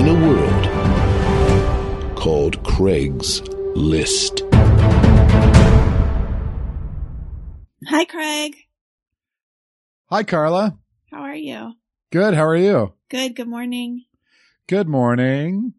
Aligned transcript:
in 0.00 0.08
a 0.08 0.14
world 0.14 0.64
called 2.16 2.62
Craig's 2.64 3.42
List. 3.76 4.42
Hi, 7.86 8.06
Craig. 8.06 8.56
Hi, 10.06 10.22
Carla. 10.22 10.78
How 11.10 11.20
are 11.20 11.34
you? 11.34 11.74
Good. 12.10 12.32
How 12.32 12.46
are 12.46 12.56
you? 12.56 12.94
Good. 13.10 13.36
Good 13.36 13.46
morning. 13.46 14.06
Good 14.68 14.88
morning. 14.88 15.74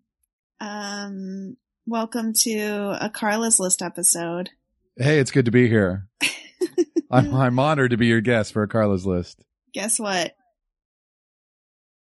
Um, 0.60 1.58
welcome 1.88 2.34
to 2.42 2.96
a 3.02 3.10
Carla's 3.10 3.60
List 3.60 3.82
episode. 3.82 4.52
Hey, 4.98 5.18
it's 5.18 5.32
good 5.32 5.46
to 5.46 5.52
be 5.52 5.68
here. 5.68 6.08
I'm, 7.10 7.34
I'm 7.34 7.58
honored 7.58 7.90
to 7.90 7.98
be 7.98 8.06
your 8.06 8.22
guest 8.22 8.54
for 8.54 8.62
a 8.62 8.68
Carla's 8.68 9.04
list. 9.04 9.44
Guess 9.74 10.00
what? 10.00 10.36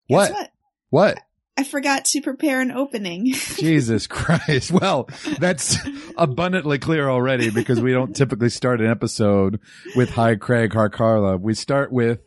What? 0.08 0.30
Guess 0.30 0.36
what? 0.36 0.52
What? 0.90 1.20
I 1.58 1.64
forgot 1.64 2.06
to 2.06 2.22
prepare 2.22 2.62
an 2.62 2.72
opening. 2.72 3.26
Jesus 3.34 4.08
Christ. 4.08 4.72
Well, 4.72 5.10
that's 5.38 5.78
abundantly 6.18 6.80
clear 6.80 7.10
already 7.10 7.50
because 7.50 7.82
we 7.82 7.92
don't 7.92 8.16
typically 8.16 8.50
start 8.50 8.82
an 8.82 8.90
episode 8.90 9.60
with 9.96 10.12
Hi 10.12 10.36
Craig, 10.36 10.74
Hi 10.74 10.88
Carla. 10.88 11.38
We 11.38 11.54
start 11.54 11.92
with 11.92 12.22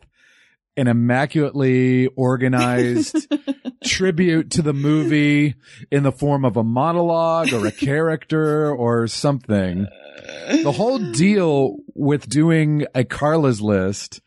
an 0.77 0.87
immaculately 0.87 2.07
organized 2.15 3.27
tribute 3.83 4.51
to 4.51 4.61
the 4.61 4.73
movie 4.73 5.55
in 5.91 6.03
the 6.03 6.11
form 6.11 6.45
of 6.45 6.57
a 6.57 6.63
monologue 6.63 7.51
or 7.53 7.65
a 7.65 7.71
character 7.71 8.71
or 8.71 9.07
something. 9.07 9.87
The 10.63 10.71
whole 10.71 10.99
deal 10.99 11.77
with 11.93 12.27
doing 12.27 12.85
a 12.93 13.03
Carla's 13.03 13.61
list 13.61 14.21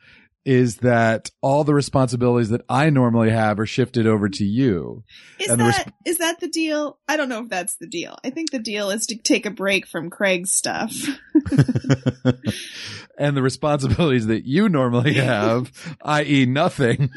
is 0.49 0.79
that 0.79 1.31
all 1.43 1.63
the 1.63 1.75
responsibilities 1.75 2.49
that 2.49 2.63
I 2.71 2.89
normally 2.89 3.29
have 3.29 3.61
are 3.61 3.67
shifted 3.67 4.07
over 4.07 4.31
to 4.31 4.45
you. 4.47 5.05
Is 5.39 5.51
And 5.51 5.61
that 5.61 5.93
is 6.07 6.17
that 6.19 6.41
the 6.41 6.49
deal? 6.49 6.99
I 7.07 7.19
don't 7.19 7.29
know 7.29 7.43
if 7.43 7.51
that's 7.51 7.77
the 7.77 7.87
deal. 7.87 8.17
I 8.25 8.31
think 8.31 8.51
the 8.51 8.59
deal 8.59 8.89
is 8.89 9.05
to 9.09 9.19
take 9.19 9.45
a 9.45 9.51
break 9.51 9.87
from 9.87 10.09
Craig's 10.09 10.51
stuff. 10.51 10.91
and 13.19 13.37
the 13.37 13.43
responsibilities 13.43 14.29
that 14.29 14.47
you 14.47 14.71
normally 14.71 15.13
have, 15.15 15.71
i.e. 16.03 16.47
nothing 16.47 17.11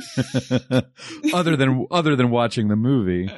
other 1.33 1.55
than 1.55 1.87
other 1.89 2.17
than 2.17 2.31
watching 2.31 2.67
the 2.67 2.75
movie 2.75 3.29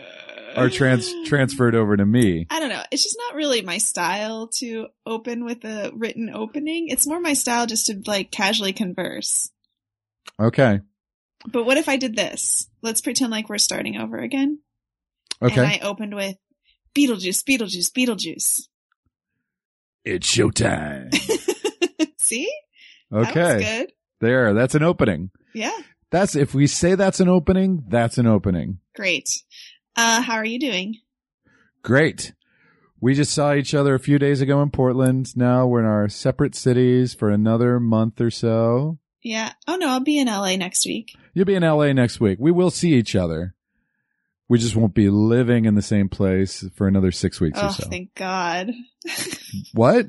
are 0.55 0.71
trans 0.71 1.07
uh, 1.07 1.23
transferred 1.27 1.75
over 1.75 1.95
to 1.95 2.05
me. 2.05 2.47
I 2.49 2.59
don't 2.59 2.69
know. 2.69 2.81
It's 2.89 3.03
just 3.03 3.17
not 3.29 3.35
really 3.35 3.61
my 3.61 3.77
style 3.77 4.47
to 4.55 4.87
open 5.05 5.45
with 5.45 5.63
a 5.65 5.91
written 5.93 6.31
opening. 6.33 6.87
It's 6.87 7.05
more 7.05 7.19
my 7.19 7.33
style 7.33 7.67
just 7.67 7.85
to 7.87 8.01
like 8.07 8.31
casually 8.31 8.73
converse. 8.73 9.51
Okay. 10.39 10.79
But 11.51 11.65
what 11.65 11.77
if 11.77 11.89
I 11.89 11.97
did 11.97 12.15
this? 12.15 12.67
Let's 12.81 13.01
pretend 13.01 13.31
like 13.31 13.49
we're 13.49 13.57
starting 13.57 13.97
over 13.97 14.17
again. 14.17 14.59
Okay. 15.41 15.59
And 15.61 15.67
I 15.69 15.79
opened 15.83 16.15
with 16.15 16.37
Beetlejuice, 16.95 17.43
Beetlejuice, 17.43 17.91
Beetlejuice. 17.91 18.61
it's 20.05 20.27
showtime. 20.35 21.13
See? 22.17 22.51
That 23.11 23.17
was 23.19 23.27
Okay. 23.29 23.59
good. 23.59 23.91
There. 24.21 24.53
That's 24.53 24.75
an 24.75 24.83
opening. 24.83 25.31
Yeah. 25.53 25.77
That's 26.11 26.35
if 26.35 26.53
we 26.53 26.67
say 26.67 26.95
that's 26.95 27.19
an 27.19 27.27
opening, 27.27 27.83
that's 27.89 28.17
an 28.17 28.27
opening. 28.27 28.79
Great. 28.95 29.27
Uh, 29.95 30.21
how 30.21 30.35
are 30.35 30.45
you 30.45 30.59
doing? 30.59 30.95
Great. 31.81 32.33
We 33.01 33.13
just 33.15 33.33
saw 33.33 33.53
each 33.53 33.73
other 33.73 33.95
a 33.95 33.99
few 33.99 34.17
days 34.17 34.39
ago 34.39 34.61
in 34.61 34.69
Portland. 34.69 35.35
Now 35.35 35.67
we're 35.67 35.79
in 35.81 35.85
our 35.85 36.07
separate 36.07 36.55
cities 36.55 37.13
for 37.13 37.29
another 37.29 37.79
month 37.79 38.21
or 38.21 38.31
so. 38.31 38.99
Yeah. 39.23 39.53
Oh 39.67 39.75
no, 39.77 39.89
I'll 39.89 39.99
be 40.01 40.19
in 40.19 40.27
LA 40.27 40.55
next 40.57 40.85
week. 40.85 41.15
You'll 41.33 41.45
be 41.45 41.55
in 41.55 41.63
LA 41.63 41.93
next 41.93 42.19
week. 42.19 42.37
We 42.39 42.51
will 42.51 42.71
see 42.71 42.93
each 42.93 43.15
other. 43.15 43.55
We 44.49 44.59
just 44.59 44.75
won't 44.75 44.93
be 44.93 45.09
living 45.09 45.65
in 45.65 45.75
the 45.75 45.81
same 45.81 46.09
place 46.09 46.65
for 46.75 46.87
another 46.87 47.11
six 47.11 47.39
weeks 47.39 47.57
Oh, 47.61 47.67
or 47.67 47.71
so. 47.71 47.87
thank 47.89 48.13
God. 48.13 48.71
what? 49.73 50.07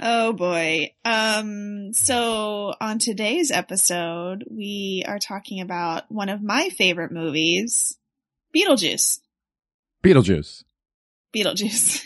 oh 0.00 0.32
boy. 0.36 0.92
Um, 1.04 1.92
so 1.92 2.74
on 2.80 2.98
today's 2.98 3.50
episode, 3.50 4.44
we 4.50 5.04
are 5.06 5.18
talking 5.18 5.60
about 5.60 6.10
one 6.10 6.28
of 6.28 6.42
my 6.42 6.68
favorite 6.70 7.12
movies, 7.12 7.96
Beetlejuice. 8.54 9.20
Beetlejuice. 10.02 10.64
Beetlejuice. 11.34 12.04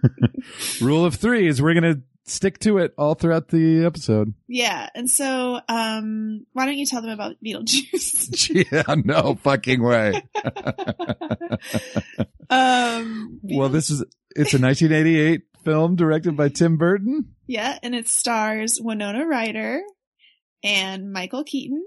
Rule 0.80 1.04
of 1.04 1.14
three 1.16 1.46
is 1.48 1.60
we're 1.62 1.74
going 1.80 1.94
to 1.96 2.02
stick 2.28 2.58
to 2.60 2.78
it 2.78 2.94
all 2.98 3.14
throughout 3.14 3.48
the 3.48 3.84
episode. 3.84 4.34
yeah. 4.48 4.88
And 4.94 5.10
so, 5.10 5.60
um, 5.68 6.46
why 6.52 6.66
don't 6.66 6.78
you 6.78 6.86
tell 6.86 7.02
them 7.02 7.10
about 7.10 7.36
Beetlejuice? 7.44 8.66
yeah, 8.72 8.94
no 9.04 9.34
fucking 9.36 9.82
way. 9.82 10.22
um, 12.50 13.40
well, 13.42 13.68
this 13.68 13.90
is, 13.90 14.00
it's 14.36 14.54
a 14.54 14.58
1988 14.60 15.42
film 15.64 15.96
directed 15.96 16.36
by 16.36 16.48
Tim 16.48 16.76
Burton. 16.76 17.34
Yeah, 17.46 17.78
and 17.82 17.94
it 17.94 18.08
stars 18.08 18.78
Winona 18.80 19.26
Ryder 19.26 19.80
and 20.62 21.12
Michael 21.12 21.44
Keaton 21.44 21.84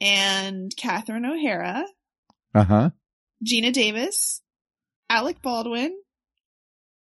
and 0.00 0.72
Catherine 0.76 1.24
O'Hara, 1.24 1.84
Uh 2.54 2.64
huh. 2.64 2.90
Geena 3.44 3.72
Davis, 3.72 4.42
Alec 5.08 5.40
Baldwin, 5.42 5.94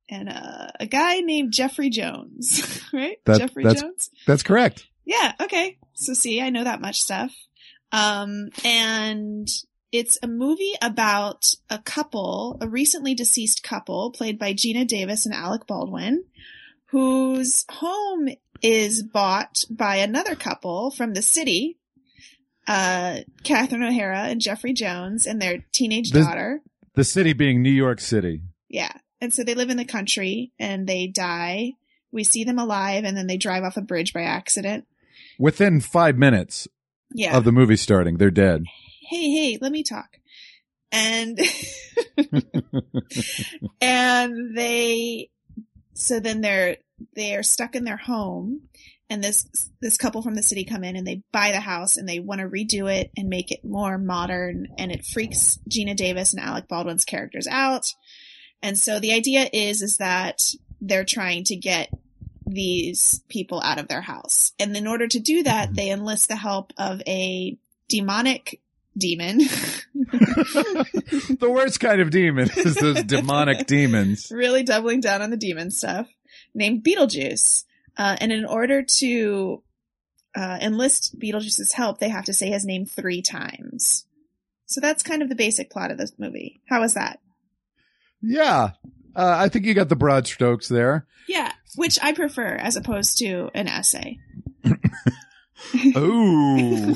and 0.09 0.29
uh, 0.29 0.67
a 0.79 0.85
guy 0.85 1.19
named 1.21 1.51
Jeffrey 1.53 1.89
Jones, 1.89 2.81
right? 2.93 3.17
That- 3.25 3.39
Jeffrey 3.39 3.63
that's- 3.63 3.81
Jones. 3.81 4.09
That's 4.27 4.43
correct. 4.43 4.88
Yeah, 5.05 5.33
okay. 5.41 5.77
So 5.93 6.13
see, 6.13 6.41
I 6.41 6.49
know 6.49 6.63
that 6.63 6.81
much 6.81 7.01
stuff. 7.01 7.31
Um, 7.91 8.49
and 8.63 9.47
it's 9.91 10.17
a 10.23 10.27
movie 10.27 10.73
about 10.81 11.53
a 11.69 11.77
couple, 11.77 12.57
a 12.59 12.67
recently 12.67 13.13
deceased 13.13 13.63
couple 13.63 14.11
played 14.11 14.38
by 14.39 14.53
Geena 14.53 14.85
Davis 14.88 15.25
and 15.25 15.33
Alec 15.33 15.67
Baldwin, 15.67 16.25
whose 16.87 17.66
home 17.69 18.27
is 18.61 19.03
bought 19.03 19.63
by 19.69 19.97
another 19.97 20.35
couple 20.35 20.89
from 20.91 21.13
the 21.13 21.22
city, 21.22 21.77
uh, 22.67 23.19
Catherine 23.43 23.83
O'Hara 23.83 24.22
and 24.23 24.41
Jeffrey 24.41 24.73
Jones 24.73 25.25
and 25.27 25.41
their 25.41 25.66
teenage 25.72 26.11
This- 26.11 26.25
daughter. 26.25 26.61
The 26.95 27.03
city 27.03 27.33
being 27.33 27.61
New 27.61 27.69
York 27.72 27.99
City. 28.01 28.41
Yeah. 28.69 28.91
And 29.22 29.34
so 29.34 29.44
they 29.44 29.56
live 29.56 29.70
in 29.70 29.78
the 29.78 29.86
country 29.86 30.52
and 30.59 30.88
they 30.88 31.08
die. 31.08 31.74
We 32.12 32.24
see 32.24 32.44
them 32.44 32.59
alive 32.59 33.03
and 33.03 33.16
then 33.18 33.28
they 33.28 33.38
drive 33.38 33.64
off 33.64 33.78
a 33.78 33.81
bridge 33.81 34.14
by 34.14 34.22
accident. 34.22 34.86
Within 35.40 35.80
five 35.81 36.18
minutes 36.18 36.68
Yeah. 37.14 37.38
of 37.38 37.44
the 37.44 37.52
movie 37.52 37.78
starting, 37.78 38.18
they're 38.18 38.31
dead. 38.31 38.64
hey, 39.09 39.30
hey, 39.31 39.58
let 39.62 39.72
me 39.72 39.84
talk. 39.84 40.18
And, 40.92 41.40
and 43.81 44.56
they, 44.56 45.30
so 45.94 46.20
then 46.20 46.42
they're, 46.42 46.78
they're 47.16 47.44
stuck 47.44 47.76
in 47.76 47.84
their 47.84 47.97
home 47.97 48.62
and 49.09 49.24
this, 49.24 49.70
this 49.82 49.97
couple 49.97 50.22
from 50.22 50.36
the 50.36 50.42
city 50.44 50.64
come 50.64 50.84
in 50.84 50.96
and 50.96 51.06
they 51.06 51.22
buy 51.32 51.52
the 51.52 51.59
house 51.59 51.96
and 51.97 52.08
they 52.09 52.20
want 52.20 52.42
to 52.42 52.47
redo 52.47 52.92
it 52.92 53.12
and 53.16 53.30
make 53.30 53.52
it 53.52 53.64
more 53.64 53.97
modern 53.97 54.68
and 54.78 54.91
it 54.91 55.06
freaks 55.06 55.59
Geena 55.70 55.96
Davis 55.96 56.34
and 56.34 56.41
Alec 56.41 56.68
Baldwin's 56.68 57.06
characters 57.06 57.47
out. 57.47 57.85
And 58.66 58.79
so 58.79 59.00
the 59.00 59.14
idea 59.14 59.47
is, 59.53 59.84
is 59.84 59.97
that 59.97 60.41
they're 60.82 61.06
trying 61.06 61.44
to 61.46 61.56
get 61.56 61.91
these 62.47 63.22
people 63.29 63.62
out 63.62 63.78
of 63.78 63.88
their 63.88 64.02
house. 64.02 64.53
And 64.59 64.76
in 64.76 64.88
order 64.88 65.08
to 65.08 65.20
do 65.20 65.44
that, 65.44 65.76
they 65.76 65.91
enlist 65.91 66.29
the 66.29 66.35
help 66.35 66.73
of 66.76 67.00
a 67.06 67.59
demonic 67.90 68.62
demon. 68.97 69.38
the 69.94 71.47
worst 71.47 71.79
kind 71.79 72.02
of 72.02 72.09
demon 72.09 72.50
is 72.58 72.73
those 72.73 73.03
demonic 73.08 73.67
demons. 73.67 74.32
really 74.32 74.64
doubling 74.64 75.00
down 75.00 75.22
on 75.22 75.29
the 75.29 75.38
demon 75.38 75.70
stuff, 75.70 76.08
named 76.56 76.84
Beetlejuice. 76.84 77.66
Uh, 77.96 78.18
and 78.20 78.32
in 78.32 78.46
order 78.46 78.82
to 78.82 79.61
uh, 80.34 80.58
enlist 80.59 81.20
Beetlejuice's 81.20 81.73
help, 81.73 82.00
they 82.00 82.09
have 82.09 82.26
to 82.26 82.34
say 82.34 82.50
his 82.50 82.66
name 82.66 82.88
three 82.88 83.22
times. 83.22 84.08
So 84.66 84.82
that's 84.82 85.03
kind 85.03 85.22
of 85.22 85.29
the 85.29 85.35
basic 85.35 85.70
plot 85.70 85.91
of 85.91 86.00
this 86.00 86.14
movie. 86.18 86.64
How 86.68 86.82
was 86.82 86.96
that? 86.96 87.20
Yeah. 88.25 88.72
Uh, 89.16 89.35
I 89.37 89.49
think 89.49 89.66
you 89.66 89.73
got 89.73 89.89
the 89.89 89.95
broad 89.95 90.27
strokes 90.27 90.67
there. 90.67 91.05
Yeah, 91.27 91.51
which 91.75 91.97
I 92.01 92.13
prefer 92.13 92.55
as 92.55 92.75
opposed 92.75 93.17
to 93.19 93.49
an 93.53 93.67
essay. 93.67 94.19
Ooh. 95.97 96.95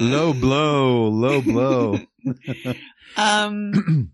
low 0.00 0.32
blow, 0.32 1.08
low 1.08 1.40
blow. 1.40 1.98
um. 3.16 4.10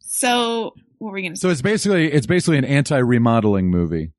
So 0.00 0.74
what 0.98 1.08
were 1.08 1.14
we 1.14 1.22
gonna 1.22 1.36
say? 1.36 1.42
So 1.42 1.50
it's 1.50 1.62
basically 1.62 2.10
it's 2.10 2.26
basically 2.26 2.58
an 2.58 2.64
anti-remodeling 2.64 3.70
movie. 3.70 4.12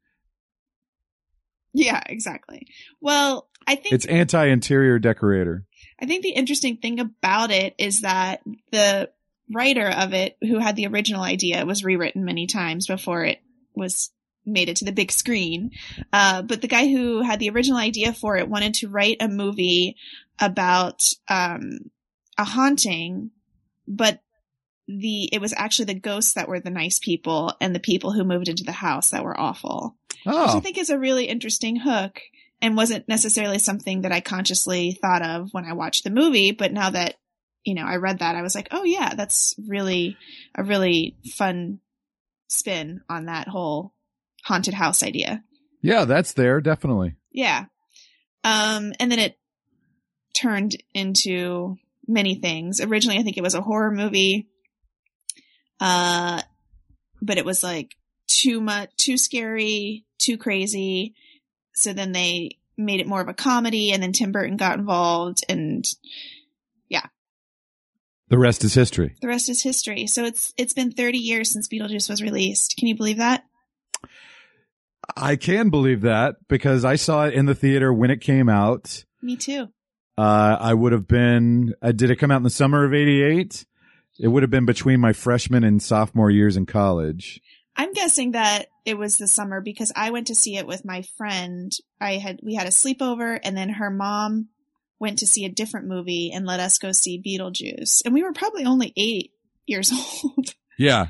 Yeah, 1.74 2.02
exactly. 2.06 2.68
Well, 3.02 3.50
I 3.68 3.76
think 3.76 3.94
It's 3.94 4.06
anti-interior 4.06 5.00
decorator. 5.00 5.66
I 6.00 6.06
think 6.06 6.24
the 6.24 6.32
interesting 6.32 6.78
thing 6.78 7.00
about 7.00 7.52
it 7.52 7.76
is 7.78 8.02
that 8.02 8.42
the 8.72 9.10
writer 9.52 9.88
of 9.90 10.14
it, 10.14 10.38
who 10.42 10.60
had 10.60 10.76
the 10.76 10.88
original 10.88 11.22
idea, 11.24 11.66
was 11.66 11.84
rewritten 11.84 12.26
many 12.26 12.48
times 12.48 12.88
before 12.88 13.24
it 13.24 13.40
was 13.76 14.12
made 14.46 14.70
it 14.70 14.78
to 14.78 14.86
the 14.86 14.92
big 14.92 15.12
screen. 15.12 15.72
Uh, 16.14 16.42
but 16.42 16.62
the 16.62 16.68
guy 16.68 16.88
who 16.88 17.22
had 17.22 17.40
the 17.40 17.50
original 17.50 17.78
idea 17.78 18.14
for 18.14 18.38
it 18.38 18.48
wanted 18.50 18.74
to 18.76 18.88
write 18.88 19.18
a 19.20 19.28
movie 19.28 19.96
about 20.40 21.04
um, 21.30 21.92
a 22.38 22.44
haunting, 22.46 23.32
but 23.88 24.22
the 24.88 25.28
it 25.34 25.42
was 25.42 25.54
actually 25.58 25.86
the 25.86 26.00
ghosts 26.00 26.34
that 26.36 26.48
were 26.48 26.62
the 26.62 26.70
nice 26.70 26.98
people 26.98 27.54
and 27.60 27.76
the 27.76 27.80
people 27.80 28.14
who 28.14 28.24
moved 28.24 28.48
into 28.48 28.64
the 28.64 28.72
house 28.72 29.10
that 29.10 29.24
were 29.24 29.38
awful 29.38 29.98
Oh. 30.26 30.44
which 30.46 30.50
I 30.56 30.58
Oh, 30.58 30.60
think 30.62 30.78
is 30.78 30.90
a 30.90 30.98
really 30.98 31.26
interesting 31.26 31.76
hook 31.76 32.22
and 32.62 32.78
wasn't 32.78 33.06
necessarily 33.08 33.60
something 33.60 34.02
that 34.04 34.14
I 34.14 34.22
consciously 34.22 34.94
thought 34.94 35.22
of 35.22 35.50
when 35.54 35.66
I 35.66 35.74
watched 35.74 36.06
the 36.06 36.10
movie. 36.10 36.52
But 36.52 36.72
now 36.72 36.90
that, 36.90 37.16
you 37.68 37.74
know, 37.74 37.86
I 37.86 37.98
read 37.98 38.20
that, 38.20 38.38
I 38.38 38.42
was 38.42 38.56
like, 38.56 38.70
oh 38.72 38.86
yeah, 38.86 39.14
that's 39.14 39.54
really 39.68 40.16
a 40.56 40.64
really 40.64 41.18
fun 41.34 41.82
spin 42.48 43.02
on 43.10 43.26
that 43.26 43.50
whole 43.50 43.94
haunted 44.46 44.74
house 44.74 45.04
idea. 45.04 45.44
yeah, 45.82 46.06
that's 46.06 46.32
there 46.32 46.62
definitely. 46.62 47.16
Yeah. 47.30 47.66
Um, 48.46 48.94
and 49.02 49.12
then 49.12 49.20
it 49.20 49.38
turned 50.34 50.82
into 50.94 51.76
many 52.08 52.36
things. 52.36 52.80
Originally, 52.80 53.20
I 53.20 53.24
think 53.24 53.38
it 53.38 53.44
was 53.44 53.54
a 53.54 53.62
horror 53.62 53.92
movie. 53.92 54.48
Uh, 55.82 56.42
but 57.22 57.38
it 57.38 57.44
was 57.44 57.64
like 57.64 57.98
too 58.28 58.62
much, 58.62 58.96
too 58.96 59.18
scary, 59.18 60.06
too 60.20 60.38
crazy. 60.38 61.16
So 61.76 61.92
then 61.92 62.14
they 62.14 62.60
made 62.78 63.02
it 63.02 63.08
more 63.08 63.20
of 63.20 63.28
a 63.28 63.34
comedy 63.34 63.92
and 63.92 64.02
then 64.02 64.14
Tim 64.14 64.32
Burton 64.32 64.56
got 64.56 64.80
involved 64.80 65.44
and 65.50 65.84
The 68.30 68.38
rest 68.38 68.64
is 68.64 68.74
history. 68.74 69.16
the 69.22 69.28
rest 69.28 69.48
is 69.50 69.64
history. 69.64 70.08
So 70.08 70.26
it's, 70.26 70.54
it's 70.58 70.74
been 70.74 70.92
30 70.92 71.18
years 71.18 71.50
since 71.50 71.68
Beetlejuice 71.68 72.10
was 72.10 72.22
released. 72.22 72.76
Can 72.78 72.88
you 72.88 72.96
believe 72.96 73.18
that? 73.18 73.46
I 75.16 75.36
can 75.38 75.70
believe 75.70 76.02
that 76.02 76.36
because 76.48 76.84
I 76.84 76.96
saw 76.96 77.26
it 77.26 77.34
in 77.34 77.46
the 77.46 77.56
theater 77.56 77.94
when 77.94 78.12
it 78.12 78.20
came 78.22 78.50
out. 78.50 79.06
Me 79.22 79.38
too. 79.38 79.70
Uh, 80.18 80.58
I 80.60 80.74
would 80.74 80.92
have 80.92 81.08
been, 81.08 81.74
uh, 81.82 81.92
did 81.92 82.10
it 82.10 82.18
come 82.18 82.32
out 82.32 82.38
in 82.38 82.44
the 82.44 82.50
summer 82.50 82.84
of 82.84 82.94
88? 82.94 83.66
It 84.20 84.28
would 84.28 84.44
have 84.44 84.50
been 84.50 84.66
between 84.66 85.00
my 85.00 85.14
freshman 85.14 85.64
and 85.64 85.82
sophomore 85.82 86.32
years 86.32 86.58
in 86.58 86.66
college. 86.66 87.40
I'm 87.76 87.94
guessing 87.94 88.32
that 88.32 88.68
it 88.84 88.98
was 88.98 89.18
the 89.18 89.28
summer 89.28 89.62
because 89.62 89.92
I 89.96 90.10
went 90.10 90.28
to 90.28 90.36
see 90.36 90.58
it 90.58 90.66
with 90.66 90.84
my 90.84 91.04
friend. 91.18 91.72
I 92.02 92.14
had 92.14 92.40
we 92.42 92.56
had 92.56 92.66
a 92.66 92.72
sleepover 92.72 93.40
and 93.42 93.56
then 93.56 93.70
her 93.70 93.92
mom 93.92 94.48
went 95.00 95.20
to 95.20 95.28
see 95.28 95.46
a 95.46 95.50
different 95.50 95.88
movie 95.88 96.32
and 96.34 96.46
let 96.46 96.60
us 96.60 96.78
go 96.78 96.92
see 96.92 97.22
Beetlejuice. 97.22 98.04
And 98.06 98.14
we 98.14 98.24
were 98.24 98.34
probably 98.34 98.66
only 98.66 98.94
8 98.96 99.32
years 99.66 99.92
old. 100.24 100.54
Yeah. 100.78 101.08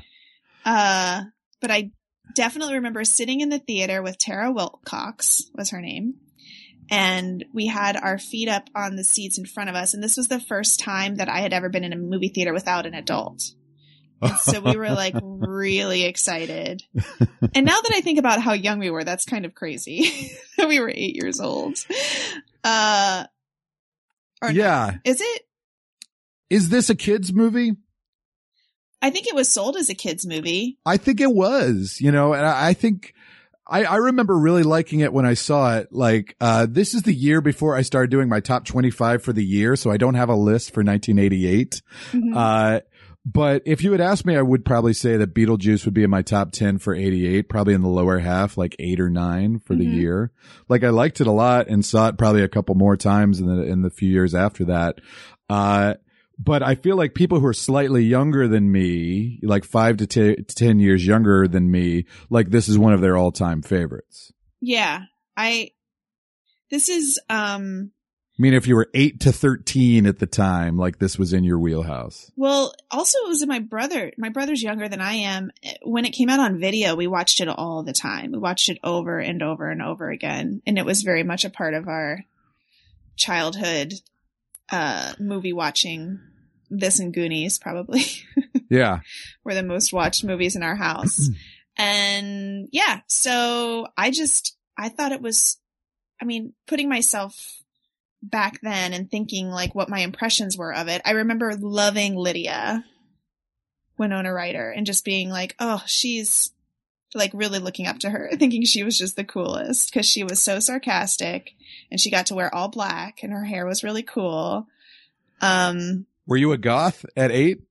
Uh 0.64 1.24
but 1.60 1.70
I 1.70 1.90
definitely 2.34 2.74
remember 2.74 3.04
sitting 3.04 3.40
in 3.40 3.48
the 3.48 3.58
theater 3.58 4.02
with 4.02 4.18
Tara 4.18 4.52
Wilcox 4.52 5.50
was 5.54 5.70
her 5.70 5.80
name. 5.80 6.14
And 6.90 7.44
we 7.52 7.66
had 7.66 7.96
our 7.96 8.18
feet 8.18 8.48
up 8.48 8.70
on 8.74 8.96
the 8.96 9.04
seats 9.04 9.38
in 9.38 9.44
front 9.44 9.68
of 9.68 9.76
us. 9.76 9.92
And 9.92 10.02
this 10.02 10.16
was 10.16 10.28
the 10.28 10.40
first 10.40 10.80
time 10.80 11.16
that 11.16 11.28
I 11.28 11.40
had 11.40 11.52
ever 11.52 11.68
been 11.68 11.84
in 11.84 11.92
a 11.92 11.96
movie 11.96 12.28
theater 12.28 12.54
without 12.54 12.86
an 12.86 12.94
adult. 12.94 13.42
And 14.22 14.36
so 14.38 14.60
we 14.60 14.76
were 14.76 14.90
like 14.90 15.14
really 15.22 16.04
excited. 16.04 16.82
And 17.54 17.64
now 17.64 17.80
that 17.80 17.92
I 17.94 18.00
think 18.02 18.18
about 18.18 18.42
how 18.42 18.52
young 18.52 18.78
we 18.78 18.90
were, 18.90 19.04
that's 19.04 19.24
kind 19.24 19.46
of 19.46 19.54
crazy 19.54 20.32
that 20.58 20.68
we 20.68 20.80
were 20.80 20.90
eight 20.90 21.16
years 21.16 21.40
old. 21.40 21.78
Uh, 22.62 23.24
or 24.42 24.50
yeah. 24.50 24.96
is 25.04 25.20
it? 25.20 25.42
Is 26.50 26.68
this 26.70 26.90
a 26.90 26.94
kid's 26.94 27.32
movie? 27.32 27.76
I 29.00 29.10
think 29.10 29.26
it 29.26 29.34
was 29.34 29.48
sold 29.48 29.76
as 29.76 29.90
a 29.90 29.94
kids 29.94 30.26
movie. 30.26 30.78
I 30.84 30.96
think 30.96 31.20
it 31.20 31.32
was, 31.32 31.98
you 32.00 32.10
know, 32.10 32.32
and 32.32 32.44
I, 32.44 32.68
I 32.68 32.74
think 32.74 33.14
I, 33.68 33.84
I 33.84 33.96
remember 33.96 34.36
really 34.36 34.62
liking 34.62 35.00
it 35.00 35.12
when 35.12 35.26
I 35.26 35.34
saw 35.34 35.76
it. 35.76 35.92
Like, 35.92 36.36
uh, 36.40 36.66
this 36.68 36.94
is 36.94 37.02
the 37.02 37.12
year 37.12 37.40
before 37.40 37.76
I 37.76 37.82
started 37.82 38.10
doing 38.10 38.28
my 38.28 38.40
top 38.40 38.64
25 38.64 39.22
for 39.22 39.32
the 39.32 39.44
year. 39.44 39.76
So 39.76 39.90
I 39.90 39.98
don't 39.98 40.14
have 40.14 40.30
a 40.30 40.34
list 40.34 40.72
for 40.72 40.82
1988. 40.82 41.82
Mhm. 42.12 42.34
Uh, 42.34 42.80
but 43.30 43.62
if 43.66 43.82
you 43.82 43.92
had 43.92 44.00
asked 44.00 44.24
me, 44.24 44.36
I 44.36 44.42
would 44.42 44.64
probably 44.64 44.94
say 44.94 45.16
that 45.16 45.34
Beetlejuice 45.34 45.84
would 45.84 45.92
be 45.94 46.02
in 46.04 46.10
my 46.10 46.22
top 46.22 46.52
10 46.52 46.78
for 46.78 46.94
88, 46.94 47.48
probably 47.48 47.74
in 47.74 47.82
the 47.82 47.88
lower 47.88 48.18
half, 48.20 48.56
like 48.56 48.74
eight 48.78 49.00
or 49.00 49.10
nine 49.10 49.58
for 49.58 49.74
the 49.74 49.84
Mhm. 49.86 49.94
year. 49.94 50.32
Like 50.68 50.82
I 50.84 50.90
liked 50.90 51.20
it 51.20 51.26
a 51.26 51.32
lot 51.32 51.68
and 51.68 51.84
saw 51.84 52.08
it 52.08 52.16
probably 52.16 52.42
a 52.42 52.48
couple 52.48 52.74
more 52.74 52.96
times 52.96 53.40
in 53.40 53.46
the, 53.46 53.62
in 53.64 53.82
the 53.82 53.90
few 53.90 54.10
years 54.10 54.34
after 54.34 54.64
that. 54.66 55.00
Uh, 55.50 55.94
but 56.38 56.62
I 56.62 56.76
feel 56.76 56.96
like 56.96 57.14
people 57.14 57.40
who 57.40 57.46
are 57.46 57.52
slightly 57.52 58.04
younger 58.04 58.46
than 58.46 58.70
me, 58.70 59.40
like 59.42 59.64
five 59.64 59.96
to 59.98 60.06
t- 60.06 60.36
10 60.44 60.78
years 60.78 61.04
younger 61.06 61.48
than 61.48 61.70
me, 61.70 62.06
like 62.30 62.50
this 62.50 62.68
is 62.68 62.78
one 62.78 62.92
of 62.92 63.00
their 63.00 63.16
all 63.16 63.32
time 63.32 63.60
favorites. 63.62 64.32
yeah, 64.60 65.02
I, 65.36 65.70
this 66.70 66.88
is, 66.88 67.18
um, 67.28 67.90
I 68.38 68.42
mean, 68.42 68.54
if 68.54 68.68
you 68.68 68.76
were 68.76 68.88
eight 68.94 69.18
to 69.20 69.32
13 69.32 70.06
at 70.06 70.20
the 70.20 70.26
time, 70.26 70.76
like 70.76 71.00
this 71.00 71.18
was 71.18 71.32
in 71.32 71.42
your 71.42 71.58
wheelhouse. 71.58 72.30
well, 72.36 72.72
also 72.88 73.18
it 73.18 73.28
was 73.28 73.44
my 73.46 73.58
brother. 73.58 74.12
My 74.16 74.28
brother's 74.28 74.62
younger 74.62 74.88
than 74.88 75.00
I 75.00 75.14
am. 75.14 75.50
When 75.82 76.04
it 76.04 76.12
came 76.12 76.30
out 76.30 76.38
on 76.38 76.60
video, 76.60 76.94
we 76.94 77.08
watched 77.08 77.40
it 77.40 77.48
all 77.48 77.82
the 77.82 77.92
time. 77.92 78.30
We 78.30 78.38
watched 78.38 78.68
it 78.68 78.78
over 78.84 79.18
and 79.18 79.42
over 79.42 79.68
and 79.68 79.82
over 79.82 80.08
again. 80.08 80.62
And 80.68 80.78
it 80.78 80.84
was 80.86 81.02
very 81.02 81.24
much 81.24 81.44
a 81.44 81.50
part 81.50 81.74
of 81.74 81.88
our 81.88 82.20
childhood, 83.16 83.94
uh, 84.70 85.14
movie 85.18 85.52
watching. 85.52 86.20
This 86.70 87.00
and 87.00 87.12
Goonies 87.14 87.58
probably. 87.58 88.02
Yeah. 88.70 89.00
were 89.44 89.54
the 89.54 89.62
most 89.62 89.94
watched 89.94 90.24
movies 90.24 90.54
in 90.54 90.62
our 90.62 90.76
house. 90.76 91.30
and 91.78 92.68
yeah, 92.70 93.00
so 93.06 93.86
I 93.96 94.10
just, 94.10 94.54
I 94.76 94.90
thought 94.90 95.12
it 95.12 95.22
was, 95.22 95.56
I 96.20 96.26
mean, 96.26 96.52
putting 96.66 96.90
myself 96.90 97.62
back 98.22 98.60
then 98.62 98.92
and 98.92 99.10
thinking 99.10 99.48
like 99.48 99.74
what 99.74 99.88
my 99.88 100.00
impressions 100.00 100.56
were 100.56 100.74
of 100.74 100.88
it. 100.88 101.02
I 101.04 101.12
remember 101.12 101.54
loving 101.54 102.16
Lydia, 102.16 102.84
Winona 103.96 104.32
Ryder, 104.32 104.70
and 104.70 104.86
just 104.86 105.04
being 105.04 105.30
like, 105.30 105.54
oh, 105.58 105.82
she's 105.86 106.52
like 107.14 107.30
really 107.32 107.58
looking 107.58 107.86
up 107.86 107.98
to 108.00 108.10
her, 108.10 108.30
thinking 108.38 108.64
she 108.64 108.82
was 108.82 108.98
just 108.98 109.16
the 109.16 109.24
coolest 109.24 109.92
because 109.92 110.06
she 110.06 110.24
was 110.24 110.40
so 110.40 110.60
sarcastic 110.60 111.54
and 111.90 112.00
she 112.00 112.10
got 112.10 112.26
to 112.26 112.34
wear 112.34 112.54
all 112.54 112.68
black 112.68 113.22
and 113.22 113.32
her 113.32 113.44
hair 113.44 113.66
was 113.66 113.84
really 113.84 114.02
cool. 114.02 114.66
Um, 115.40 116.06
Were 116.26 116.36
you 116.36 116.52
a 116.52 116.58
goth 116.58 117.04
at 117.16 117.30
eight? 117.30 117.62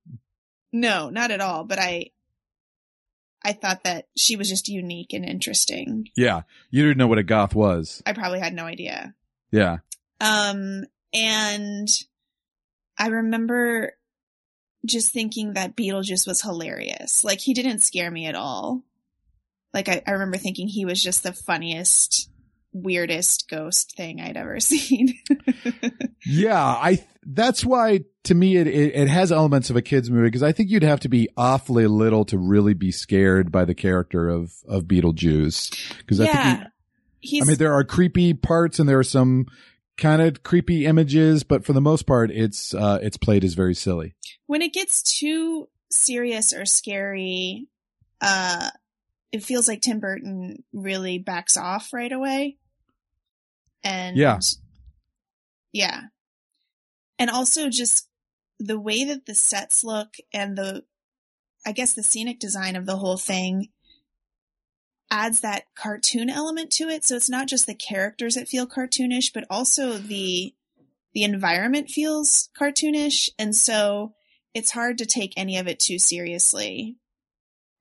no, 0.72 1.10
not 1.10 1.30
at 1.30 1.40
all. 1.40 1.64
But 1.64 1.78
I, 1.78 2.10
I 3.44 3.52
thought 3.52 3.84
that 3.84 4.06
she 4.16 4.36
was 4.36 4.48
just 4.48 4.68
unique 4.68 5.12
and 5.12 5.24
interesting. 5.24 6.08
Yeah. 6.16 6.42
You 6.70 6.82
didn't 6.82 6.98
know 6.98 7.06
what 7.06 7.18
a 7.18 7.22
goth 7.22 7.54
was. 7.54 8.02
I 8.04 8.12
probably 8.12 8.40
had 8.40 8.52
no 8.52 8.64
idea. 8.64 9.14
Yeah. 9.50 9.78
Um, 10.20 10.84
and 11.12 11.88
I 12.98 13.08
remember 13.08 13.92
just 14.86 15.10
thinking 15.12 15.54
that 15.54 15.76
Beetlejuice 15.76 16.26
was 16.26 16.42
hilarious. 16.42 17.24
Like 17.24 17.40
he 17.40 17.54
didn't 17.54 17.80
scare 17.80 18.10
me 18.10 18.26
at 18.26 18.34
all. 18.34 18.82
Like 19.74 19.88
I, 19.88 20.02
I 20.06 20.12
remember 20.12 20.38
thinking 20.38 20.68
he 20.68 20.84
was 20.84 21.02
just 21.02 21.22
the 21.22 21.32
funniest, 21.32 22.30
weirdest 22.72 23.48
ghost 23.50 23.94
thing 23.96 24.20
I'd 24.20 24.36
ever 24.36 24.60
seen. 24.60 25.14
Yeah. 26.24 26.62
I, 26.64 27.04
that's 27.24 27.64
why 27.64 28.00
to 28.24 28.34
me 28.34 28.56
it, 28.56 28.66
it, 28.66 28.94
it 28.94 29.08
has 29.08 29.30
elements 29.30 29.68
of 29.70 29.76
a 29.76 29.82
kid's 29.82 30.10
movie 30.10 30.26
because 30.28 30.42
I 30.42 30.52
think 30.52 30.70
you'd 30.70 30.82
have 30.82 31.00
to 31.00 31.08
be 31.08 31.28
awfully 31.36 31.86
little 31.86 32.24
to 32.26 32.38
really 32.38 32.74
be 32.74 32.90
scared 32.90 33.52
by 33.52 33.64
the 33.64 33.74
character 33.74 34.28
of, 34.28 34.52
of 34.66 34.84
Beetlejuice. 34.84 36.06
Cause 36.06 36.20
I 36.20 36.26
think, 36.26 36.58
he- 36.60 36.64
He's, 37.20 37.42
I 37.42 37.46
mean, 37.46 37.56
there 37.58 37.72
are 37.74 37.82
creepy 37.82 38.32
parts 38.32 38.78
and 38.78 38.88
there 38.88 39.00
are 39.00 39.02
some 39.04 39.46
kind 39.98 40.22
of 40.22 40.42
creepy 40.42 40.86
images, 40.86 41.42
but 41.42 41.64
for 41.66 41.74
the 41.74 41.80
most 41.80 42.06
part, 42.06 42.30
it's, 42.30 42.72
uh, 42.72 42.98
it's 43.02 43.16
played 43.18 43.44
as 43.44 43.54
very 43.54 43.74
silly. 43.74 44.14
when 44.46 44.62
it 44.62 44.72
gets 44.72 45.02
too 45.02 45.68
serious 45.90 46.52
or 46.54 46.64
scary, 46.64 47.66
uh, 48.22 48.70
it 49.32 49.42
feels 49.42 49.68
like 49.68 49.82
Tim 49.82 50.00
Burton 50.00 50.64
really 50.72 51.18
backs 51.18 51.56
off 51.58 51.92
right 51.92 52.12
away. 52.12 52.56
And 53.84 54.16
Yeah. 54.16 54.38
yeah. 55.72 56.00
And 57.18 57.30
also 57.30 57.68
just 57.68 58.08
the 58.58 58.80
way 58.80 59.04
that 59.04 59.26
the 59.26 59.34
sets 59.34 59.84
look 59.84 60.14
and 60.32 60.56
the, 60.56 60.84
I 61.66 61.72
guess 61.72 61.92
the 61.92 62.02
scenic 62.02 62.38
design 62.38 62.76
of 62.76 62.86
the 62.86 62.96
whole 62.96 63.16
thing 63.18 63.68
adds 65.10 65.40
that 65.40 65.64
cartoon 65.74 66.30
element 66.30 66.70
to 66.72 66.88
it. 66.88 67.04
So 67.04 67.16
it's 67.16 67.30
not 67.30 67.48
just 67.48 67.66
the 67.66 67.74
characters 67.74 68.34
that 68.34 68.48
feel 68.48 68.66
cartoonish, 68.66 69.32
but 69.32 69.44
also 69.50 69.94
the, 69.94 70.54
the 71.14 71.24
environment 71.24 71.90
feels 71.90 72.50
cartoonish. 72.58 73.28
And 73.38 73.54
so 73.54 74.14
it's 74.54 74.70
hard 74.70 74.98
to 74.98 75.06
take 75.06 75.32
any 75.36 75.58
of 75.58 75.68
it 75.68 75.78
too 75.78 75.98
seriously 75.98 76.96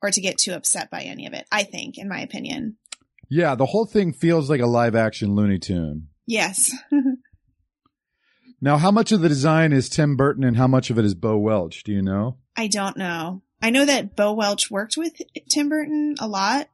or 0.01 0.11
to 0.11 0.21
get 0.21 0.37
too 0.37 0.53
upset 0.53 0.89
by 0.89 1.01
any 1.01 1.25
of 1.25 1.33
it, 1.33 1.45
I 1.51 1.63
think, 1.63 1.97
in 1.97 2.07
my 2.07 2.21
opinion. 2.21 2.77
Yeah, 3.29 3.55
the 3.55 3.65
whole 3.65 3.85
thing 3.85 4.13
feels 4.13 4.49
like 4.49 4.61
a 4.61 4.67
live 4.67 4.95
action 4.95 5.35
Looney 5.35 5.59
Tune. 5.59 6.07
Yes. 6.25 6.71
now, 8.61 8.77
how 8.77 8.91
much 8.91 9.11
of 9.11 9.21
the 9.21 9.29
design 9.29 9.73
is 9.73 9.89
Tim 9.89 10.15
Burton 10.15 10.43
and 10.43 10.55
how 10.55 10.67
much 10.67 10.89
of 10.89 10.97
it 10.97 11.05
is 11.05 11.15
Bo 11.15 11.37
Welch? 11.37 11.83
Do 11.83 11.91
you 11.91 12.01
know? 12.01 12.37
I 12.55 12.67
don't 12.67 12.97
know. 12.97 13.41
I 13.61 13.69
know 13.69 13.85
that 13.85 14.15
Bo 14.15 14.33
Welch 14.33 14.69
worked 14.69 14.97
with 14.97 15.13
Tim 15.49 15.67
Burton 15.67 16.15
a 16.19 16.27
lot 16.27 16.67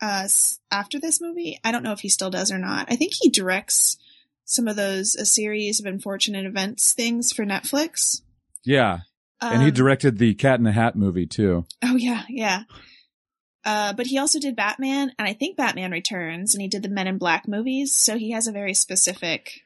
uh, 0.00 0.28
after 0.70 0.98
this 0.98 1.20
movie. 1.20 1.58
I 1.64 1.72
don't 1.72 1.82
know 1.82 1.92
if 1.92 2.00
he 2.00 2.08
still 2.08 2.30
does 2.30 2.50
or 2.50 2.58
not. 2.58 2.86
I 2.90 2.96
think 2.96 3.12
he 3.14 3.30
directs 3.30 3.96
some 4.44 4.68
of 4.68 4.76
those 4.76 5.16
a 5.16 5.24
series 5.24 5.80
of 5.80 5.86
unfortunate 5.86 6.46
events 6.46 6.92
things 6.92 7.32
for 7.32 7.44
Netflix. 7.44 8.22
Yeah. 8.64 9.00
Um, 9.40 9.52
and 9.52 9.62
he 9.62 9.68
um, 9.68 9.74
directed 9.74 10.18
the 10.18 10.34
Cat 10.34 10.58
in 10.58 10.64
the 10.64 10.72
Hat 10.72 10.96
movie 10.96 11.26
too. 11.26 11.66
Oh 11.82 11.96
yeah, 11.96 12.22
yeah. 12.28 12.62
Uh, 13.64 13.94
but 13.94 14.06
he 14.06 14.18
also 14.18 14.38
did 14.38 14.56
Batman, 14.56 15.12
and 15.18 15.26
I 15.26 15.32
think 15.32 15.56
Batman 15.56 15.90
Returns, 15.90 16.54
and 16.54 16.60
he 16.60 16.68
did 16.68 16.82
the 16.82 16.88
Men 16.90 17.06
in 17.06 17.16
Black 17.16 17.48
movies. 17.48 17.94
So 17.94 18.18
he 18.18 18.32
has 18.32 18.46
a 18.46 18.52
very 18.52 18.74
specific. 18.74 19.62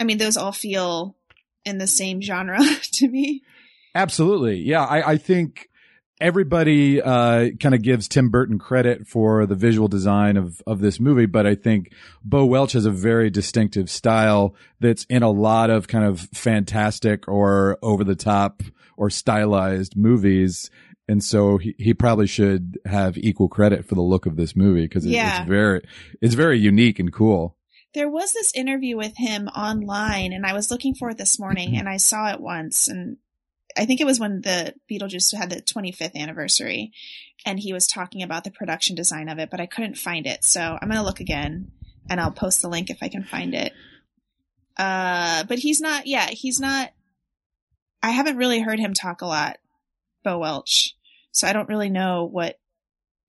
I 0.00 0.04
mean, 0.04 0.18
those 0.18 0.36
all 0.36 0.52
feel 0.52 1.16
in 1.64 1.78
the 1.78 1.86
same 1.86 2.20
genre 2.20 2.58
to 2.94 3.08
me. 3.08 3.42
Absolutely, 3.94 4.56
yeah. 4.56 4.84
I, 4.84 5.12
I 5.12 5.16
think 5.16 5.68
everybody 6.22 7.02
uh, 7.02 7.50
kind 7.60 7.74
of 7.74 7.82
gives 7.82 8.08
Tim 8.08 8.30
Burton 8.30 8.58
credit 8.58 9.06
for 9.06 9.44
the 9.44 9.56
visual 9.56 9.88
design 9.88 10.36
of 10.36 10.62
of 10.66 10.80
this 10.80 11.00
movie, 11.00 11.26
but 11.26 11.46
I 11.46 11.54
think 11.54 11.92
Bo 12.24 12.46
Welch 12.46 12.72
has 12.72 12.86
a 12.86 12.90
very 12.90 13.28
distinctive 13.28 13.90
style 13.90 14.54
that's 14.80 15.04
in 15.10 15.22
a 15.22 15.30
lot 15.30 15.68
of 15.68 15.88
kind 15.88 16.04
of 16.04 16.20
fantastic 16.32 17.28
or 17.28 17.78
over 17.82 18.04
the 18.04 18.14
top 18.14 18.62
or 18.96 19.10
stylized 19.10 19.96
movies. 19.96 20.70
And 21.08 21.22
so 21.22 21.58
he, 21.58 21.74
he 21.78 21.92
probably 21.92 22.28
should 22.28 22.78
have 22.86 23.18
equal 23.18 23.48
credit 23.48 23.84
for 23.84 23.96
the 23.96 24.02
look 24.02 24.24
of 24.24 24.36
this 24.36 24.54
movie 24.54 24.82
because 24.82 25.04
yeah. 25.04 25.40
it's 25.40 25.48
very 25.48 25.82
it's 26.22 26.34
very 26.34 26.58
unique 26.58 27.00
and 27.00 27.12
cool. 27.12 27.56
There 27.94 28.08
was 28.08 28.32
this 28.32 28.54
interview 28.54 28.96
with 28.96 29.14
him 29.18 29.48
online, 29.48 30.32
and 30.32 30.46
I 30.46 30.54
was 30.54 30.70
looking 30.70 30.94
for 30.94 31.10
it 31.10 31.18
this 31.18 31.38
morning, 31.38 31.70
mm-hmm. 31.70 31.80
and 31.80 31.88
I 31.90 31.98
saw 31.98 32.32
it 32.32 32.40
once, 32.40 32.88
and 32.88 33.18
I 33.76 33.86
think 33.86 34.00
it 34.00 34.06
was 34.06 34.20
when 34.20 34.40
the 34.42 34.74
Beetlejuice 34.90 35.34
had 35.36 35.50
the 35.50 35.62
25th 35.62 36.14
anniversary 36.14 36.92
and 37.44 37.58
he 37.58 37.72
was 37.72 37.86
talking 37.86 38.22
about 38.22 38.44
the 38.44 38.50
production 38.50 38.94
design 38.94 39.28
of 39.28 39.38
it, 39.38 39.50
but 39.50 39.60
I 39.60 39.66
couldn't 39.66 39.98
find 39.98 40.26
it. 40.26 40.44
So 40.44 40.60
I'm 40.60 40.88
going 40.88 40.98
to 40.98 41.04
look 41.04 41.20
again 41.20 41.72
and 42.08 42.20
I'll 42.20 42.30
post 42.30 42.62
the 42.62 42.68
link 42.68 42.90
if 42.90 42.98
I 43.02 43.08
can 43.08 43.24
find 43.24 43.54
it. 43.54 43.72
Uh, 44.76 45.44
but 45.44 45.58
he's 45.58 45.80
not, 45.80 46.06
yeah, 46.06 46.28
he's 46.30 46.60
not, 46.60 46.92
I 48.02 48.10
haven't 48.10 48.36
really 48.36 48.60
heard 48.60 48.78
him 48.78 48.94
talk 48.94 49.22
a 49.22 49.26
lot, 49.26 49.58
Bo 50.24 50.38
Welch. 50.38 50.96
So 51.32 51.46
I 51.46 51.52
don't 51.52 51.68
really 51.68 51.90
know 51.90 52.24
what 52.24 52.58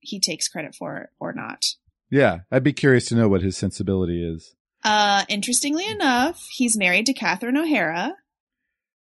he 0.00 0.20
takes 0.20 0.48
credit 0.48 0.74
for 0.74 1.10
or 1.18 1.32
not. 1.32 1.64
Yeah. 2.10 2.40
I'd 2.50 2.64
be 2.64 2.72
curious 2.72 3.06
to 3.06 3.14
know 3.14 3.28
what 3.28 3.42
his 3.42 3.56
sensibility 3.56 4.22
is. 4.22 4.54
Uh, 4.82 5.24
interestingly 5.28 5.86
enough, 5.86 6.46
he's 6.50 6.76
married 6.76 7.06
to 7.06 7.14
Catherine 7.14 7.56
O'Hara 7.56 8.14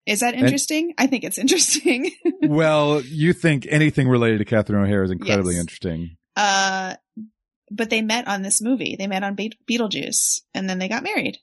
is 0.06 0.20
that 0.20 0.34
interesting? 0.34 0.94
And, 0.96 1.06
I 1.06 1.06
think 1.08 1.24
it's 1.24 1.38
interesting. 1.38 2.12
well, 2.42 3.00
you 3.02 3.32
think 3.32 3.66
anything 3.68 4.08
related 4.08 4.38
to 4.38 4.44
Catherine 4.44 4.82
O'Hara 4.82 5.04
is 5.04 5.10
incredibly 5.10 5.54
yes. 5.54 5.62
interesting. 5.62 6.16
Uh, 6.36 6.94
but 7.70 7.90
they 7.90 8.02
met 8.02 8.28
on 8.28 8.42
this 8.42 8.62
movie. 8.62 8.96
They 8.96 9.08
met 9.08 9.24
on 9.24 9.34
Be- 9.34 9.58
Beetlejuice, 9.68 10.42
and 10.54 10.70
then 10.70 10.78
they 10.78 10.88
got 10.88 11.02
married, 11.02 11.38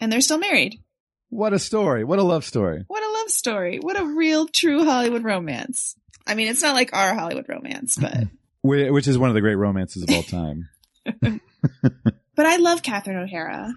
and 0.00 0.12
they're 0.12 0.20
still 0.20 0.38
married. 0.38 0.82
What 1.28 1.52
a 1.52 1.60
story! 1.60 2.02
What 2.02 2.18
a 2.18 2.24
love 2.24 2.44
story! 2.44 2.84
What 2.88 3.04
a 3.04 3.12
love 3.20 3.30
story! 3.30 3.78
What 3.78 4.00
a 4.00 4.04
real, 4.04 4.48
true 4.48 4.84
Hollywood 4.84 5.22
romance. 5.22 5.94
I 6.26 6.34
mean, 6.34 6.48
it's 6.48 6.62
not 6.62 6.74
like 6.74 6.92
our 6.92 7.14
Hollywood 7.14 7.48
romance, 7.48 7.96
but 7.96 8.24
which 8.62 9.06
is 9.06 9.18
one 9.18 9.30
of 9.30 9.34
the 9.34 9.40
great 9.40 9.54
romances 9.54 10.02
of 10.02 10.10
all 10.10 10.22
time. 10.24 10.68
but 12.34 12.46
I 12.46 12.56
love 12.56 12.82
Catherine 12.82 13.18
O'Hara. 13.18 13.72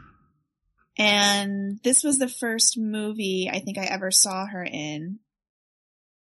And 0.97 1.79
this 1.83 2.03
was 2.03 2.19
the 2.19 2.27
first 2.27 2.77
movie 2.77 3.50
I 3.51 3.59
think 3.59 3.77
I 3.77 3.85
ever 3.85 4.12
saw 4.12 4.45
her 4.45 4.63
in 4.63 5.19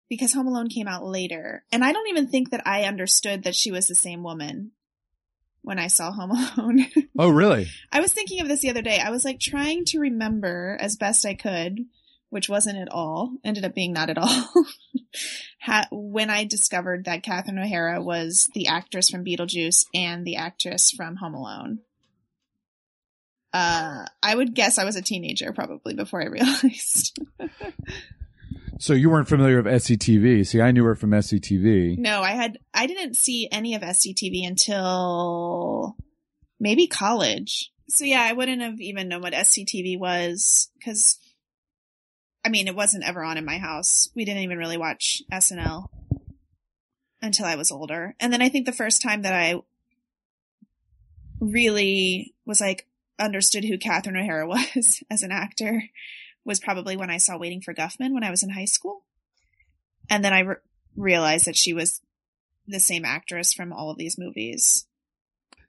because 0.10 0.34
Home 0.34 0.48
Alone 0.48 0.70
came 0.70 0.88
out 0.88 1.06
later. 1.06 1.64
And 1.72 1.84
I 1.84 1.92
don't 1.92 2.10
even 2.10 2.28
think 2.28 2.52
that 2.52 2.66
I 2.66 2.84
understood 2.84 3.44
that 3.44 3.56
she 3.56 3.72
was 3.72 3.88
the 3.88 3.96
same 3.96 4.24
woman 4.24 4.72
when 5.62 5.80
I 5.80 5.88
saw 5.88 6.12
Home 6.12 6.32
Alone. 6.58 6.86
oh, 7.18 7.30
really? 7.30 7.68
I 7.92 8.02
was 8.02 8.14
thinking 8.14 8.42
of 8.42 8.48
this 8.48 8.62
the 8.62 8.70
other 8.70 8.82
day. 8.82 9.00
I 9.00 9.10
was 9.10 9.26
like 9.26 9.40
trying 9.40 9.86
to 9.86 10.00
remember 10.00 10.78
as 10.80 10.96
best 10.96 11.26
I 11.26 11.34
could, 11.34 11.80
which 12.30 12.50
wasn't 12.50 12.78
at 12.78 12.92
all, 12.92 13.38
ended 13.44 13.66
up 13.66 13.76
being 13.76 13.94
not 13.94 14.10
at 14.10 14.18
all, 14.18 14.52
when 15.92 16.30
I 16.30 16.46
discovered 16.46 17.06
that 17.06 17.24
Catherine 17.24 17.60
O'Hara 17.60 18.02
was 18.02 18.50
the 18.54 18.68
actress 18.68 19.10
from 19.10 19.26
Beetlejuice 19.26 19.86
and 19.94 20.26
the 20.26 20.38
actress 20.38 20.92
from 20.92 21.18
Home 21.18 21.36
Alone. 21.36 21.80
Uh, 23.54 24.06
I 24.24 24.34
would 24.36 24.54
guess 24.54 24.78
I 24.78 24.86
was 24.86 24.96
a 24.96 25.02
teenager 25.02 25.52
probably 25.52 25.94
before 25.94 26.22
I 26.22 26.26
realized. 26.28 27.20
so 28.80 28.94
you 28.94 29.10
weren't 29.10 29.28
familiar 29.28 29.62
with 29.62 29.66
SCTV. 29.66 30.48
See, 30.48 30.62
I 30.62 30.72
knew 30.72 30.86
her 30.86 30.96
from 30.96 31.12
SCTV. 31.12 31.98
No, 31.98 32.22
I 32.22 32.32
had, 32.32 32.60
I 32.74 32.88
didn't 32.88 33.16
see 33.16 33.50
any 33.52 33.76
of 33.76 33.82
SCTV 33.82 34.48
until 34.48 35.96
maybe 36.60 36.88
college. 36.88 37.72
So 37.90 38.06
yeah, 38.06 38.24
I 38.24 38.34
wouldn't 38.34 38.62
have 38.62 38.80
even 38.80 39.10
known 39.10 39.22
what 39.22 39.34
SCTV 39.34 40.00
was 40.00 40.70
because, 40.78 41.18
I 42.46 42.50
mean, 42.50 42.68
it 42.68 42.76
wasn't 42.76 43.04
ever 43.04 43.22
on 43.22 43.38
in 43.38 43.44
my 43.44 43.58
house. 43.58 44.10
We 44.16 44.24
didn't 44.24 44.44
even 44.44 44.58
really 44.58 44.78
watch 44.78 45.22
SNL 45.32 45.88
until 47.22 47.46
I 47.46 47.56
was 47.56 47.72
older. 47.72 48.16
And 48.20 48.32
then 48.32 48.42
I 48.42 48.48
think 48.48 48.66
the 48.66 48.72
first 48.72 49.02
time 49.02 49.24
that 49.24 49.34
I 49.34 49.56
really 51.42 52.34
was 52.46 52.62
like, 52.62 52.88
understood 53.22 53.66
who 53.66 53.78
Catherine 53.78 54.18
O'Hara 54.18 54.48
was 54.48 55.04
as 55.10 55.24
an 55.24 55.32
actor 55.32 55.84
was 56.44 56.60
probably 56.60 56.98
when 56.98 57.10
I 57.10 57.18
saw 57.18 57.38
Waiting 57.38 57.62
for 57.62 57.74
Guffman 57.74 58.14
when 58.14 58.24
I 58.24 58.32
was 58.32 58.44
in 58.44 58.50
high 58.50 58.66
school. 58.66 59.04
And 60.10 60.26
then 60.26 60.34
I 60.34 60.40
re- 60.40 60.56
realized 60.96 61.46
that 61.46 61.56
she 61.56 61.74
was 61.74 62.02
the 62.68 62.80
same 62.80 63.06
actress 63.06 63.54
from 63.54 63.72
all 63.72 63.90
of 63.90 63.98
these 63.98 64.18
movies. 64.18 64.86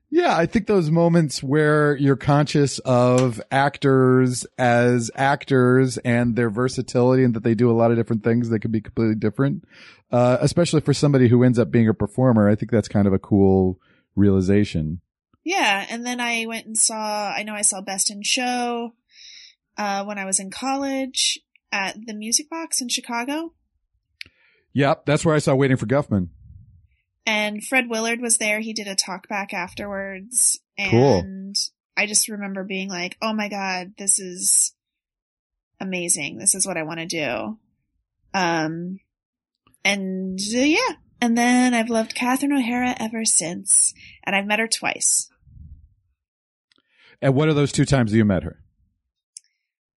Yeah, 0.09 0.37
I 0.37 0.45
think 0.45 0.67
those 0.67 0.91
moments 0.91 1.41
where 1.41 1.95
you're 1.95 2.15
conscious 2.15 2.77
of 2.79 3.41
actors 3.49 4.45
as 4.59 5.09
actors 5.15 5.97
and 5.97 6.35
their 6.35 6.51
versatility 6.51 7.23
and 7.23 7.33
that 7.33 7.43
they 7.43 7.55
do 7.55 7.71
a 7.71 7.73
lot 7.73 7.89
of 7.89 7.97
different 7.97 8.23
things 8.23 8.49
that 8.49 8.59
can 8.59 8.69
be 8.69 8.79
completely 8.79 9.15
different, 9.15 9.63
uh, 10.11 10.37
especially 10.39 10.81
for 10.81 10.93
somebody 10.93 11.29
who 11.29 11.43
ends 11.43 11.57
up 11.57 11.71
being 11.71 11.89
a 11.89 11.95
performer, 11.95 12.47
I 12.47 12.53
think 12.53 12.69
that's 12.69 12.87
kind 12.87 13.07
of 13.07 13.13
a 13.13 13.17
cool 13.17 13.79
realization. 14.15 15.01
Yeah, 15.43 15.85
and 15.89 16.05
then 16.05 16.19
I 16.21 16.45
went 16.45 16.65
and 16.65 16.77
saw. 16.77 17.31
I 17.31 17.43
know 17.43 17.53
I 17.53 17.61
saw 17.63 17.81
Best 17.81 18.09
in 18.09 18.23
Show 18.23 18.93
uh, 19.77 20.05
when 20.05 20.17
I 20.17 20.25
was 20.25 20.39
in 20.39 20.51
college 20.51 21.39
at 21.71 21.97
the 22.05 22.13
Music 22.13 22.49
Box 22.49 22.81
in 22.81 22.89
Chicago. 22.89 23.53
Yep, 24.73 25.05
that's 25.05 25.25
where 25.25 25.35
I 25.35 25.39
saw 25.39 25.55
Waiting 25.55 25.77
for 25.77 25.85
Guffman. 25.85 26.29
And 27.25 27.63
Fred 27.63 27.89
Willard 27.89 28.21
was 28.21 28.37
there. 28.37 28.59
He 28.59 28.73
did 28.73 28.87
a 28.87 28.95
talk 28.95 29.27
back 29.27 29.53
afterwards, 29.53 30.59
and 30.77 30.91
cool. 30.91 31.53
I 31.95 32.05
just 32.05 32.27
remember 32.27 32.63
being 32.63 32.89
like, 32.89 33.17
"Oh 33.21 33.33
my 33.33 33.49
god, 33.49 33.93
this 33.97 34.19
is 34.19 34.73
amazing. 35.79 36.37
This 36.37 36.55
is 36.55 36.65
what 36.65 36.77
I 36.77 36.83
want 36.83 36.99
to 36.99 37.05
do." 37.05 37.57
Um, 38.33 38.99
and 39.85 40.39
uh, 40.39 40.59
yeah, 40.59 40.95
and 41.21 41.37
then 41.37 41.73
I've 41.73 41.89
loved 41.89 42.15
Catherine 42.15 42.51
O'Hara 42.51 42.95
ever 42.99 43.25
since, 43.25 43.93
and 44.23 44.35
I've 44.35 44.47
met 44.47 44.59
her 44.59 44.67
twice. 44.67 45.29
And 47.23 47.35
what 47.35 47.47
are 47.47 47.53
those 47.53 47.71
two 47.71 47.85
times 47.85 48.13
you 48.13 48.25
met 48.25 48.43
her? 48.43 48.59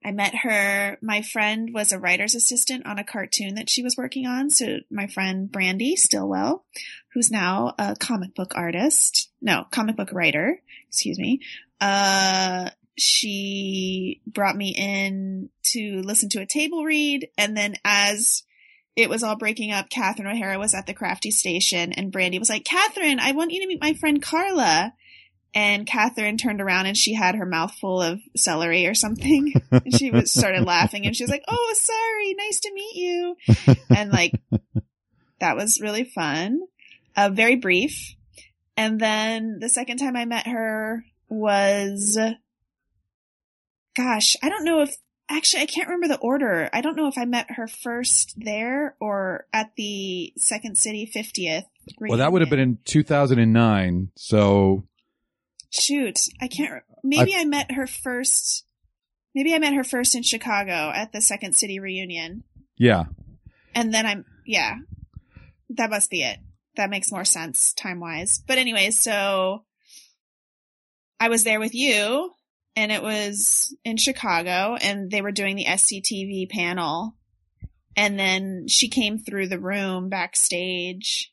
I 0.05 0.13
met 0.13 0.37
her. 0.37 0.97
My 1.03 1.23
friend 1.23 1.71
was 1.75 1.91
a 1.91 1.99
writer's 1.99 2.37
assistant 2.37 2.87
on 2.87 3.01
a 3.01 3.05
cartoon 3.05 3.57
that 3.57 3.69
she 3.69 3.83
was 3.83 3.97
working 3.97 4.29
on. 4.29 4.49
So 4.49 4.79
my 4.93 5.09
friend 5.09 5.51
Brandy 5.51 5.97
Stillwell, 5.97 6.65
who's 7.13 7.29
now 7.29 7.75
a 7.81 7.97
comic 7.97 8.37
book 8.37 8.53
artist, 8.55 9.33
no, 9.43 9.65
comic 9.73 9.97
book 9.97 10.13
writer, 10.13 10.63
excuse 10.87 11.19
me. 11.19 11.41
Uh, 11.81 12.71
she 12.97 14.23
brought 14.25 14.57
me 14.57 14.73
in 14.79 15.51
to 15.73 16.03
listen 16.03 16.29
to 16.29 16.41
a 16.41 16.47
table 16.47 16.85
read. 16.85 17.29
And 17.37 17.57
then 17.57 17.75
as 17.85 18.45
it 18.95 19.11
was 19.11 19.25
all 19.25 19.37
breaking 19.37 19.73
up, 19.73 19.91
Catherine 19.91 20.29
O'Hara 20.29 20.61
was 20.61 20.75
at 20.75 20.87
the 20.87 20.95
crafty 20.95 21.33
station 21.33 21.93
and 21.93 22.13
Brandy 22.13 22.39
was 22.39 22.49
like, 22.49 22.65
Catherine, 22.65 23.19
I 23.19 23.33
want 23.33 23.51
you 23.51 23.63
to 23.63 23.67
meet 23.67 23.83
my 23.83 23.95
friend 23.95 24.23
Carla. 24.23 24.95
And 25.57 25.87
Catherine 25.87 26.37
turned 26.37 26.61
around 26.61 26.85
and 26.85 26.97
she 26.99 27.15
had 27.15 27.35
her 27.35 27.47
mouth 27.47 27.75
full 27.81 28.03
of 28.03 28.21
celery 28.37 28.87
or 28.87 28.93
something. 28.93 29.55
and 29.71 29.97
she 29.97 30.11
was 30.11 30.31
started 30.31 30.65
laughing 30.67 31.07
and 31.07 31.17
she 31.17 31.25
was 31.25 31.31
like, 31.31 31.45
"Oh, 31.49 31.75
sorry, 31.75 32.35
nice 32.35 32.61
to 32.61 32.75
meet 32.75 32.95
you." 32.95 33.37
And 33.89 34.13
like 34.13 34.35
that 35.41 35.57
was 35.57 35.81
really 35.81 36.05
fun. 36.05 36.61
Uh, 37.17 37.31
very 37.33 37.57
brief. 37.57 38.15
And 38.77 39.01
then 39.01 39.59
the 39.59 39.71
second 39.71 39.97
time 39.97 40.15
I 40.15 40.27
met 40.27 40.47
her 40.47 41.07
was 41.31 42.19
gosh, 43.97 44.37
I 44.43 44.51
don't 44.51 44.65
know 44.65 44.83
if 44.83 44.95
actually 45.31 45.63
I 45.63 45.67
can't 45.67 45.89
remember 45.89 46.09
the 46.09 46.21
order. 46.21 46.69
I 46.71 46.83
don't 46.83 46.97
know 46.97 47.09
if 47.09 47.17
I 47.17 47.25
met 47.25 47.53
her 47.53 47.67
first 47.67 48.35
there 48.37 48.95
or 49.01 49.47
at 49.55 49.71
the 49.79 50.35
Second 50.37 50.77
City 50.77 51.11
50th. 51.13 51.65
Well, 51.99 52.19
that 52.19 52.31
would 52.31 52.43
have 52.43 52.51
been 52.51 52.61
in 52.61 52.79
2009. 52.85 54.11
So 54.17 54.85
shoot, 55.77 56.21
I 56.41 56.49
can't. 56.49 56.83
Maybe 57.03 57.35
I, 57.35 57.45
met 57.45 57.73
her 57.73 57.87
first. 57.87 58.65
Maybe 59.35 59.55
I 59.55 59.59
met 59.59 59.75
her 59.75 59.85
first 59.85 60.15
in 60.15 60.23
Chicago 60.23 60.93
at 60.95 61.13
the 61.13 61.21
Second 61.21 61.55
City 61.55 61.79
reunion, 61.79 62.45
yeah, 62.77 63.05
and 63.75 63.93
then 63.93 64.07
I'm 64.07 64.25
yeah, 64.47 64.77
that 65.71 65.91
must 65.91 66.11
be 66.11 66.23
it. 66.23 66.39
That 66.77 66.91
makes 66.91 67.13
more 67.13 67.25
sense 67.25 67.73
time 67.75 68.01
wise. 68.01 68.43
But 68.47 68.59
anyway, 68.59 68.91
so 68.91 69.65
I 71.19 71.29
was 71.29 71.45
there 71.45 71.61
with 71.61 71.75
you, 71.75 72.33
and 72.75 72.93
it 72.93 73.03
was 73.03 73.75
in 73.85 73.97
Chicago, 73.97 74.77
and 74.81 75.11
they 75.11 75.23
were 75.23 75.33
doing 75.33 75.57
the 75.57 75.65
SCTV 75.65 76.51
panel, 76.51 77.15
and 77.97 78.19
then 78.19 78.69
she 78.69 78.89
came 78.89 79.19
through 79.19 79.49
the 79.49 79.59
room 79.59 80.09
backstage, 80.11 81.33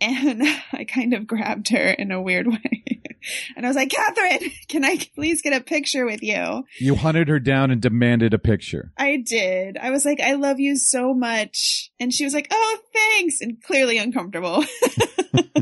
and 0.00 0.42
I 0.72 0.84
kind 0.84 1.12
of 1.12 1.26
grabbed 1.26 1.70
her 1.70 1.90
in 1.90 2.12
a 2.12 2.22
weird 2.22 2.46
way. 2.46 2.83
And 3.56 3.64
I 3.64 3.68
was 3.68 3.76
like, 3.76 3.90
Catherine, 3.90 4.50
can 4.68 4.84
I 4.84 4.98
please 5.14 5.42
get 5.42 5.52
a 5.52 5.62
picture 5.62 6.04
with 6.04 6.22
you? 6.22 6.64
you 6.78 6.94
hunted 6.94 7.28
her 7.28 7.38
down 7.38 7.70
and 7.70 7.80
demanded 7.80 8.34
a 8.34 8.38
picture. 8.38 8.92
I 8.96 9.16
did. 9.16 9.76
I 9.76 9.90
was 9.90 10.04
like, 10.04 10.20
I 10.20 10.34
love 10.34 10.60
you 10.60 10.76
so 10.76 11.14
much. 11.14 11.90
And 12.00 12.12
she 12.12 12.24
was 12.24 12.34
like, 12.34 12.48
oh, 12.50 12.78
thanks. 12.92 13.40
And 13.40 13.62
clearly 13.62 13.98
uncomfortable. 13.98 14.64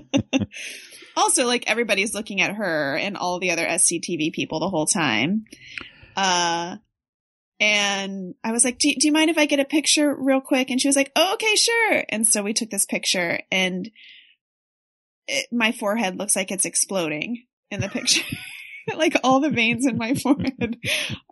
also, 1.17 1.47
like 1.47 1.65
everybody's 1.67 2.15
looking 2.15 2.41
at 2.41 2.55
her 2.55 2.97
and 2.97 3.17
all 3.17 3.39
the 3.39 3.51
other 3.51 3.67
SCTV 3.67 4.33
people 4.33 4.61
the 4.61 4.71
whole 4.71 4.87
time. 4.87 5.45
Uh, 6.17 6.77
and 7.61 8.35
I 8.43 8.53
was 8.53 8.65
like, 8.65 8.79
do, 8.79 8.93
do 8.93 9.07
you 9.07 9.13
mind 9.13 9.31
if 9.31 9.39
I 9.39 9.47
get 9.47 9.61
a 9.61 9.65
picture 9.65 10.15
real 10.15 10.41
quick? 10.41 10.71
And 10.71 10.81
she 10.81 10.89
was 10.89 10.97
like, 10.97 11.13
oh, 11.15 11.35
okay, 11.35 11.55
sure. 11.55 12.05
And 12.09 12.27
so 12.27 12.43
we 12.43 12.55
took 12.55 12.71
this 12.71 12.87
picture 12.87 13.39
and 13.53 13.91
it, 15.29 15.47
my 15.53 15.73
forehead 15.73 16.19
looks 16.19 16.35
like 16.35 16.51
it's 16.51 16.65
exploding 16.65 17.45
in 17.73 17.81
the 17.81 17.89
picture. 17.89 18.23
like 18.97 19.17
all 19.23 19.41
the 19.41 19.51
veins 19.51 19.87
in 19.87 19.97
my 19.97 20.15
forehead 20.23 20.79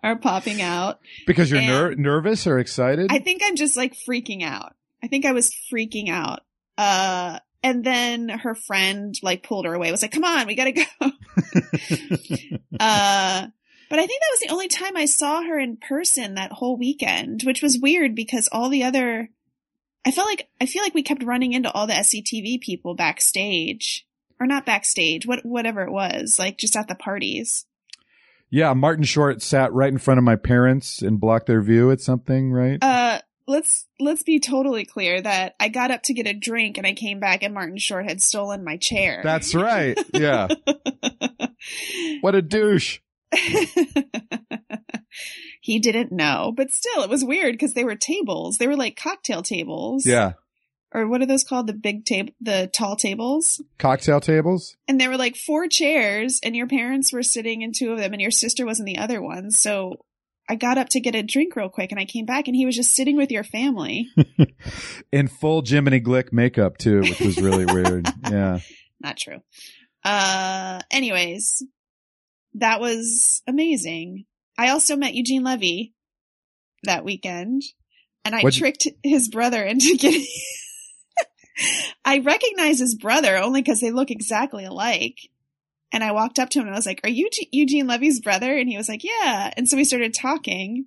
are 0.03 0.17
popping 0.17 0.63
out. 0.63 1.01
Because 1.27 1.51
you're 1.51 1.61
ner- 1.61 1.95
nervous 1.95 2.47
or 2.47 2.59
excited? 2.59 3.11
I 3.11 3.19
think 3.19 3.43
I'm 3.45 3.57
just 3.57 3.77
like 3.77 3.95
freaking 3.95 4.43
out. 4.43 4.75
I 5.03 5.09
think 5.09 5.25
I 5.25 5.33
was 5.33 5.55
freaking 5.73 6.11
out. 6.11 6.41
Uh, 6.77 7.39
and 7.63 7.85
then 7.85 8.29
her 8.29 8.55
friend 8.55 9.15
like 9.23 9.43
pulled 9.43 9.67
her 9.67 9.75
away, 9.75 9.91
was 9.91 10.03
like, 10.03 10.13
come 10.13 10.25
on, 10.25 10.47
we 10.47 10.55
gotta 10.55 10.73
go. 10.73 10.83
uh, 12.81 13.47
but 13.91 13.99
I 13.99 14.07
think 14.07 14.21
that 14.21 14.33
was 14.33 14.41
the 14.41 14.53
only 14.53 14.69
time 14.69 14.97
I 14.97 15.05
saw 15.07 15.43
her 15.43 15.59
in 15.59 15.77
person 15.77 16.35
that 16.35 16.53
whole 16.53 16.79
weekend, 16.79 17.43
which 17.43 17.63
was 17.63 17.79
weird 17.79 18.15
because 18.15 18.49
all 18.53 18.71
the 18.71 18.85
other, 18.85 19.29
I 20.07 20.13
felt 20.13 20.29
like, 20.29 20.49
I 20.61 20.67
feel 20.67 20.83
like 20.83 20.95
we 20.95 21.03
kept 21.03 21.25
running 21.25 21.53
into 21.53 21.71
all 21.71 21.87
the 21.87 21.95
SCTV 21.95 22.61
people 22.61 22.95
backstage 22.95 24.07
or 24.41 24.47
not 24.47 24.67
backstage, 24.67 25.27
what, 25.27 25.45
whatever 25.45 25.83
it 25.83 25.93
was, 25.93 26.39
like 26.39 26.57
just 26.59 26.77
at 26.77 26.89
the 26.89 26.95
parties. 26.95 27.67
yeah, 28.51 28.73
Martin 28.73 29.05
Short 29.05 29.43
sat 29.43 29.73
right 29.73 29.93
in 29.93 29.99
front 29.99 30.19
of 30.19 30.25
my 30.25 30.37
parents 30.37 31.03
and 31.03 31.21
blocked 31.21 31.47
their 31.47 31.61
view 31.61 31.91
at 31.91 32.01
something, 32.01 32.51
right? 32.51 32.83
Uh, 32.83 33.21
let's 33.47 33.87
let's 33.99 34.23
be 34.23 34.41
totally 34.41 34.85
clear 34.87 35.21
that 35.21 35.55
I 35.61 35.69
got 35.69 35.91
up 35.91 36.03
to 36.05 36.15
get 36.15 36.27
a 36.27 36.33
drink 36.33 36.79
and 36.79 36.87
I 36.87 36.95
came 36.95 37.21
back 37.21 37.43
and 37.43 37.53
Martin 37.53 37.77
Short 37.79 38.07
had 38.07 38.23
stolen 38.23 38.65
my 38.65 38.79
chair. 38.79 39.21
That's 39.23 39.55
right. 39.55 39.99
Yeah. 40.15 40.49
what 42.23 42.35
a 42.35 42.43
douche. 42.43 43.01
he 45.61 45.79
didn't 45.79 46.13
know, 46.13 46.53
but 46.57 46.73
still, 46.73 47.03
it 47.03 47.11
was 47.11 47.25
weird 47.25 47.53
because 47.53 47.75
they 47.75 47.85
were 47.85 47.97
tables. 47.97 48.59
They 48.59 48.67
were 48.67 48.77
like 48.77 48.97
cocktail 48.97 49.43
tables. 49.43 50.07
Yeah. 50.07 50.33
Or 50.93 51.07
what 51.07 51.23
are 51.23 51.27
those 51.27 51.45
called? 51.45 51.67
The 51.69 51.73
big 51.73 52.05
table, 52.05 52.33
the 52.41 52.69
tall 52.73 52.97
tables. 52.97 53.63
Cocktail 53.79 54.21
tables? 54.21 54.77
And 54.89 55.01
there 55.01 55.09
were 55.09 55.17
like 55.17 55.37
four 55.37 55.69
chairs, 55.69 56.41
and 56.43 56.57
your 56.57 56.67
parents 56.67 57.13
were 57.13 57.23
sitting 57.23 57.63
in 57.63 57.73
two 57.73 57.93
of 57.93 57.99
them, 57.99 58.13
and 58.13 58.21
your 58.21 58.33
sister 58.33 58.67
was 58.67 58.81
in 58.81 58.87
the 58.87 58.99
other 58.99 59.23
one. 59.23 59.53
So 59.53 60.05
I 60.49 60.57
got 60.57 60.79
up 60.79 60.89
to 60.91 61.01
get 61.01 61.15
a 61.15 61.23
drink 61.23 61.55
real 61.55 61.69
quick, 61.69 61.93
and 61.93 62.01
I 62.01 62.07
came 62.07 62.27
back, 62.27 62.49
and 62.49 62.57
he 62.57 62.67
was 62.67 62.75
just 62.75 62.93
sitting 62.93 63.17
with 63.17 63.31
your 63.31 63.45
family. 63.45 64.09
In 65.13 65.29
full 65.29 65.63
Jiminy 65.65 66.01
Glick 66.01 66.33
makeup 66.33 66.77
too, 66.77 67.01
which 67.03 67.21
was 67.21 67.41
really 67.41 67.67
weird. 67.73 68.09
Yeah. 68.29 68.59
not 69.01 69.17
true. 69.17 69.39
Uh, 70.05 70.81
anyways, 70.91 71.63
that 72.55 72.81
was 72.81 73.43
amazing. 73.47 74.25
I 74.59 74.71
also 74.71 74.97
met 74.97 75.15
Eugene 75.15 75.45
Levy 75.45 75.95
that 76.83 77.05
weekend 77.05 77.63
and 78.25 78.35
I 78.35 78.41
What'd 78.41 78.57
you- 78.57 78.61
tricked 78.63 78.89
his 79.05 79.29
brother 79.29 79.63
into 79.63 79.97
getting, 79.99 80.27
I 82.05 82.19
recognize 82.19 82.79
his 82.79 82.95
brother 82.95 83.37
only 83.37 83.63
because 83.63 83.81
they 83.81 83.91
look 83.91 84.11
exactly 84.11 84.65
alike. 84.65 85.19
And 85.93 86.05
I 86.05 86.13
walked 86.13 86.39
up 86.39 86.51
to 86.51 86.61
him 86.61 86.67
and 86.67 86.75
I 86.75 86.79
was 86.79 86.87
like, 86.87 87.01
are 87.03 87.11
you 87.11 87.29
G- 87.31 87.49
Eugene 87.51 87.89
Levy's 87.89 88.21
brother? 88.21 88.57
And 88.57 88.69
he 88.69 88.77
was 88.77 88.89
like, 88.89 89.03
yeah. 89.03 89.53
And 89.57 89.69
so 89.69 89.77
we 89.77 89.85
started 89.85 90.15
talking 90.15 90.87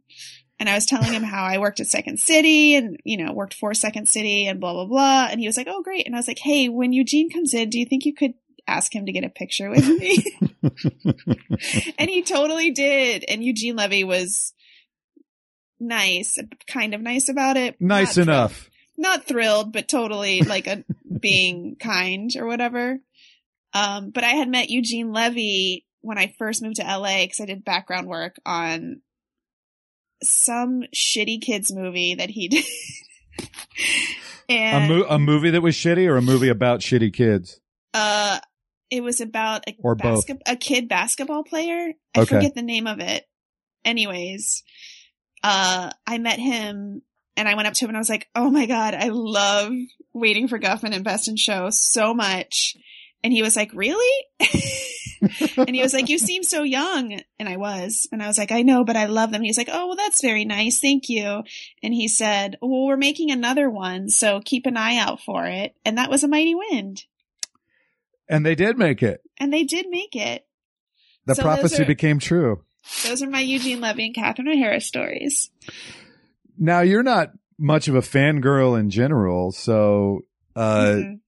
and 0.60 0.70
I 0.70 0.76
was 0.76 0.86
telling 0.86 1.12
him 1.12 1.24
how 1.24 1.44
I 1.44 1.58
worked 1.58 1.82
at 1.82 1.88
Second 1.88 2.20
City 2.20 2.76
and, 2.76 2.98
you 3.04 3.18
know, 3.18 3.34
worked 3.34 3.54
for 3.54 3.74
Second 3.74 4.08
City 4.08 4.48
and 4.48 4.62
blah, 4.62 4.74
blah, 4.74 4.86
blah. 4.86 5.28
And 5.30 5.40
he 5.40 5.48
was 5.48 5.58
like, 5.58 5.68
oh, 5.70 5.82
great. 5.84 6.06
And 6.06 6.16
I 6.16 6.20
was 6.20 6.28
like, 6.28 6.40
hey, 6.40 6.70
when 6.70 6.94
Eugene 6.94 7.30
comes 7.30 7.54
in, 7.54 7.70
do 7.70 7.80
you 7.80 7.86
think 7.86 8.06
you 8.06 8.14
could 8.14 8.34
ask 8.66 8.96
him 8.96 9.06
to 9.06 9.12
get 9.12 9.26
a 9.26 9.30
picture 9.30 9.70
with 9.70 9.86
me? 9.86 10.24
and 11.98 12.10
he 12.10 12.22
totally 12.22 12.72
did. 12.72 13.26
And 13.28 13.44
Eugene 13.44 13.76
Levy 13.76 14.06
was 14.06 14.54
nice, 15.82 16.40
kind 16.68 16.94
of 16.94 17.02
nice 17.02 17.28
about 17.28 17.58
it. 17.58 17.82
Nice 17.82 18.16
Not 18.16 18.24
enough. 18.24 18.70
Not 18.98 19.26
thrilled, 19.26 19.74
but 19.74 19.88
totally 19.88 20.42
like 20.42 20.68
a 20.68 20.84
being 21.20 21.76
kind 21.80 22.32
or 22.38 22.46
whatever. 22.46 23.00
Um, 23.74 24.12
but 24.12 24.24
I 24.24 24.32
had 24.32 24.50
met 24.50 24.70
Eugene 24.70 25.12
Levy 25.12 25.86
when 26.02 26.18
I 26.18 26.34
first 26.38 26.62
moved 26.62 26.76
to 26.78 26.84
LA 26.84 27.24
because 27.24 27.40
I 27.40 27.46
did 27.46 27.64
background 27.66 28.08
work 28.08 28.36
on 28.46 29.02
some 30.22 30.84
shitty 30.96 31.42
kids 31.42 31.74
movie 31.74 32.16
that 32.16 32.30
he 32.30 32.48
did. 32.50 32.66
A, 34.50 34.88
mo- 34.88 35.06
a 35.10 35.18
movie 35.20 35.50
that 35.52 35.62
was 35.62 35.76
shitty 35.76 36.08
or 36.08 36.18
a 36.18 36.22
movie 36.22 36.50
about 36.50 36.82
shitty 36.82 37.14
kids? 37.14 37.60
uh 37.94 38.40
it 38.90 39.02
was 39.02 39.22
about 39.22 39.64
a 39.68 39.76
Or 39.80 39.96
both. 39.96 40.26
a 40.46 40.56
kid 40.56 40.88
basketball 40.88 41.44
player. 41.44 41.94
I 42.16 42.20
Okay. 42.22 42.36
forget 42.36 42.54
the 42.54 42.62
name 42.62 42.86
of 42.86 43.00
it. 43.00 43.26
Anyways, 43.84 44.64
uh 45.44 45.92
I 46.06 46.18
met 46.20 46.40
him 46.40 47.02
and 47.36 47.48
I 47.48 47.56
went 47.56 47.68
up 47.68 47.74
to 47.76 47.86
him 47.86 47.90
and 47.90 47.98
I 47.98 48.00
was 48.00 48.10
like, 48.10 48.28
"Oh 48.36 48.50
my 48.50 48.66
god, 48.66 48.94
I 48.94 49.10
love 49.10 49.74
Waiting 50.14 50.48
for 50.48 50.60
Guffman 50.60 50.94
and 50.94 51.04
Best 51.04 51.28
in 51.28 51.36
Show 51.36 51.70
so 51.70 52.14
much." 52.14 52.76
And 53.24 53.32
he 53.32 53.42
was 53.42 53.56
like, 53.56 53.72
"Really?" 53.74 54.26
and 55.58 55.70
he 55.76 55.82
was 55.82 55.94
like, 55.94 56.10
"You 56.10 56.18
seem 56.20 56.44
so 56.44 56.64
young." 56.64 57.20
And 57.40 57.48
I 57.50 57.58
was. 57.58 58.08
And 58.12 58.22
I 58.22 58.28
was 58.28 58.38
like, 58.38 58.52
"I 58.52 58.62
know, 58.62 58.84
but 58.84 58.96
I 58.98 59.06
love 59.06 59.32
them." 59.32 59.42
He's 59.42 59.58
like, 59.58 59.70
"Oh, 59.72 59.88
well 59.88 59.96
that's 59.96 60.22
very 60.22 60.46
nice. 60.46 60.80
Thank 60.80 61.10
you." 61.10 61.44
And 61.82 61.94
he 61.94 62.08
said, 62.08 62.58
"Well, 62.62 62.86
we're 62.86 62.98
making 62.98 63.32
another 63.32 63.70
one, 63.70 64.10
so 64.10 64.42
keep 64.44 64.66
an 64.66 64.78
eye 64.78 64.98
out 64.98 65.22
for 65.22 65.46
it." 65.46 65.76
And 65.86 65.98
that 65.98 66.10
was 66.10 66.24
A 66.24 66.28
Mighty 66.28 66.56
Wind. 66.56 67.06
And 68.30 68.46
they 68.46 68.56
did 68.56 68.78
make 68.78 69.04
it. 69.04 69.22
And 69.38 69.52
they 69.52 69.64
did 69.64 69.88
make 69.90 70.16
it. 70.16 70.46
The 71.26 71.36
So 71.36 71.42
prophecy 71.44 71.84
are- 71.84 71.86
became 71.86 72.20
true. 72.20 72.64
Those 73.06 73.24
are 73.24 73.30
my 73.30 73.40
Eugene 73.40 73.80
Levy 73.80 74.08
and 74.08 74.16
Catherine 74.16 74.50
O'Hara 74.50 74.82
stories. 74.82 75.50
Now 76.58 76.82
you're 76.82 77.04
not 77.04 77.32
much 77.60 77.88
of 77.88 77.96
a 77.96 78.02
fangirl 78.02 78.80
in 78.80 78.90
general, 78.90 79.52
so 79.52 80.22
uh 80.56 80.86
Mhm. 80.96 81.20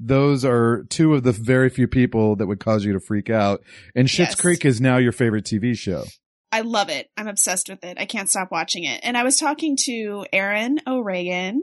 those 0.00 0.44
are 0.44 0.84
two 0.90 1.14
of 1.14 1.22
the 1.22 1.32
very 1.32 1.68
few 1.70 1.86
people 1.88 2.36
that 2.36 2.46
would 2.46 2.60
cause 2.60 2.84
you 2.84 2.92
to 2.92 3.00
freak 3.00 3.30
out. 3.30 3.62
And 3.94 4.08
Schitt's 4.08 4.18
Yes. 4.30 4.40
Creek 4.40 4.64
is 4.64 4.80
now 4.80 4.96
your 4.98 5.12
favorite 5.12 5.44
TV 5.44 5.74
show. 5.76 6.04
I 6.50 6.60
love 6.62 6.88
it. 6.90 7.08
I'm 7.16 7.28
obsessed 7.28 7.68
with 7.68 7.82
it. 7.84 7.96
I 7.98 8.04
can't 8.04 8.28
stop 8.28 8.50
watching 8.50 8.84
it. 8.84 9.00
And 9.04 9.16
I 9.16 9.22
was 9.22 9.38
talking 9.38 9.76
to 9.84 10.26
Erin 10.32 10.80
O'Regan. 10.86 11.62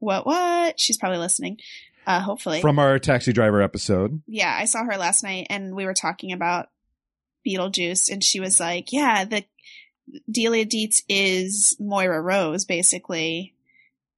What, 0.00 0.26
what? 0.26 0.80
She's 0.80 0.96
probably 0.98 1.18
listening. 1.18 1.58
Uh, 2.06 2.20
hopefully. 2.20 2.60
From 2.60 2.78
our 2.78 2.98
taxi 2.98 3.32
driver 3.32 3.60
episode. 3.62 4.22
yeah, 4.26 4.54
I 4.58 4.64
saw 4.64 4.82
her 4.84 4.96
last 4.96 5.22
night 5.22 5.46
and 5.50 5.74
we 5.74 5.84
were 5.84 5.94
talking 5.94 6.32
about 6.32 6.68
Beetlejuice 7.46 8.10
and 8.10 8.22
she 8.24 8.40
was 8.40 8.58
like, 8.60 8.92
yeah, 8.92 9.24
the 9.24 9.44
Delia 10.30 10.66
Deetz 10.66 11.02
is 11.08 11.76
Moira 11.78 12.20
Rose, 12.20 12.64
basically. 12.64 13.54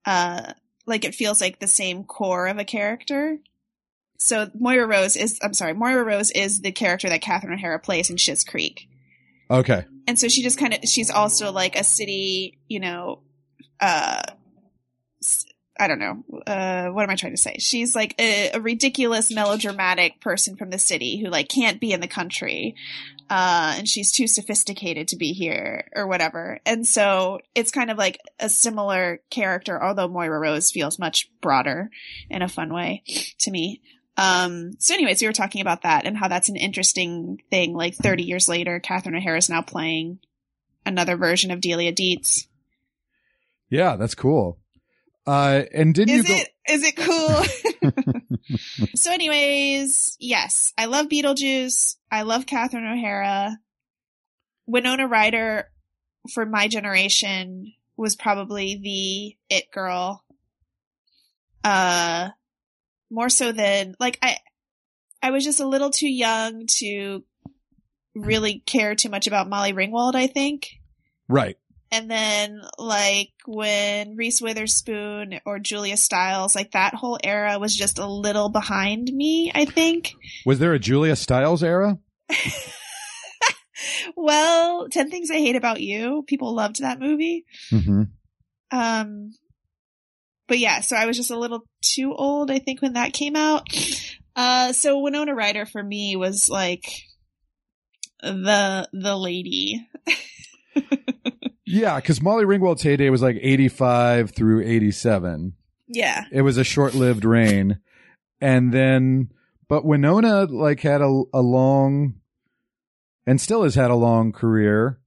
Uh, 0.05 0.53
like 0.87 1.05
it 1.05 1.14
feels 1.14 1.40
like 1.40 1.59
the 1.59 1.66
same 1.66 2.05
core 2.05 2.46
of 2.46 2.59
a 2.59 2.64
character. 2.64 3.38
So 4.18 4.50
Moira 4.59 4.87
Rose 4.87 5.16
is, 5.16 5.38
I'm 5.42 5.55
sorry, 5.55 5.72
Moira 5.74 6.05
Rose 6.05 6.31
is 6.31 6.61
the 6.61 6.72
character 6.72 7.09
that 7.09 7.22
Catherine 7.22 7.55
O'Hara 7.55 7.79
plays 7.79 8.11
in 8.11 8.16
Schitt's 8.16 8.44
Creek. 8.44 8.88
Okay. 9.50 9.85
and 10.07 10.16
so 10.16 10.29
she 10.29 10.42
just 10.44 10.59
kind 10.59 10.74
of 10.74 10.81
she's 10.85 11.11
also 11.11 11.50
like 11.50 11.74
a 11.74 11.83
city 11.83 12.57
you 12.68 12.79
know 12.79 13.18
uh 13.81 14.22
i 15.79 15.88
don't 15.88 15.98
know 15.98 16.22
uh 16.46 16.87
what 16.90 17.03
am 17.03 17.11
i 17.11 17.16
trying 17.16 17.35
to 17.35 17.40
say 17.40 17.57
she's 17.59 17.96
like 17.96 18.14
a, 18.20 18.50
a 18.53 18.61
ridiculous 18.61 19.33
melodramatic 19.33 20.20
person 20.20 20.55
from 20.57 20.70
the 20.70 20.79
city 20.79 21.20
who 21.20 21.29
like 21.29 21.48
can't 21.48 21.81
be 21.81 21.90
in 21.92 22.00
the 22.00 22.07
country 22.07 22.76
Uh, 23.31 23.77
and 23.79 23.88
she's 23.88 24.11
too 24.11 24.27
sophisticated 24.27 25.07
to 25.07 25.16
be 25.16 25.33
here 25.33 25.88
or 25.95 26.09
whatever. 26.09 26.59
And 26.66 26.85
so 26.85 27.38
it's 27.55 27.71
kind 27.71 27.88
of 27.88 27.97
like 27.97 28.19
a 28.40 28.49
similar 28.49 29.21
character, 29.31 29.81
although 29.81 30.09
Moira 30.09 30.40
Rose 30.40 30.73
feels 30.73 30.99
much 30.99 31.31
broader 31.40 31.90
in 32.29 32.43
a 32.43 32.49
fun 32.49 32.75
way 32.75 33.05
to 33.38 33.51
me. 33.53 33.83
Um, 34.16 34.73
so 34.81 34.95
anyways, 34.95 35.21
we 35.21 35.29
were 35.29 35.33
talking 35.33 35.61
about 35.61 35.83
that 35.83 36.07
and 36.07 36.16
how 36.16 36.27
that's 36.27 36.49
an 36.49 36.57
interesting 36.57 37.40
thing. 37.51 37.73
Like 37.73 37.95
30 37.95 38.25
years 38.25 38.49
later, 38.49 38.81
Catherine 38.81 39.14
O'Hara 39.14 39.38
is 39.38 39.49
now 39.49 39.62
playing 39.62 40.19
another 40.85 41.16
version 41.16 41.53
of 41.53 41.61
Delia 41.61 41.93
Deetz. 41.93 42.49
Yeah, 43.71 43.95
that's 43.95 44.16
cool. 44.16 44.59
Uh, 45.31 45.62
and 45.73 45.95
didn't 45.95 46.12
Is 46.12 46.29
you 46.29 46.35
go? 46.35 46.40
it, 46.40 46.49
is 46.69 46.83
it 46.83 46.97
cool? 46.97 48.88
so 48.97 49.12
anyways, 49.12 50.16
yes, 50.19 50.75
I 50.77 50.87
love 50.87 51.07
Beetlejuice. 51.07 51.95
I 52.11 52.23
love 52.23 52.47
Catherine 52.47 52.85
O'Hara. 52.85 53.57
Winona 54.66 55.07
Ryder 55.07 55.69
for 56.35 56.45
my 56.45 56.66
generation 56.66 57.73
was 57.97 58.16
probably 58.16 58.81
the 58.83 59.55
it 59.55 59.71
girl. 59.71 60.25
Uh, 61.62 62.31
more 63.09 63.29
so 63.29 63.53
than 63.53 63.95
like 64.01 64.19
I, 64.23 64.38
I 65.23 65.31
was 65.31 65.45
just 65.45 65.61
a 65.61 65.69
little 65.69 65.90
too 65.90 66.11
young 66.11 66.66
to 66.79 67.23
really 68.16 68.64
care 68.66 68.97
too 68.97 69.11
much 69.11 69.29
about 69.29 69.49
Molly 69.49 69.75
Ringwald, 69.75 70.16
I 70.16 70.27
think. 70.27 70.71
Right. 71.29 71.57
And 71.92 72.09
then 72.11 72.62
like 72.79 73.31
when 73.46 74.16
Reese 74.16 74.40
Witherspoon 74.40 75.40
or 75.44 75.59
Julia 75.59 75.96
Stiles, 75.96 76.55
like 76.55 76.72
that 76.72 76.94
whole 76.94 77.18
era 77.22 77.59
was 77.59 77.74
just 77.74 77.98
a 77.98 78.07
little 78.07 78.48
behind 78.48 79.12
me, 79.12 79.50
I 79.53 79.64
think. 79.64 80.14
Was 80.46 80.61
there 80.61 80.72
a 80.72 80.79
Julia 80.79 81.16
Stiles 81.16 81.64
era? 81.64 81.98
well, 84.16 84.88
10 84.88 85.11
Things 85.11 85.31
I 85.31 85.38
Hate 85.38 85.57
About 85.57 85.81
You, 85.81 86.24
people 86.26 86.55
loved 86.55 86.81
that 86.81 87.00
movie. 87.00 87.44
Mm-hmm. 87.72 88.03
Um, 88.70 89.33
but 90.46 90.59
yeah, 90.59 90.81
so 90.81 90.96
I 90.96 91.07
was 91.07 91.16
just 91.16 91.31
a 91.31 91.38
little 91.38 91.64
too 91.83 92.14
old, 92.14 92.50
I 92.50 92.61
think, 92.61 92.83
when 92.83 92.92
that 92.92 93.12
came 93.12 93.35
out. 93.35 93.68
Uh, 94.37 94.72
so 94.72 95.00
Winona 95.00 95.35
Ryder 95.35 95.66
for 95.66 95.83
me 95.83 96.14
was 96.14 96.48
like 96.48 96.85
the, 98.22 98.88
the 98.92 99.16
lady. 99.16 99.87
Yeah, 101.71 101.97
because 101.97 102.21
Molly 102.21 102.45
Ringwald's 102.45 102.83
heyday 102.83 103.11
was 103.11 103.23
like 103.23 103.39
85 103.41 104.31
through 104.33 104.63
87. 104.63 105.55
Yeah. 105.89 106.25
It 106.33 106.43
was 106.43 106.57
a 106.57 106.65
short 106.65 106.95
lived 106.95 107.25
reign. 107.25 107.81
And 108.41 108.73
then, 108.73 109.31
but 109.69 109.85
Winona 109.85 110.45
like 110.45 110.81
had 110.81 111.01
a, 111.01 111.23
a 111.33 111.41
long 111.41 112.15
and 113.27 113.41
still 113.41 113.63
has 113.65 113.75
had 113.75 113.91
a 113.91 113.95
long 113.97 114.33
career. 114.33 114.99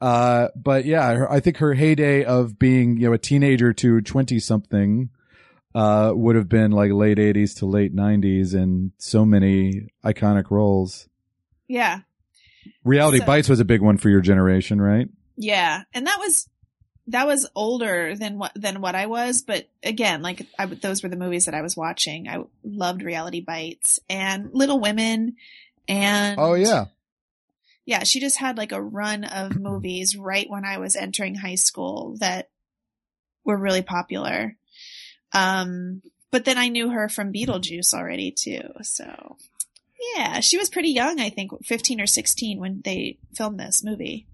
Uh, 0.00 0.48
but 0.56 0.84
yeah, 0.84 1.14
her, 1.14 1.30
I 1.32 1.40
think 1.40 1.58
her 1.58 1.74
heyday 1.74 2.24
of 2.24 2.58
being, 2.58 2.96
you 2.98 3.08
know, 3.08 3.14
a 3.14 3.18
teenager 3.18 3.72
to 3.72 4.00
20 4.00 4.38
something, 4.40 5.08
uh, 5.74 6.12
would 6.14 6.36
have 6.36 6.48
been 6.48 6.70
like 6.70 6.92
late 6.92 7.18
80s 7.18 7.58
to 7.58 7.66
late 7.66 7.94
90s 7.94 8.54
and 8.54 8.92
so 8.98 9.24
many 9.24 9.88
iconic 10.04 10.50
roles. 10.50 11.08
Yeah. 11.68 12.00
Reality 12.84 13.18
So- 13.18 13.26
Bites 13.26 13.48
was 13.48 13.60
a 13.60 13.64
big 13.64 13.80
one 13.80 13.96
for 13.96 14.08
your 14.10 14.20
generation, 14.20 14.80
right? 14.80 15.08
Yeah, 15.36 15.82
and 15.92 16.06
that 16.06 16.18
was 16.18 16.48
that 17.08 17.26
was 17.26 17.46
older 17.54 18.16
than 18.16 18.38
what 18.38 18.52
than 18.54 18.80
what 18.80 18.94
I 18.94 19.06
was, 19.06 19.42
but 19.42 19.68
again, 19.82 20.22
like 20.22 20.46
I, 20.58 20.66
those 20.66 21.02
were 21.02 21.08
the 21.08 21.16
movies 21.16 21.44
that 21.44 21.54
I 21.54 21.62
was 21.62 21.76
watching. 21.76 22.28
I 22.28 22.44
loved 22.62 23.02
Reality 23.02 23.40
Bites 23.40 24.00
and 24.08 24.50
Little 24.52 24.80
Women, 24.80 25.36
and 25.86 26.38
Oh 26.38 26.54
yeah. 26.54 26.86
yeah, 27.84 28.04
she 28.04 28.20
just 28.20 28.38
had 28.38 28.56
like 28.56 28.72
a 28.72 28.82
run 28.82 29.24
of 29.24 29.56
movies 29.60 30.16
right 30.16 30.48
when 30.48 30.64
I 30.64 30.78
was 30.78 30.96
entering 30.96 31.34
high 31.34 31.56
school 31.56 32.16
that 32.20 32.48
were 33.44 33.58
really 33.58 33.82
popular. 33.82 34.56
Um, 35.34 36.00
but 36.30 36.44
then 36.44 36.56
I 36.58 36.68
knew 36.68 36.90
her 36.90 37.08
from 37.08 37.32
Beetlejuice 37.32 37.92
already 37.92 38.30
too, 38.30 38.62
so 38.82 39.36
yeah, 40.16 40.40
she 40.40 40.56
was 40.56 40.70
pretty 40.70 40.90
young. 40.90 41.20
I 41.20 41.28
think 41.28 41.64
fifteen 41.64 42.00
or 42.00 42.06
sixteen 42.06 42.60
when 42.60 42.80
they 42.82 43.18
filmed 43.34 43.60
this 43.60 43.84
movie. 43.84 44.26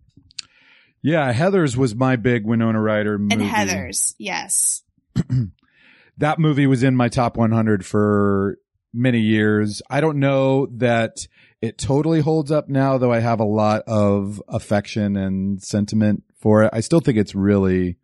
Yeah, 1.03 1.33
Heathers 1.33 1.77
was 1.77 1.95
my 1.95 2.17
big 2.17 2.45
Winona 2.45 2.81
Ryder 2.81 3.19
movie. 3.19 3.35
And 3.35 3.43
Heathers, 3.43 4.15
yes. 4.19 4.83
that 6.19 6.39
movie 6.39 6.67
was 6.67 6.83
in 6.83 6.95
my 6.95 7.09
top 7.09 7.37
100 7.37 7.85
for 7.85 8.59
many 8.93 9.21
years. 9.21 9.83
I 9.89 10.01
don't 10.01 10.19
know 10.19 10.67
that 10.77 11.27
it 11.63 11.79
totally 11.79 12.21
holds 12.21 12.51
up 12.51 12.69
now, 12.69 12.99
though 12.99 13.13
I 13.13 13.21
have 13.21 13.41
a 13.41 13.45
lot 13.45 13.83
of 13.87 14.43
affection 14.49 15.17
and 15.17 15.63
sentiment 15.63 16.25
for 16.37 16.65
it. 16.65 16.71
I 16.73 16.81
still 16.81 17.01
think 17.01 17.19
it's 17.19 17.35
really, 17.35 17.97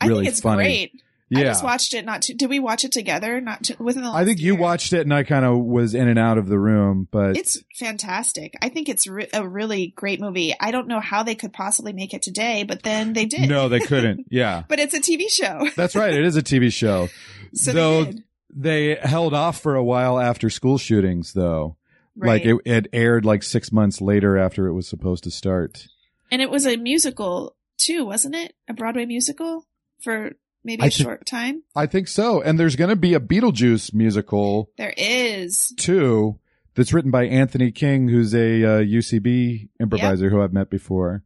I 0.00 0.06
really 0.06 0.24
think 0.24 0.32
it's 0.32 0.40
funny. 0.40 0.64
great. 0.64 1.02
Yeah. 1.34 1.40
I 1.40 1.44
just 1.44 1.64
watched 1.64 1.94
it 1.94 2.04
not 2.04 2.22
too, 2.22 2.34
did 2.34 2.48
we 2.50 2.58
watch 2.58 2.84
it 2.84 2.92
together? 2.92 3.40
Not 3.40 3.62
too, 3.64 3.74
within 3.78 4.02
the 4.02 4.10
last 4.10 4.18
I 4.20 4.24
think 4.24 4.40
you 4.40 4.52
year? 4.54 4.60
watched 4.60 4.92
it 4.92 5.00
and 5.02 5.12
I 5.14 5.22
kind 5.22 5.44
of 5.44 5.58
was 5.58 5.94
in 5.94 6.08
and 6.08 6.18
out 6.18 6.38
of 6.38 6.46
the 6.48 6.58
room, 6.58 7.08
but 7.10 7.36
It's 7.36 7.62
fantastic. 7.78 8.54
I 8.62 8.68
think 8.68 8.88
it's 8.88 9.06
re- 9.06 9.28
a 9.32 9.46
really 9.46 9.88
great 9.96 10.20
movie. 10.20 10.54
I 10.58 10.70
don't 10.70 10.88
know 10.88 11.00
how 11.00 11.22
they 11.22 11.34
could 11.34 11.52
possibly 11.52 11.92
make 11.92 12.14
it 12.14 12.22
today, 12.22 12.64
but 12.64 12.82
then 12.82 13.12
they 13.12 13.26
did. 13.26 13.48
no, 13.48 13.68
they 13.68 13.80
couldn't. 13.92 14.26
Yeah. 14.30 14.62
But 14.68 14.78
it's 14.80 14.94
a 14.94 15.00
TV 15.00 15.30
show. 15.30 15.68
That's 15.76 15.94
right. 15.96 16.12
It 16.14 16.24
is 16.24 16.36
a 16.36 16.42
TV 16.42 16.72
show. 16.72 17.08
So 17.56 17.72
Though 17.72 18.04
they 18.04 18.14
they 18.56 18.94
held 19.00 19.32
off 19.32 19.60
for 19.60 19.76
a 19.76 19.84
while 19.84 20.18
after 20.18 20.50
school 20.50 20.76
shootings, 20.76 21.32
though. 21.34 21.76
Like 22.16 22.44
Right. 22.44 22.46
it, 22.64 22.72
it 22.84 22.86
aired 22.92 23.24
like 23.24 23.42
six 23.44 23.70
months 23.70 24.00
later 24.00 24.36
after 24.36 24.66
it 24.66 24.72
was 24.72 24.88
supposed 24.88 25.22
to 25.24 25.30
start. 25.30 25.86
and 26.32 26.42
it 26.42 26.50
was 26.50 26.66
a 26.66 26.76
musical 26.76 27.54
too, 27.78 28.04
wasn't 28.04 28.34
it? 28.34 28.54
A 28.68 28.72
Broadway 28.74 29.04
musical 29.06 29.66
for 30.00 30.32
maybe 30.64 30.86
a 30.86 30.90
short 30.90 31.26
time. 31.26 31.62
I 31.76 31.86
think 31.86 32.08
so. 32.08 32.40
And 32.40 32.58
there's 32.58 32.76
going 32.76 32.90
to 32.90 32.96
be 32.96 33.14
a 33.14 33.20
Beetlejuice 33.20 33.94
musical 33.94 34.70
There 34.76 34.94
is. 34.96 35.72
too 35.76 36.38
that's 36.74 36.92
written 36.92 37.10
by 37.10 37.26
Anthony 37.26 37.70
King, 37.70 38.08
who's 38.08 38.34
a 38.34 38.64
uh, 38.64 38.80
UCB 38.80 39.68
improviser 39.78 40.30
who 40.30 40.42
I've 40.42 40.52
met 40.52 40.70
before. 40.70 41.22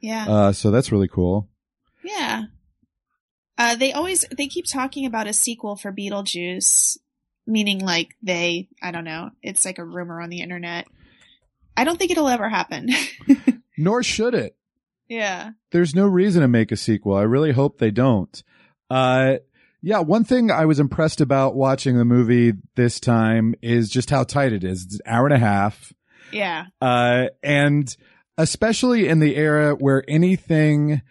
Yeah. 0.00 0.28
Uh, 0.28 0.52
so 0.52 0.70
that's 0.70 0.92
really 0.92 1.08
cool. 1.08 1.48
Yeah. 2.04 2.44
Uh, 3.56 3.74
they 3.74 3.92
always 3.92 4.24
they 4.36 4.46
keep 4.46 4.66
talking 4.66 5.04
about 5.04 5.26
a 5.26 5.32
sequel 5.32 5.74
for 5.74 5.92
Beetlejuice, 5.92 6.98
meaning 7.46 7.80
like 7.80 8.14
they 8.22 8.68
I 8.80 8.92
don't 8.92 9.04
know. 9.04 9.30
It's 9.42 9.64
like 9.64 9.78
a 9.78 9.84
rumor 9.84 10.20
on 10.20 10.30
the 10.30 10.40
internet. 10.40 10.86
I 11.76 11.84
don't 11.84 11.98
think 11.98 12.12
it'll 12.12 12.28
ever 12.28 12.48
happen. 12.48 12.90
Nor 13.78 14.02
should 14.02 14.34
it. 14.34 14.56
Yeah. 15.08 15.52
There's 15.70 15.94
no 15.94 16.06
reason 16.06 16.42
to 16.42 16.48
make 16.48 16.72
a 16.72 16.76
sequel. 16.76 17.16
I 17.16 17.22
really 17.22 17.52
hope 17.52 17.78
they 17.78 17.90
don't. 17.90 18.42
Uh, 18.90 19.36
yeah, 19.80 20.00
one 20.00 20.24
thing 20.24 20.50
I 20.50 20.64
was 20.66 20.80
impressed 20.80 21.20
about 21.20 21.54
watching 21.54 21.96
the 21.96 22.04
movie 22.04 22.54
this 22.74 22.98
time 22.98 23.54
is 23.62 23.88
just 23.88 24.10
how 24.10 24.24
tight 24.24 24.52
it 24.52 24.64
is. 24.64 24.84
It's 24.84 24.94
an 24.96 25.00
hour 25.06 25.26
and 25.26 25.34
a 25.34 25.38
half. 25.38 25.92
Yeah. 26.32 26.66
Uh, 26.80 27.26
and 27.42 27.94
especially 28.36 29.08
in 29.08 29.20
the 29.20 29.36
era 29.36 29.74
where 29.74 30.04
anything, 30.08 31.02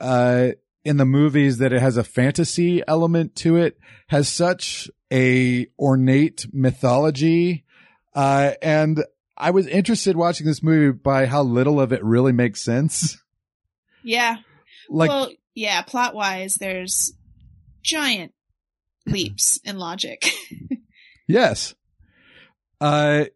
uh, 0.00 0.48
in 0.84 0.96
the 0.96 1.04
movies 1.04 1.58
that 1.58 1.72
it 1.72 1.80
has 1.80 1.96
a 1.96 2.04
fantasy 2.04 2.82
element 2.88 3.36
to 3.36 3.56
it 3.56 3.78
has 4.08 4.28
such 4.28 4.90
a 5.12 5.66
ornate 5.78 6.46
mythology. 6.52 7.64
Uh, 8.14 8.52
and 8.60 9.04
I 9.36 9.50
was 9.50 9.66
interested 9.66 10.16
watching 10.16 10.46
this 10.46 10.62
movie 10.62 10.92
by 10.92 11.26
how 11.26 11.42
little 11.42 11.80
of 11.80 11.92
it 11.92 12.04
really 12.04 12.32
makes 12.32 12.60
sense. 12.60 13.18
Yeah. 14.04 14.36
Like, 14.88 15.08
well, 15.10 15.30
yeah, 15.54 15.82
plot 15.82 16.14
wise 16.14 16.54
there's 16.54 17.12
giant 17.82 18.32
leaps 19.06 19.60
in 19.64 19.78
logic. 19.78 20.30
yes. 21.28 21.74
Uh, 22.80 23.26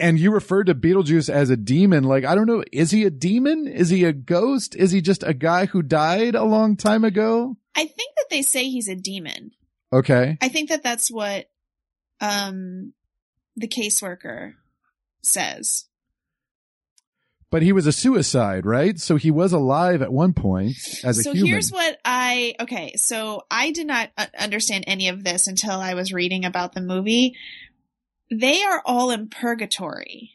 and 0.00 0.18
you 0.18 0.32
referred 0.32 0.66
to 0.66 0.74
Beetlejuice 0.74 1.28
as 1.28 1.50
a 1.50 1.56
demon. 1.56 2.04
Like, 2.04 2.24
I 2.24 2.34
don't 2.34 2.46
know. 2.46 2.62
Is 2.72 2.90
he 2.90 3.04
a 3.04 3.10
demon? 3.10 3.66
Is 3.66 3.88
he 3.88 4.04
a 4.04 4.12
ghost? 4.12 4.76
Is 4.76 4.92
he 4.92 5.00
just 5.00 5.22
a 5.22 5.34
guy 5.34 5.66
who 5.66 5.82
died 5.82 6.34
a 6.34 6.44
long 6.44 6.76
time 6.76 7.04
ago? 7.04 7.56
I 7.74 7.86
think 7.86 8.14
that 8.16 8.26
they 8.30 8.42
say 8.42 8.68
he's 8.68 8.88
a 8.88 8.94
demon. 8.94 9.52
Okay. 9.92 10.36
I 10.40 10.48
think 10.48 10.68
that 10.68 10.82
that's 10.82 11.10
what 11.10 11.50
um 12.20 12.92
the 13.56 13.68
caseworker 13.68 14.54
says. 15.22 15.86
But 17.50 17.62
he 17.62 17.72
was 17.72 17.86
a 17.86 17.92
suicide, 17.92 18.66
right? 18.66 19.00
So 19.00 19.16
he 19.16 19.30
was 19.30 19.54
alive 19.54 20.02
at 20.02 20.12
one 20.12 20.34
point 20.34 20.76
as 21.02 21.18
a 21.18 21.22
so 21.22 21.32
human. 21.32 21.50
here's 21.50 21.70
what 21.70 21.98
I 22.04 22.54
okay. 22.60 22.92
So 22.96 23.46
I 23.50 23.70
did 23.70 23.86
not 23.86 24.10
understand 24.38 24.84
any 24.86 25.08
of 25.08 25.24
this 25.24 25.46
until 25.46 25.80
I 25.80 25.94
was 25.94 26.12
reading 26.12 26.44
about 26.44 26.74
the 26.74 26.82
movie. 26.82 27.36
They 28.30 28.62
are 28.62 28.82
all 28.84 29.10
in 29.10 29.28
purgatory. 29.28 30.32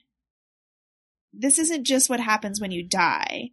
This 1.34 1.60
isn't 1.60 1.86
just 1.86 2.10
what 2.10 2.19
happens 2.19 2.60
when 2.60 2.71
you 2.71 2.84
die. 2.84 3.52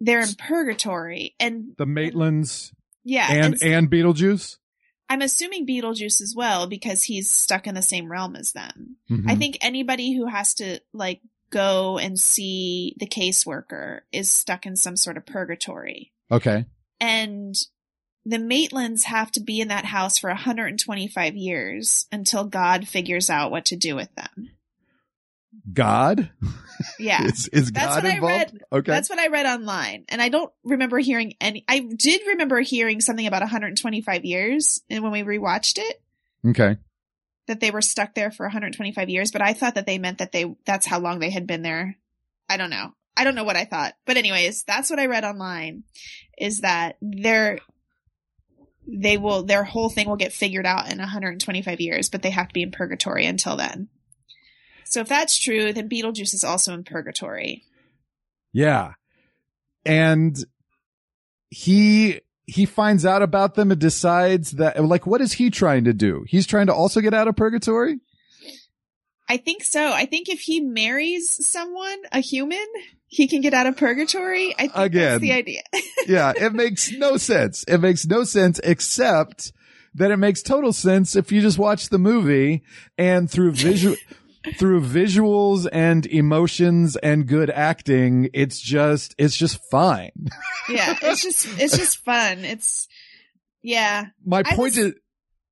They're 0.00 0.20
in 0.20 0.34
purgatory, 0.38 1.34
and 1.40 1.74
the 1.76 1.84
Maitlands 1.84 2.72
yeah, 3.04 3.26
and 3.30 3.62
and, 3.62 3.62
and 3.62 3.90
Beetlejuice. 3.90 4.56
I'm 5.08 5.22
assuming 5.22 5.66
Beetlejuice 5.66 6.20
as 6.20 6.34
well 6.36 6.66
because 6.66 7.02
he's 7.02 7.30
stuck 7.30 7.66
in 7.66 7.74
the 7.74 7.82
same 7.82 8.10
realm 8.10 8.36
as 8.36 8.52
them. 8.52 8.96
Mhm. 9.10 9.30
I 9.30 9.34
think 9.34 9.56
anybody 9.60 10.14
who 10.14 10.26
has 10.26 10.54
to 10.54 10.80
like 10.92 11.22
go 11.50 11.98
and 11.98 12.18
see 12.18 12.94
the 12.98 13.06
caseworker 13.06 14.00
is 14.12 14.30
stuck 14.30 14.66
in 14.66 14.76
some 14.76 14.96
sort 14.96 15.16
of 15.16 15.26
purgatory. 15.26 16.12
Okay. 16.30 16.66
And 17.00 17.54
the 18.24 18.38
Maitlands 18.38 19.04
have 19.04 19.32
to 19.32 19.40
be 19.40 19.60
in 19.60 19.68
that 19.68 19.86
house 19.86 20.18
for 20.18 20.28
125 20.28 21.36
years 21.36 22.06
until 22.12 22.44
God 22.44 22.86
figures 22.86 23.30
out 23.30 23.50
what 23.50 23.66
to 23.66 23.76
do 23.76 23.96
with 23.96 24.14
them. 24.14 24.50
God? 25.72 26.30
Yeah. 26.98 27.24
is, 27.26 27.48
is 27.48 27.72
That's 27.72 27.86
God 27.86 28.04
what 28.04 28.12
I 28.12 28.14
involved? 28.16 28.52
read. 28.52 28.62
Okay. 28.72 28.92
That's 28.92 29.10
what 29.10 29.18
I 29.18 29.28
read 29.28 29.46
online. 29.46 30.04
And 30.08 30.20
I 30.20 30.28
don't 30.28 30.52
remember 30.62 30.98
hearing 30.98 31.34
any, 31.40 31.64
I 31.68 31.80
did 31.80 32.22
remember 32.26 32.60
hearing 32.60 33.00
something 33.00 33.26
about 33.26 33.42
125 33.42 34.24
years 34.24 34.82
and 34.90 35.02
when 35.02 35.12
we 35.12 35.22
rewatched 35.22 35.78
it, 35.78 36.02
okay. 36.48 36.76
That 37.48 37.60
they 37.60 37.70
were 37.70 37.82
stuck 37.82 38.14
there 38.14 38.30
for 38.30 38.46
125 38.46 39.08
years, 39.08 39.30
but 39.32 39.42
I 39.42 39.52
thought 39.52 39.74
that 39.74 39.86
they 39.86 39.98
meant 39.98 40.18
that 40.18 40.32
they, 40.32 40.54
that's 40.64 40.86
how 40.86 41.00
long 41.00 41.18
they 41.18 41.30
had 41.30 41.46
been 41.46 41.62
there. 41.62 41.96
I 42.48 42.56
don't 42.56 42.70
know. 42.70 42.92
I 43.16 43.24
don't 43.24 43.34
know 43.34 43.44
what 43.44 43.56
I 43.56 43.64
thought. 43.64 43.94
But 44.06 44.16
anyways, 44.16 44.62
that's 44.62 44.90
what 44.90 45.00
I 45.00 45.06
read 45.06 45.24
online 45.24 45.82
is 46.38 46.60
that 46.60 46.96
they're, 47.02 47.58
they 48.86 49.18
will, 49.18 49.42
their 49.42 49.64
whole 49.64 49.90
thing 49.90 50.08
will 50.08 50.16
get 50.16 50.32
figured 50.32 50.66
out 50.66 50.90
in 50.90 50.98
125 50.98 51.80
years, 51.80 52.08
but 52.08 52.22
they 52.22 52.30
have 52.30 52.48
to 52.48 52.54
be 52.54 52.62
in 52.62 52.70
purgatory 52.70 53.26
until 53.26 53.56
then. 53.56 53.88
So 54.84 55.00
if 55.00 55.08
that's 55.08 55.36
true, 55.36 55.72
then 55.72 55.88
Beetlejuice 55.88 56.32
is 56.32 56.44
also 56.44 56.72
in 56.72 56.84
purgatory. 56.84 57.64
Yeah. 58.52 58.92
And 59.84 60.36
he 61.50 62.20
he 62.48 62.64
finds 62.64 63.04
out 63.04 63.20
about 63.20 63.54
them 63.54 63.70
and 63.70 63.78
decides 63.78 64.52
that 64.52 64.82
like 64.82 65.06
what 65.06 65.20
is 65.20 65.34
he 65.34 65.50
trying 65.50 65.84
to 65.84 65.92
do? 65.92 66.24
He's 66.26 66.46
trying 66.46 66.66
to 66.68 66.74
also 66.74 67.00
get 67.02 67.12
out 67.12 67.28
of 67.28 67.36
purgatory? 67.36 68.00
I 69.28 69.36
think 69.36 69.62
so. 69.62 69.92
I 69.92 70.06
think 70.06 70.30
if 70.30 70.40
he 70.40 70.60
marries 70.60 71.46
someone, 71.46 71.98
a 72.10 72.20
human, 72.20 72.66
he 73.06 73.28
can 73.28 73.42
get 73.42 73.52
out 73.52 73.66
of 73.66 73.76
purgatory. 73.76 74.54
I 74.54 74.68
think 74.68 74.76
Again. 74.76 75.10
that's 75.10 75.20
the 75.20 75.32
idea. 75.32 75.62
yeah, 76.06 76.32
it 76.34 76.54
makes 76.54 76.90
no 76.92 77.18
sense. 77.18 77.64
It 77.68 77.78
makes 77.78 78.06
no 78.06 78.24
sense 78.24 78.58
except 78.64 79.52
that 79.94 80.10
it 80.10 80.16
makes 80.16 80.40
total 80.42 80.72
sense 80.72 81.14
if 81.14 81.30
you 81.30 81.42
just 81.42 81.58
watch 81.58 81.90
the 81.90 81.98
movie 81.98 82.62
and 82.96 83.30
through 83.30 83.52
visual 83.52 83.96
through 84.58 84.80
visuals 84.82 85.66
and 85.72 86.06
emotions 86.06 86.96
and 86.96 87.26
good 87.26 87.50
acting, 87.50 88.30
it's 88.32 88.60
just 88.60 89.14
it's 89.18 89.36
just 89.36 89.58
fine. 89.70 90.12
yeah, 90.68 90.96
it's 91.02 91.22
just 91.22 91.46
it's 91.60 91.76
just 91.76 91.98
fun. 92.04 92.44
It's 92.44 92.88
yeah. 93.62 94.06
My 94.24 94.38
I 94.44 94.54
point 94.54 94.76
was- 94.76 94.78
is 94.78 94.94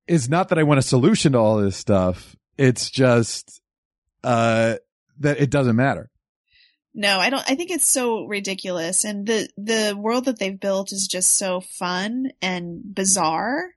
is 0.06 0.28
not 0.28 0.48
that 0.50 0.58
I 0.58 0.62
want 0.62 0.78
a 0.78 0.82
solution 0.82 1.32
to 1.32 1.38
all 1.38 1.56
this 1.58 1.76
stuff. 1.76 2.36
It's 2.56 2.90
just 2.90 3.60
uh 4.24 4.76
that 5.18 5.40
it 5.40 5.50
doesn't 5.50 5.76
matter. 5.76 6.10
No, 6.94 7.18
I 7.18 7.28
don't 7.28 7.44
I 7.50 7.54
think 7.56 7.70
it's 7.70 7.88
so 7.88 8.24
ridiculous 8.26 9.04
and 9.04 9.26
the 9.26 9.48
the 9.58 9.94
world 9.98 10.24
that 10.26 10.38
they've 10.38 10.58
built 10.58 10.92
is 10.92 11.06
just 11.10 11.30
so 11.36 11.60
fun 11.60 12.30
and 12.40 12.82
bizarre. 12.94 13.70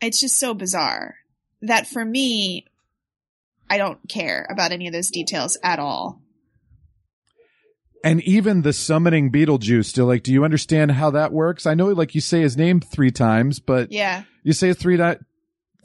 It's 0.00 0.20
just 0.20 0.36
so 0.36 0.54
bizarre 0.54 1.16
that 1.62 1.86
for 1.86 2.04
me 2.04 2.66
I 3.68 3.78
don't 3.78 3.98
care 4.08 4.46
about 4.50 4.72
any 4.72 4.86
of 4.86 4.92
those 4.92 5.10
details 5.10 5.58
at 5.62 5.78
all. 5.78 6.20
And 8.04 8.22
even 8.22 8.62
the 8.62 8.72
summoning 8.72 9.32
Beetlejuice, 9.32 9.86
still 9.86 10.06
like, 10.06 10.22
do 10.22 10.32
you 10.32 10.44
understand 10.44 10.92
how 10.92 11.10
that 11.10 11.32
works? 11.32 11.66
I 11.66 11.74
know, 11.74 11.86
like, 11.88 12.14
you 12.14 12.20
say 12.20 12.40
his 12.40 12.56
name 12.56 12.80
three 12.80 13.10
times, 13.10 13.58
but 13.58 13.90
Yeah. 13.90 14.22
you 14.44 14.52
say 14.52 14.72
three 14.74 14.96
di- 14.96 15.18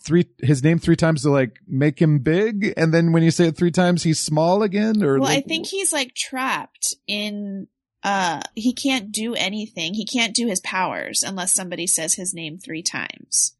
three 0.03 0.25
his 0.39 0.63
name 0.63 0.77
three 0.79 0.95
times 0.95 1.21
to 1.23 1.29
like 1.31 1.57
make 1.67 1.99
him 2.01 2.19
big, 2.19 2.73
and 2.77 2.93
then 2.93 3.11
when 3.11 3.21
you 3.23 3.29
say 3.31 3.47
it 3.47 3.57
three 3.57 3.71
times, 3.71 4.03
he's 4.03 4.19
small 4.19 4.61
again. 4.63 5.01
Or 5.03 5.19
Well, 5.19 5.29
I 5.29 5.41
think 5.41 5.67
he's 5.67 5.93
like 5.93 6.13
trapped 6.15 6.95
in 7.07 7.67
uh 8.03 8.41
he 8.55 8.73
can't 8.73 9.11
do 9.11 9.35
anything. 9.35 9.93
He 9.93 10.05
can't 10.05 10.33
do 10.35 10.47
his 10.47 10.59
powers 10.59 11.21
unless 11.23 11.53
somebody 11.53 11.85
says 11.85 12.15
his 12.15 12.33
name 12.33 12.57
3 12.57 12.81
times. 12.81 13.53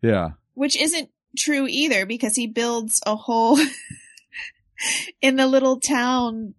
yeah, 0.00 0.30
Which 0.54 0.76
isn't 0.80 1.10
true 1.36 1.66
either 1.68 2.06
because 2.06 2.34
he 2.34 2.46
builds 2.46 3.00
a 3.06 3.16
whole 3.16 3.58
in 5.22 5.36
the 5.36 5.46
little 5.46 5.80
town 5.80 6.54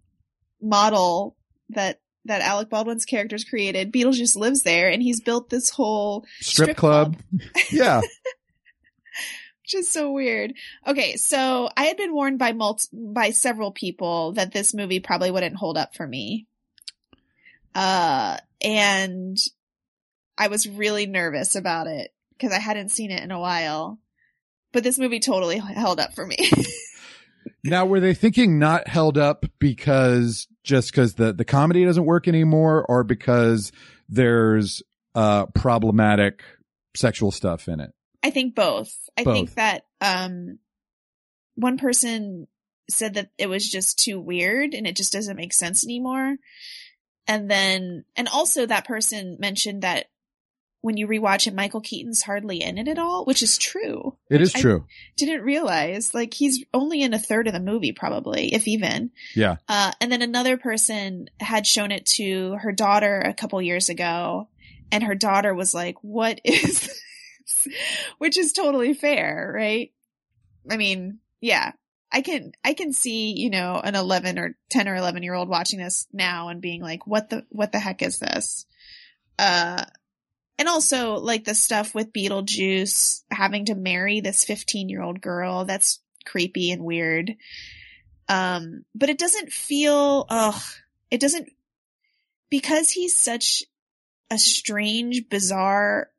model 0.60 1.36
that 1.70 2.00
that 2.26 2.42
Alec 2.42 2.68
Baldwin's 2.68 3.04
characters 3.04 3.44
created. 3.44 3.92
Beetlejuice 3.92 4.36
lives 4.36 4.62
there 4.62 4.90
and 4.90 5.02
he's 5.02 5.20
built 5.20 5.48
this 5.48 5.70
whole 5.70 6.26
strip, 6.40 6.66
Strip 6.66 6.76
club. 6.76 7.16
yeah, 7.70 8.00
which 9.62 9.74
is 9.74 9.88
so 9.88 10.12
weird. 10.12 10.52
Okay, 10.86 11.16
so 11.16 11.70
I 11.76 11.84
had 11.84 11.96
been 11.96 12.12
warned 12.12 12.38
by 12.38 12.52
mul- 12.52 12.80
by 12.92 13.30
several 13.30 13.72
people 13.72 14.32
that 14.32 14.52
this 14.52 14.74
movie 14.74 15.00
probably 15.00 15.30
wouldn't 15.30 15.56
hold 15.56 15.78
up 15.78 15.94
for 15.94 16.06
me. 16.06 16.46
Uh, 17.74 18.36
and 18.60 19.38
I 20.36 20.48
was 20.48 20.68
really 20.68 21.06
nervous 21.06 21.54
about 21.54 21.86
it 21.86 22.12
because 22.32 22.52
I 22.52 22.58
hadn't 22.58 22.90
seen 22.90 23.10
it 23.10 23.22
in 23.22 23.30
a 23.30 23.40
while. 23.40 23.98
But 24.72 24.84
this 24.84 24.98
movie 24.98 25.20
totally 25.20 25.58
held 25.58 26.00
up 26.00 26.14
for 26.14 26.26
me. 26.26 26.36
Now, 27.62 27.84
were 27.86 28.00
they 28.00 28.14
thinking 28.14 28.58
not 28.58 28.88
held 28.88 29.18
up 29.18 29.44
because 29.58 30.48
just 30.64 30.90
because 30.90 31.14
the, 31.14 31.32
the 31.32 31.44
comedy 31.44 31.84
doesn't 31.84 32.04
work 32.04 32.26
anymore 32.26 32.84
or 32.88 33.04
because 33.04 33.72
there's 34.08 34.82
uh 35.14 35.46
problematic 35.46 36.42
sexual 36.94 37.30
stuff 37.30 37.68
in 37.68 37.80
it? 37.80 37.92
I 38.22 38.30
think 38.30 38.54
both. 38.54 38.94
I 39.16 39.24
Both. 39.24 39.34
think 39.34 39.54
that 39.54 39.84
um 40.00 40.58
one 41.54 41.76
person 41.76 42.46
said 42.88 43.14
that 43.14 43.30
it 43.38 43.48
was 43.48 43.68
just 43.68 43.98
too 43.98 44.20
weird 44.20 44.74
and 44.74 44.86
it 44.86 44.96
just 44.96 45.12
doesn't 45.12 45.36
make 45.36 45.52
sense 45.52 45.84
anymore. 45.84 46.36
And 47.26 47.50
then 47.50 48.04
and 48.16 48.28
also 48.28 48.66
that 48.66 48.86
person 48.86 49.36
mentioned 49.38 49.82
that 49.82 50.06
when 50.82 50.96
you 50.96 51.06
rewatch 51.06 51.46
it, 51.46 51.54
Michael 51.54 51.80
Keaton's 51.80 52.22
hardly 52.22 52.62
in 52.62 52.78
it 52.78 52.88
at 52.88 52.98
all, 52.98 53.24
which 53.24 53.42
is 53.42 53.58
true. 53.58 54.16
It 54.30 54.40
is 54.40 54.54
I- 54.54 54.60
true. 54.60 54.86
Didn't 55.16 55.42
realize. 55.42 56.14
Like 56.14 56.34
he's 56.34 56.64
only 56.72 57.02
in 57.02 57.12
a 57.12 57.18
third 57.18 57.46
of 57.46 57.52
the 57.52 57.60
movie, 57.60 57.92
probably, 57.92 58.54
if 58.54 58.66
even. 58.66 59.10
Yeah. 59.34 59.56
Uh, 59.68 59.92
and 60.00 60.10
then 60.10 60.22
another 60.22 60.56
person 60.56 61.28
had 61.38 61.66
shown 61.66 61.92
it 61.92 62.06
to 62.16 62.54
her 62.56 62.72
daughter 62.72 63.20
a 63.20 63.34
couple 63.34 63.60
years 63.60 63.88
ago, 63.88 64.48
and 64.90 65.04
her 65.04 65.14
daughter 65.14 65.54
was 65.54 65.74
like, 65.74 65.96
"What 66.02 66.40
is 66.44 66.80
this?" 66.80 67.68
Which 68.18 68.38
is 68.38 68.52
totally 68.52 68.94
fair, 68.94 69.52
right? 69.54 69.92
I 70.70 70.76
mean, 70.76 71.18
yeah, 71.40 71.72
I 72.12 72.22
can 72.22 72.52
I 72.64 72.74
can 72.74 72.92
see 72.92 73.32
you 73.32 73.50
know 73.50 73.80
an 73.82 73.94
eleven 73.94 74.38
or 74.38 74.56
ten 74.70 74.88
or 74.88 74.96
eleven 74.96 75.22
year 75.22 75.34
old 75.34 75.48
watching 75.48 75.78
this 75.78 76.06
now 76.12 76.48
and 76.48 76.60
being 76.60 76.80
like, 76.80 77.06
"What 77.06 77.28
the 77.28 77.44
what 77.50 77.72
the 77.72 77.78
heck 77.78 78.02
is 78.02 78.18
this?" 78.18 78.66
Uh, 79.38 79.84
and 80.60 80.68
also 80.68 81.14
like 81.14 81.42
the 81.42 81.56
stuff 81.56 81.92
with 81.92 82.12
Beetlejuice 82.12 83.22
having 83.32 83.64
to 83.64 83.74
marry 83.74 84.20
this 84.20 84.44
fifteen 84.44 84.88
year 84.88 85.02
old 85.02 85.20
girl. 85.20 85.64
That's 85.64 85.98
creepy 86.24 86.70
and 86.70 86.84
weird. 86.84 87.34
Um, 88.28 88.84
but 88.94 89.08
it 89.08 89.18
doesn't 89.18 89.52
feel, 89.52 90.24
ugh, 90.28 90.62
it 91.10 91.20
doesn't, 91.20 91.48
because 92.48 92.88
he's 92.88 93.16
such 93.16 93.64
a 94.30 94.38
strange, 94.38 95.28
bizarre, 95.28 96.10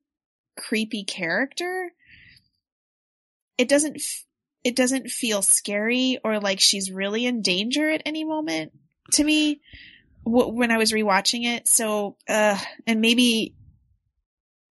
creepy 0.57 1.05
character, 1.05 1.93
it 3.57 3.69
doesn't, 3.69 3.95
f- 3.95 4.25
it 4.65 4.75
doesn't 4.75 5.09
feel 5.09 5.41
scary 5.41 6.19
or 6.21 6.41
like 6.41 6.59
she's 6.59 6.91
really 6.91 7.25
in 7.25 7.41
danger 7.41 7.89
at 7.89 8.01
any 8.05 8.25
moment 8.25 8.73
to 9.13 9.23
me 9.23 9.61
when 10.25 10.71
I 10.71 10.77
was 10.77 10.91
rewatching 10.91 11.45
it. 11.45 11.65
So, 11.69 12.17
uh, 12.27 12.57
and 12.85 12.99
maybe, 12.99 13.55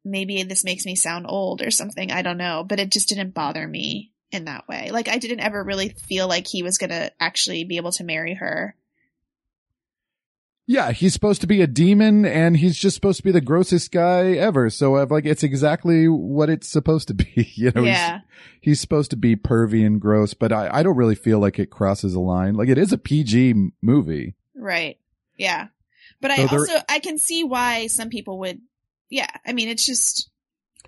maybe 0.05 0.43
this 0.43 0.65
makes 0.65 0.87
me 0.87 0.95
sound 0.95 1.27
old 1.29 1.63
or 1.63 1.71
something. 1.71 2.11
I 2.11 2.23
don't 2.23 2.39
know, 2.39 2.65
but 2.67 2.81
it 2.81 2.91
just 2.91 3.09
didn't 3.09 3.35
bother 3.35 3.67
me 3.67 4.13
in 4.33 4.45
that 4.47 4.69
way. 4.69 4.91
Like 4.91 5.09
I 5.09 5.19
didn't 5.19 5.41
ever 5.41 5.63
really 5.63 5.91
feel 5.91 6.29
like 6.29 6.47
he 6.47 6.63
was 6.63 6.79
going 6.79 6.91
to 6.91 7.13
actually 7.21 7.65
be 7.65 7.77
able 7.77 7.93
to 7.93 8.05
marry 8.05 8.35
her. 8.35 8.77
Yeah, 10.67 10.93
he's 10.93 11.13
supposed 11.13 11.41
to 11.41 11.49
be 11.49 11.63
a 11.63 11.67
demon 11.67 12.25
and 12.25 12.57
he's 12.57 12.77
just 12.77 12.95
supposed 12.95 13.17
to 13.17 13.25
be 13.25 13.33
the 13.33 13.41
grossest 13.41 13.91
guy 13.91 14.33
ever. 14.35 14.71
So 14.71 14.95
I've 14.97 15.11
like, 15.11 15.25
it's 15.27 15.43
exactly 15.43 16.07
what 16.07 16.49
it's 16.49 16.69
supposed 16.69 17.09
to 17.09 17.15
be. 17.35 17.51
You 17.57 17.73
know, 17.75 17.83
he's- 17.83 17.97
yeah. 17.97 18.21
he's, 18.61 18.81
supposed 18.81 19.11
to 19.11 19.17
be 19.17 19.35
pervy 19.35 19.85
and 19.85 20.01
gross, 20.01 20.33
but 20.33 20.53
I, 20.53 20.69
I 20.73 20.83
don't 20.85 20.97
really 20.97 21.17
feel 21.17 21.41
like 21.41 21.59
it 21.59 21.71
crosses 21.71 22.15
a 22.15 22.21
line. 22.21 22.55
Like 22.55 22.69
it 22.69 22.79
is 22.79 22.93
a 22.93 22.99
PG 22.99 23.55
movie. 23.83 24.37
Right. 24.55 24.99
Yeah. 25.37 25.69
But 26.21 26.31
I 26.31 26.37
So 26.37 26.47
there- 26.47 26.59
also 26.61 26.77
I 26.89 27.01
can 27.01 27.19
see 27.19 27.43
why 27.43 27.89
some 27.89 28.09
people 28.09 28.39
would 28.41 28.61
yeah, 29.11 29.29
I 29.47 29.53
mean 29.53 29.69
it's 29.69 29.85
just 29.85 30.31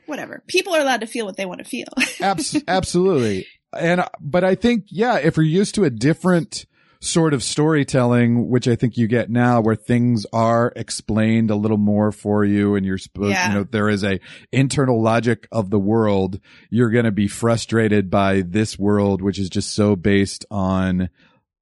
whatever. 0.06 0.42
People 0.46 0.74
are 0.74 0.80
allowed 0.80 1.00
to 1.00 1.06
feel 1.06 1.26
what 1.26 1.36
they 1.36 1.46
want 1.46 1.58
to 1.58 1.64
feel. 1.64 1.86
Abs- 2.20 2.62
absolutely. 2.66 3.46
And, 3.76 4.04
but 4.20 4.44
I 4.44 4.54
think, 4.54 4.86
yeah, 4.88 5.16
if 5.18 5.36
you're 5.36 5.44
used 5.46 5.76
to 5.76 5.84
a 5.84 5.90
different 5.90 6.66
sort 7.00 7.34
of 7.34 7.42
storytelling, 7.42 8.48
which 8.48 8.68
I 8.68 8.76
think 8.76 8.96
you 8.96 9.06
get 9.08 9.30
now 9.30 9.60
where 9.60 9.74
things 9.74 10.26
are 10.32 10.72
explained 10.76 11.50
a 11.50 11.56
little 11.56 11.78
more 11.78 12.12
for 12.12 12.44
you 12.44 12.74
and 12.76 12.84
you're 12.86 12.98
supposed, 12.98 13.30
Yeah. 13.30 13.48
you 13.48 13.54
know, 13.54 13.64
there 13.64 13.88
is 13.88 14.04
a 14.04 14.20
internal 14.52 15.02
logic 15.02 15.48
of 15.50 15.70
the 15.70 15.78
world. 15.80 16.38
You're 16.70 16.90
going 16.90 17.04
to 17.06 17.10
be 17.12 17.28
frustrated 17.28 18.10
by 18.10 18.42
this 18.42 18.78
world, 18.78 19.22
which 19.22 19.38
is 19.38 19.48
just 19.48 19.74
so 19.74 19.96
based 19.96 20.44
on 20.50 21.08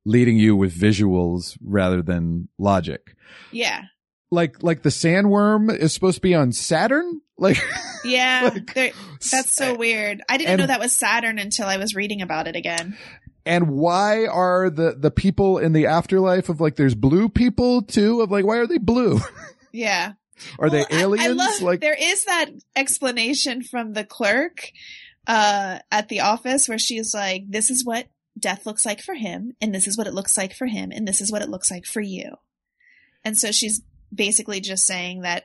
leading 0.04 0.36
you 0.36 0.56
with 0.56 0.78
visuals 0.78 1.56
rather 1.62 2.02
than 2.02 2.48
logic. 2.58 3.14
Yeah. 3.52 3.82
Like 4.30 4.62
like 4.62 4.82
the 4.82 4.90
sandworm 4.90 5.76
is 5.76 5.92
supposed 5.92 6.16
to 6.16 6.20
be 6.22 6.34
on 6.34 6.52
Saturn? 6.52 7.20
Like 7.38 7.58
Yeah. 8.04 8.50
Like, 8.76 8.94
that's 9.30 9.52
so 9.54 9.74
weird. 9.76 10.22
I 10.28 10.36
didn't 10.36 10.50
and- 10.52 10.60
know 10.60 10.66
that 10.68 10.80
was 10.80 10.92
Saturn 10.92 11.38
until 11.38 11.66
I 11.66 11.76
was 11.78 11.94
reading 11.94 12.22
about 12.22 12.46
it 12.46 12.56
again. 12.56 12.96
and 13.46 13.70
why 13.70 14.26
are 14.26 14.70
the 14.70 14.94
the 14.98 15.10
people 15.10 15.58
in 15.58 15.72
the 15.72 15.86
afterlife 15.86 16.48
of 16.48 16.60
like 16.60 16.76
there's 16.76 16.94
blue 16.94 17.28
people 17.28 17.82
too 17.82 18.20
of 18.20 18.30
like 18.30 18.44
why 18.44 18.56
are 18.58 18.66
they 18.66 18.78
blue? 18.78 19.18
Yeah. 19.72 20.12
are 20.58 20.68
Well, 20.68 20.70
they 20.70 20.96
I- 20.96 21.00
aliens? 21.02 21.26
I, 21.28 21.30
love, 21.32 21.62
like 21.62 21.80
there 21.80 21.96
is 21.98 22.24
that 22.24 22.46
explanation 22.76 23.62
from 23.62 23.92
the 23.92 24.04
clerk 24.04 24.70
uh, 25.26 25.78
at 25.92 26.08
the 26.08 26.20
office 26.20 26.68
where 26.68 26.78
she's 26.78 27.14
like, 27.14 27.44
"This 27.48 27.70
is 27.70 27.84
what 27.84 28.06
death 28.38 28.64
looks 28.66 28.84
like 28.86 29.00
for 29.00 29.14
him, 29.14 29.52
and 29.60 29.72
this 29.74 29.86
is 29.86 29.96
what 29.98 30.06
it 30.08 30.14
looks 30.14 30.36
like 30.36 30.54
for 30.54 30.66
him, 30.66 30.90
and 30.92 31.06
this 31.06 31.20
is 31.20 31.30
what 31.30 31.42
it 31.42 31.48
looks 31.50 31.70
like 31.70 31.84
for 31.84 32.00
you." 32.00 32.32
And 33.24 33.38
so 33.38 33.52
she's 33.52 33.80
basically 34.14 34.60
just 34.60 34.84
saying 34.86 35.22
that, 35.22 35.44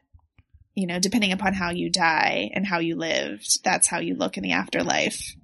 you 0.74 0.88
know, 0.88 1.00
depending 1.00 1.32
upon 1.32 1.54
how 1.54 1.72
you 1.72 1.90
die 1.90 2.50
and 2.54 2.66
how 2.66 2.80
you 2.80 2.96
lived, 2.96 3.64
that's 3.64 3.88
how 3.88 4.00
you 4.00 4.16
look 4.16 4.38
in 4.38 4.44
the 4.44 4.52
afterlife. 4.54 5.36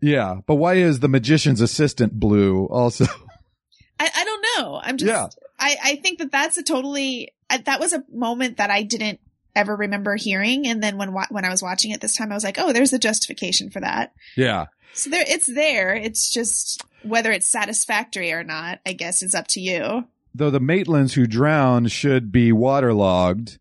yeah, 0.00 0.36
but 0.46 0.56
why 0.56 0.74
is 0.74 1.00
the 1.00 1.08
magician's 1.08 1.60
assistant 1.60 2.18
blue 2.18 2.66
also? 2.66 3.04
I, 4.00 4.10
I 4.14 4.24
don't 4.24 4.46
know. 4.56 4.80
I'm 4.82 4.96
just. 4.96 5.08
Yeah. 5.08 5.26
I 5.58 5.76
I 5.84 5.96
think 5.96 6.18
that 6.18 6.32
that's 6.32 6.56
a 6.56 6.62
totally. 6.62 7.32
That 7.64 7.80
was 7.80 7.92
a 7.92 8.02
moment 8.10 8.56
that 8.56 8.70
I 8.70 8.82
didn't 8.82 9.20
ever 9.54 9.76
remember 9.76 10.16
hearing, 10.16 10.66
and 10.66 10.82
then 10.82 10.96
when 10.96 11.12
when 11.12 11.44
I 11.44 11.50
was 11.50 11.62
watching 11.62 11.90
it 11.92 12.00
this 12.00 12.16
time, 12.16 12.32
I 12.32 12.34
was 12.34 12.44
like, 12.44 12.58
oh, 12.58 12.72
there's 12.72 12.92
a 12.92 12.98
justification 12.98 13.70
for 13.70 13.80
that. 13.80 14.12
yeah. 14.36 14.66
So 14.94 15.08
there, 15.08 15.24
it's 15.26 15.46
there. 15.46 15.94
It's 15.94 16.30
just 16.30 16.84
whether 17.02 17.32
it's 17.32 17.46
satisfactory 17.46 18.32
or 18.32 18.44
not. 18.44 18.80
I 18.84 18.92
guess 18.92 19.22
is 19.22 19.34
up 19.34 19.46
to 19.48 19.60
you. 19.60 20.06
Though 20.34 20.50
the 20.50 20.60
Maitlands 20.60 21.12
who 21.12 21.26
drowned 21.26 21.90
should 21.92 22.32
be 22.32 22.52
waterlogged. 22.52 23.58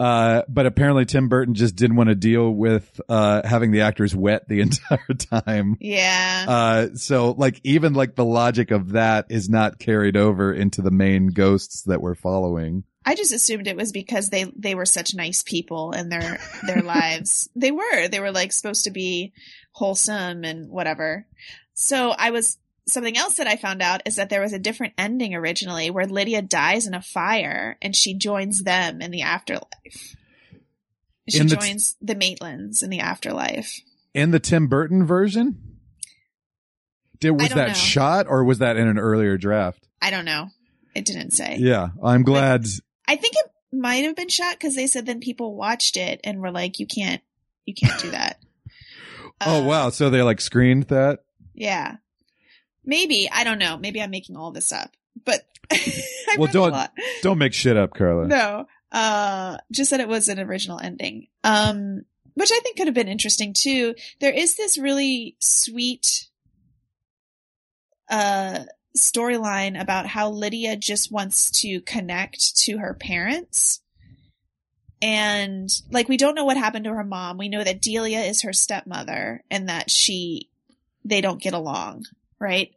Uh, 0.00 0.42
but 0.48 0.66
apparently 0.66 1.04
Tim 1.04 1.28
Burton 1.28 1.54
just 1.54 1.76
didn't 1.76 1.96
want 1.96 2.08
to 2.08 2.16
deal 2.16 2.50
with, 2.50 3.00
uh, 3.08 3.46
having 3.46 3.70
the 3.70 3.82
actors 3.82 4.14
wet 4.14 4.48
the 4.48 4.60
entire 4.62 5.14
time. 5.30 5.76
Yeah. 5.80 6.46
Uh, 6.48 6.88
so 6.96 7.30
like 7.30 7.60
even 7.62 7.94
like 7.94 8.16
the 8.16 8.24
logic 8.24 8.72
of 8.72 8.92
that 8.92 9.26
is 9.30 9.48
not 9.48 9.78
carried 9.78 10.16
over 10.16 10.52
into 10.52 10.82
the 10.82 10.90
main 10.90 11.28
ghosts 11.28 11.82
that 11.82 12.00
we're 12.00 12.16
following. 12.16 12.82
I 13.06 13.14
just 13.14 13.32
assumed 13.32 13.68
it 13.68 13.76
was 13.76 13.92
because 13.92 14.30
they 14.30 14.44
they 14.56 14.74
were 14.74 14.86
such 14.86 15.14
nice 15.14 15.42
people 15.42 15.92
in 15.92 16.08
their 16.08 16.40
their 16.66 16.82
lives. 16.82 17.48
They 17.54 17.70
were. 17.70 18.08
They 18.08 18.20
were 18.20 18.32
like 18.32 18.52
supposed 18.52 18.84
to 18.84 18.90
be 18.90 19.32
wholesome 19.72 20.44
and 20.44 20.70
whatever. 20.70 21.26
So 21.74 22.10
I 22.10 22.30
was 22.30 22.56
something 22.86 23.16
else 23.16 23.36
that 23.36 23.46
I 23.46 23.56
found 23.56 23.82
out 23.82 24.02
is 24.06 24.16
that 24.16 24.30
there 24.30 24.40
was 24.42 24.52
a 24.52 24.58
different 24.58 24.94
ending 24.98 25.34
originally 25.34 25.90
where 25.90 26.06
Lydia 26.06 26.42
dies 26.42 26.86
in 26.86 26.94
a 26.94 27.02
fire 27.02 27.76
and 27.80 27.94
she 27.96 28.14
joins 28.14 28.60
them 28.62 29.00
in 29.00 29.10
the 29.10 29.22
afterlife. 29.22 30.16
She 31.28 31.38
the- 31.38 31.56
joins 31.56 31.96
the 32.02 32.14
Maitlands 32.14 32.82
in 32.82 32.90
the 32.90 33.00
afterlife. 33.00 33.80
In 34.12 34.30
the 34.30 34.38
Tim 34.40 34.68
Burton 34.68 35.06
version? 35.06 35.78
Did, 37.20 37.32
was 37.32 37.48
that 37.50 37.68
know. 37.68 37.74
shot 37.74 38.26
or 38.28 38.44
was 38.44 38.58
that 38.58 38.76
in 38.76 38.86
an 38.86 38.98
earlier 38.98 39.36
draft? 39.38 39.88
I 40.02 40.10
don't 40.10 40.26
know. 40.26 40.50
It 40.94 41.04
didn't 41.06 41.30
say. 41.30 41.56
Yeah. 41.58 41.88
I'm 42.02 42.22
glad. 42.22 42.66
I 43.08 43.16
think 43.16 43.34
it 43.36 43.50
might 43.72 44.04
have 44.04 44.14
been 44.14 44.28
shot 44.28 44.54
because 44.56 44.76
they 44.76 44.86
said 44.86 45.06
then 45.06 45.20
people 45.20 45.56
watched 45.56 45.96
it 45.96 46.20
and 46.22 46.40
were 46.40 46.50
like, 46.52 46.78
"You 46.78 46.86
can't, 46.86 47.22
you 47.64 47.74
can't 47.74 48.00
do 48.00 48.10
that." 48.12 48.38
oh, 49.40 49.62
Uh, 49.62 49.64
wow. 49.66 49.90
So 49.90 50.10
they 50.10 50.22
like 50.22 50.40
screened 50.40 50.84
that? 50.84 51.20
Yeah, 51.54 51.96
maybe 52.84 53.28
I 53.32 53.44
don't 53.44 53.58
know. 53.58 53.76
Maybe 53.76 54.00
I'm 54.02 54.10
making 54.10 54.36
all 54.36 54.50
this 54.52 54.72
up, 54.72 54.90
but 55.24 55.42
I 55.72 56.36
Well, 56.38 56.48
a 56.50 56.52
don't- 56.52 56.72
lot. 56.72 56.92
Don't 57.22 57.38
make 57.38 57.52
shit 57.52 57.76
up, 57.76 57.94
Carla. 57.94 58.26
No, 58.26 58.66
uh, 58.92 59.58
just 59.72 59.90
that 59.90 60.00
it 60.00 60.08
was 60.08 60.28
an 60.28 60.38
original 60.38 60.78
ending, 60.80 61.28
um, 61.42 62.02
which 62.34 62.50
I 62.52 62.60
think 62.60 62.76
could 62.76 62.86
have 62.86 62.94
been 62.94 63.08
interesting 63.08 63.52
too. 63.56 63.94
There 64.20 64.32
is 64.32 64.56
this 64.56 64.76
really 64.78 65.36
sweet, 65.40 66.28
uh, 68.10 68.64
storyline 68.96 69.80
about 69.80 70.06
how 70.06 70.30
Lydia 70.30 70.76
just 70.76 71.10
wants 71.10 71.50
to 71.62 71.80
connect 71.80 72.56
to 72.58 72.78
her 72.78 72.94
parents. 72.94 73.80
And 75.02 75.68
like, 75.90 76.08
we 76.08 76.16
don't 76.16 76.34
know 76.34 76.44
what 76.44 76.56
happened 76.56 76.84
to 76.84 76.94
her 76.94 77.04
mom. 77.04 77.36
We 77.36 77.48
know 77.48 77.64
that 77.64 77.82
Delia 77.82 78.20
is 78.20 78.42
her 78.42 78.52
stepmother 78.52 79.42
and 79.50 79.68
that 79.68 79.90
she, 79.90 80.48
they 81.04 81.20
don't 81.20 81.42
get 81.42 81.54
along, 81.54 82.04
right? 82.44 82.72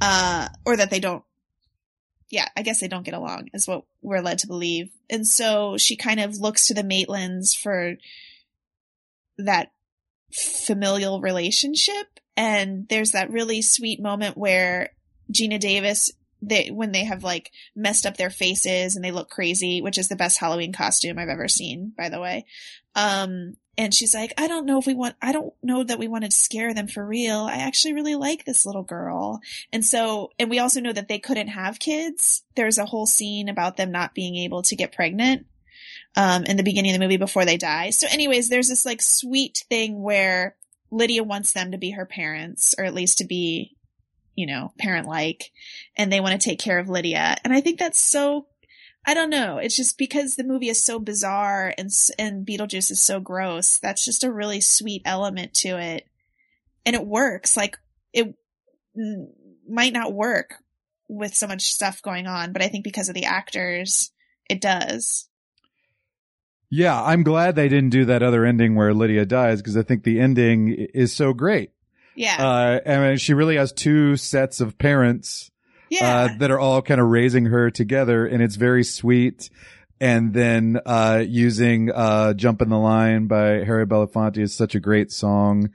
Uh, 0.00 0.48
or 0.66 0.76
that 0.76 0.90
they 0.90 1.00
don't 1.00 1.24
yeah, 2.28 2.48
I 2.56 2.62
guess 2.62 2.80
they 2.80 2.88
don't 2.88 3.04
get 3.04 3.14
along, 3.14 3.50
is 3.54 3.68
what 3.68 3.84
we're 4.02 4.20
led 4.20 4.38
to 4.40 4.46
believe. 4.46 4.90
And 5.08 5.26
so 5.26 5.76
she 5.78 5.96
kind 5.96 6.20
of 6.20 6.38
looks 6.38 6.66
to 6.66 6.74
the 6.74 6.82
Maitlands 6.82 7.56
for 7.56 7.96
that 9.38 9.70
familial 10.32 11.20
relationship. 11.20 12.06
And 12.36 12.88
there's 12.88 13.12
that 13.12 13.30
really 13.30 13.62
sweet 13.62 14.00
moment 14.00 14.36
where 14.36 14.90
Geena 15.32 15.60
Davis, 15.60 16.10
they, 16.42 16.68
when 16.68 16.92
they 16.92 17.04
have 17.04 17.22
like 17.22 17.52
messed 17.76 18.06
up 18.06 18.16
their 18.16 18.30
faces 18.30 18.96
and 18.96 19.04
they 19.04 19.12
look 19.12 19.30
crazy, 19.30 19.80
which 19.80 19.96
is 19.96 20.08
the 20.08 20.16
best 20.16 20.38
Halloween 20.38 20.72
costume 20.72 21.18
I've 21.18 21.28
ever 21.28 21.48
seen, 21.48 21.92
by 21.96 22.08
the 22.08 22.20
way. 22.20 22.44
Um, 22.96 23.54
and 23.78 23.92
she's 23.92 24.14
like, 24.14 24.32
I 24.38 24.48
don't 24.48 24.66
know 24.66 24.78
if 24.78 24.86
we 24.86 24.94
want, 24.94 25.16
I 25.20 25.32
don't 25.32 25.52
know 25.62 25.84
that 25.84 25.98
we 25.98 26.08
want 26.08 26.24
to 26.24 26.30
scare 26.30 26.72
them 26.72 26.88
for 26.88 27.04
real. 27.04 27.40
I 27.40 27.56
actually 27.56 27.92
really 27.94 28.14
like 28.14 28.44
this 28.44 28.64
little 28.64 28.82
girl. 28.82 29.40
And 29.72 29.84
so, 29.84 30.30
and 30.38 30.48
we 30.48 30.58
also 30.58 30.80
know 30.80 30.92
that 30.92 31.08
they 31.08 31.18
couldn't 31.18 31.48
have 31.48 31.78
kids. 31.78 32.42
There's 32.54 32.78
a 32.78 32.86
whole 32.86 33.06
scene 33.06 33.48
about 33.48 33.76
them 33.76 33.92
not 33.92 34.14
being 34.14 34.36
able 34.36 34.62
to 34.62 34.76
get 34.76 34.92
pregnant, 34.92 35.46
um, 36.16 36.44
in 36.44 36.56
the 36.56 36.62
beginning 36.62 36.92
of 36.92 36.98
the 36.98 37.04
movie 37.04 37.18
before 37.18 37.44
they 37.44 37.58
die. 37.58 37.90
So 37.90 38.06
anyways, 38.10 38.48
there's 38.48 38.68
this 38.68 38.86
like 38.86 39.02
sweet 39.02 39.64
thing 39.68 40.02
where 40.02 40.56
Lydia 40.90 41.22
wants 41.22 41.52
them 41.52 41.72
to 41.72 41.78
be 41.78 41.90
her 41.90 42.06
parents, 42.06 42.74
or 42.78 42.84
at 42.84 42.94
least 42.94 43.18
to 43.18 43.24
be, 43.24 43.76
you 44.34 44.46
know, 44.46 44.72
parent 44.78 45.06
like, 45.06 45.50
and 45.96 46.12
they 46.12 46.20
want 46.20 46.40
to 46.40 46.44
take 46.44 46.58
care 46.58 46.78
of 46.78 46.88
Lydia. 46.88 47.36
And 47.44 47.52
I 47.52 47.60
think 47.60 47.78
that's 47.78 47.98
so, 47.98 48.46
I 49.06 49.14
don't 49.14 49.30
know. 49.30 49.58
It's 49.58 49.76
just 49.76 49.98
because 49.98 50.34
the 50.34 50.42
movie 50.42 50.68
is 50.68 50.82
so 50.82 50.98
bizarre 50.98 51.72
and, 51.78 51.90
and 52.18 52.44
Beetlejuice 52.44 52.90
is 52.90 53.00
so 53.00 53.20
gross. 53.20 53.78
That's 53.78 54.04
just 54.04 54.24
a 54.24 54.32
really 54.32 54.60
sweet 54.60 55.02
element 55.04 55.54
to 55.54 55.78
it. 55.78 56.08
And 56.84 56.96
it 56.96 57.06
works. 57.06 57.56
Like 57.56 57.78
it, 58.12 58.34
mm, 58.98 59.28
might 59.68 59.92
not 59.92 60.12
work 60.12 60.56
with 61.08 61.34
so 61.34 61.46
much 61.46 61.62
stuff 61.62 62.02
going 62.02 62.26
on, 62.26 62.52
but 62.52 62.62
I 62.62 62.68
think 62.68 62.82
because 62.82 63.08
of 63.08 63.14
the 63.14 63.26
actors, 63.26 64.10
it 64.50 64.60
does. 64.60 65.28
Yeah. 66.68 67.00
I'm 67.00 67.22
glad 67.22 67.54
they 67.54 67.68
didn't 67.68 67.90
do 67.90 68.06
that 68.06 68.24
other 68.24 68.44
ending 68.44 68.74
where 68.74 68.92
Lydia 68.92 69.24
dies 69.24 69.62
because 69.62 69.76
I 69.76 69.82
think 69.82 70.02
the 70.02 70.18
ending 70.18 70.68
is 70.68 71.12
so 71.12 71.32
great. 71.32 71.70
Yeah. 72.16 72.44
Uh, 72.44 72.80
and 72.84 73.20
she 73.20 73.34
really 73.34 73.56
has 73.56 73.72
two 73.72 74.16
sets 74.16 74.60
of 74.60 74.78
parents 74.78 75.52
yeah. 75.90 76.28
uh, 76.32 76.38
that 76.38 76.50
are 76.50 76.58
all 76.58 76.82
kind 76.82 77.00
of 77.00 77.08
raising 77.08 77.46
her 77.46 77.70
together 77.70 78.26
and 78.26 78.42
it's 78.42 78.56
very 78.56 78.84
sweet. 78.84 79.50
And 79.98 80.34
then, 80.34 80.78
uh, 80.84 81.24
using, 81.26 81.90
uh, 81.90 82.34
Jump 82.34 82.60
in 82.60 82.68
the 82.68 82.76
Line 82.78 83.28
by 83.28 83.64
Harry 83.64 83.86
Belafonte 83.86 84.38
is 84.38 84.54
such 84.54 84.74
a 84.74 84.80
great 84.80 85.10
song. 85.10 85.70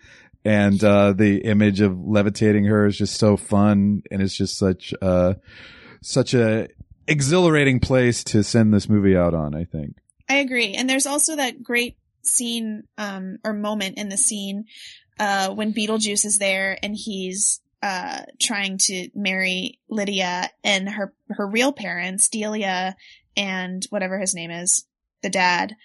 And, 0.46 0.84
uh, 0.84 1.14
the 1.14 1.38
image 1.40 1.82
of 1.82 2.00
levitating 2.00 2.66
her 2.66 2.86
is 2.86 2.98
just 2.98 3.16
so 3.16 3.36
fun. 3.36 4.04
And 4.12 4.22
it's 4.22 4.36
just 4.36 4.60
such, 4.60 4.94
uh, 5.02 5.36
such 6.04 6.36
a 6.36 6.68
exhilarating 7.08 7.80
place 7.80 8.24
to 8.26 8.44
send 8.44 8.72
this 8.72 8.88
movie 8.88 9.18
out 9.18 9.34
on, 9.34 9.56
I 9.56 9.66
think. 9.66 9.96
I 10.30 10.36
agree. 10.36 10.76
And 10.76 10.88
there's 10.88 11.08
also 11.08 11.36
that 11.36 11.64
great 11.64 11.98
scene, 12.22 12.84
um, 13.00 13.40
or 13.44 13.54
moment 13.54 13.98
in 13.98 14.10
the 14.10 14.18
scene, 14.18 14.66
uh, 15.20 15.50
when 15.50 15.74
Beetlejuice 15.74 16.26
is 16.26 16.38
there 16.38 16.78
and 16.84 16.96
he's, 16.96 17.60
uh, 17.82 18.22
trying 18.40 18.78
to 18.78 19.10
marry 19.16 19.80
Lydia 19.90 20.50
and 20.64 20.90
her, 20.90 21.14
her 21.30 21.48
real 21.48 21.72
parents, 21.72 22.30
Delia 22.30 22.96
and 23.36 23.86
whatever 23.90 24.20
his 24.20 24.36
name 24.36 24.52
is, 24.52 24.86
the 25.24 25.30
dad, 25.30 25.76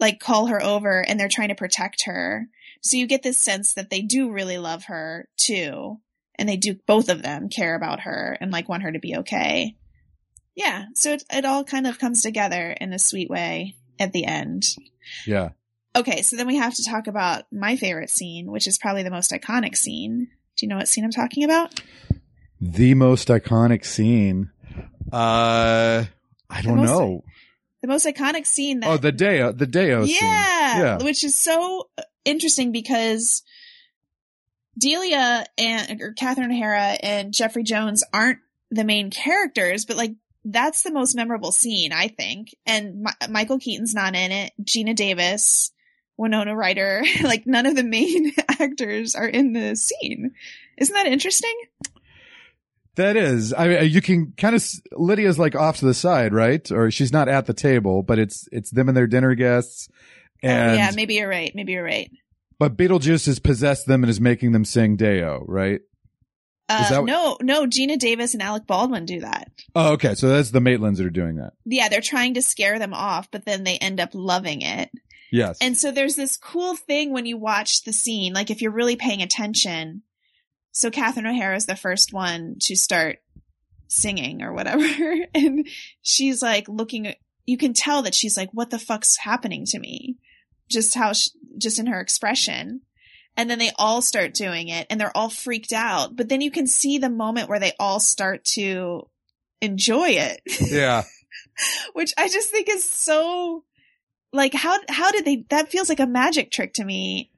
like 0.00 0.20
call 0.20 0.46
her 0.46 0.62
over 0.62 1.04
and 1.06 1.18
they're 1.18 1.28
trying 1.28 1.48
to 1.48 1.54
protect 1.54 2.04
her. 2.04 2.48
So 2.80 2.96
you 2.96 3.06
get 3.06 3.22
this 3.22 3.38
sense 3.38 3.74
that 3.74 3.90
they 3.90 4.00
do 4.00 4.32
really 4.32 4.58
love 4.58 4.84
her 4.84 5.28
too. 5.36 6.00
And 6.36 6.48
they 6.48 6.56
do, 6.56 6.74
both 6.86 7.08
of 7.08 7.22
them 7.22 7.48
care 7.48 7.74
about 7.74 8.00
her 8.00 8.36
and 8.40 8.50
like 8.50 8.68
want 8.68 8.82
her 8.82 8.92
to 8.92 8.98
be 8.98 9.16
okay. 9.18 9.76
Yeah. 10.54 10.86
So 10.94 11.12
it, 11.12 11.24
it 11.30 11.44
all 11.44 11.64
kind 11.64 11.86
of 11.86 11.98
comes 11.98 12.22
together 12.22 12.70
in 12.72 12.92
a 12.92 12.98
sweet 12.98 13.30
way 13.30 13.76
at 13.98 14.12
the 14.12 14.24
end. 14.24 14.64
Yeah. 15.26 15.50
Okay, 15.94 16.22
so 16.22 16.36
then 16.36 16.46
we 16.46 16.56
have 16.56 16.74
to 16.74 16.84
talk 16.84 17.06
about 17.06 17.44
my 17.52 17.76
favorite 17.76 18.08
scene, 18.08 18.50
which 18.50 18.66
is 18.66 18.78
probably 18.78 19.02
the 19.02 19.10
most 19.10 19.30
iconic 19.30 19.76
scene. 19.76 20.28
Do 20.56 20.66
you 20.66 20.68
know 20.68 20.76
what 20.76 20.88
scene 20.88 21.04
I'm 21.04 21.10
talking 21.10 21.44
about? 21.44 21.80
The 22.60 22.94
most 22.94 23.28
iconic 23.28 23.84
scene. 23.84 24.50
Uh, 25.12 26.04
I 26.50 26.62
don't 26.62 26.76
most- 26.76 26.88
know. 26.88 27.24
The 27.82 27.88
most 27.88 28.06
iconic 28.06 28.46
scene 28.46 28.78
that 28.80 28.90
Oh, 28.90 28.96
the 28.96 29.10
Day-O, 29.10 29.50
the 29.52 29.66
Day-O 29.66 30.06
scene. 30.06 30.16
yeah, 30.20 30.78
Yeah. 30.78 31.02
which 31.02 31.24
is 31.24 31.34
so 31.34 31.88
interesting 32.24 32.70
because 32.70 33.42
Delia 34.78 35.44
and 35.58 36.00
or 36.00 36.12
Catherine 36.12 36.52
O'Hara 36.52 36.96
and 37.02 37.34
Jeffrey 37.34 37.62
Jones 37.64 38.04
aren't 38.12 38.38
the 38.70 38.84
main 38.84 39.10
characters, 39.10 39.84
but 39.84 39.96
like 39.96 40.12
that's 40.44 40.82
the 40.82 40.92
most 40.92 41.14
memorable 41.14 41.52
scene, 41.52 41.92
I 41.92 42.08
think. 42.08 42.54
And 42.66 43.02
Mi- 43.02 43.26
Michael 43.28 43.58
Keaton's 43.58 43.94
not 43.94 44.14
in 44.14 44.32
it. 44.32 44.52
Geena 44.62 44.94
Davis, 44.94 45.72
Winona 46.22 46.54
Ryder, 46.56 47.02
like 47.22 47.46
none 47.46 47.66
of 47.66 47.76
the 47.76 47.82
main 47.82 48.32
actors 48.48 49.14
are 49.14 49.28
in 49.28 49.52
the 49.52 49.76
scene. 49.76 50.32
Isn't 50.78 50.94
that 50.94 51.06
interesting? 51.06 51.54
That 52.94 53.16
is, 53.16 53.52
I 53.52 53.68
mean, 53.68 53.90
you 53.90 54.00
can 54.00 54.32
kind 54.36 54.54
of 54.54 54.64
Lydia's 54.92 55.38
like 55.38 55.54
off 55.54 55.78
to 55.78 55.86
the 55.86 55.94
side, 55.94 56.32
right? 56.32 56.70
Or 56.70 56.90
she's 56.90 57.12
not 57.12 57.28
at 57.28 57.46
the 57.46 57.54
table, 57.54 58.02
but 58.02 58.18
it's 58.18 58.48
it's 58.52 58.70
them 58.70 58.88
and 58.88 58.96
their 58.96 59.06
dinner 59.06 59.34
guests. 59.34 59.88
And 60.42 60.72
oh, 60.72 60.74
yeah, 60.74 60.90
maybe 60.94 61.14
you're 61.14 61.28
right. 61.28 61.52
Maybe 61.54 61.72
you're 61.72 61.84
right. 61.84 62.10
But 62.58 62.76
Beetlejuice 62.76 63.26
has 63.26 63.38
possessed 63.38 63.86
them 63.86 64.04
and 64.04 64.10
is 64.10 64.20
making 64.20 64.52
them 64.52 64.64
sing 64.64 64.96
Day-O, 64.96 65.44
right? 65.46 65.80
Uh. 66.68 67.02
No, 67.04 67.36
no. 67.40 67.66
Geena 67.66 67.98
Davis 67.98 68.34
and 68.34 68.42
Alec 68.42 68.66
Baldwin 68.66 69.04
do 69.04 69.20
that. 69.20 69.50
Oh, 69.74 69.92
okay. 69.94 70.14
So 70.14 70.28
that's 70.28 70.50
the 70.50 70.60
Maitlands 70.60 70.98
that 70.98 71.06
are 71.06 71.10
doing 71.10 71.36
that. 71.36 71.54
Yeah, 71.64 71.88
they're 71.88 72.00
trying 72.00 72.34
to 72.34 72.42
scare 72.42 72.78
them 72.78 72.94
off, 72.94 73.30
but 73.30 73.44
then 73.44 73.64
they 73.64 73.78
end 73.78 74.00
up 74.00 74.10
loving 74.12 74.62
it. 74.62 74.90
Yes. 75.32 75.56
And 75.62 75.76
so 75.78 75.90
there's 75.90 76.14
this 76.14 76.36
cool 76.36 76.76
thing 76.76 77.10
when 77.10 77.24
you 77.24 77.38
watch 77.38 77.84
the 77.84 77.92
scene, 77.92 78.34
like 78.34 78.50
if 78.50 78.60
you're 78.60 78.70
really 78.70 78.96
paying 78.96 79.22
attention, 79.22 80.02
so 80.72 80.90
Catherine 80.90 81.26
O'Hara 81.26 81.56
is 81.56 81.64
the 81.64 81.74
first 81.74 82.12
one 82.12 82.56
to 82.60 82.76
start 82.76 83.18
singing 83.88 84.42
or 84.42 84.52
whatever. 84.52 84.86
and 85.34 85.66
she's 86.02 86.42
like 86.42 86.68
looking, 86.68 87.14
you 87.46 87.56
can 87.56 87.72
tell 87.72 88.02
that 88.02 88.14
she's 88.14 88.36
like, 88.36 88.50
what 88.52 88.68
the 88.68 88.78
fuck's 88.78 89.16
happening 89.16 89.64
to 89.66 89.78
me? 89.78 90.18
Just 90.68 90.94
how, 90.94 91.14
she, 91.14 91.30
just 91.56 91.78
in 91.78 91.86
her 91.86 92.00
expression. 92.00 92.82
And 93.34 93.48
then 93.48 93.58
they 93.58 93.70
all 93.78 94.02
start 94.02 94.34
doing 94.34 94.68
it 94.68 94.86
and 94.90 95.00
they're 95.00 95.16
all 95.16 95.30
freaked 95.30 95.72
out. 95.72 96.14
But 96.14 96.28
then 96.28 96.42
you 96.42 96.50
can 96.50 96.66
see 96.66 96.98
the 96.98 97.08
moment 97.08 97.48
where 97.48 97.60
they 97.60 97.72
all 97.80 98.00
start 98.00 98.44
to 98.56 99.08
enjoy 99.62 100.10
it. 100.10 100.42
Yeah. 100.60 101.04
Which 101.94 102.12
I 102.18 102.28
just 102.28 102.50
think 102.50 102.68
is 102.68 102.84
so 102.84 103.64
like 104.32 104.54
how 104.54 104.78
how 104.88 105.12
did 105.12 105.24
they 105.24 105.44
that 105.50 105.70
feels 105.70 105.88
like 105.88 106.00
a 106.00 106.06
magic 106.06 106.50
trick 106.50 106.74
to 106.74 106.84
me 106.84 107.30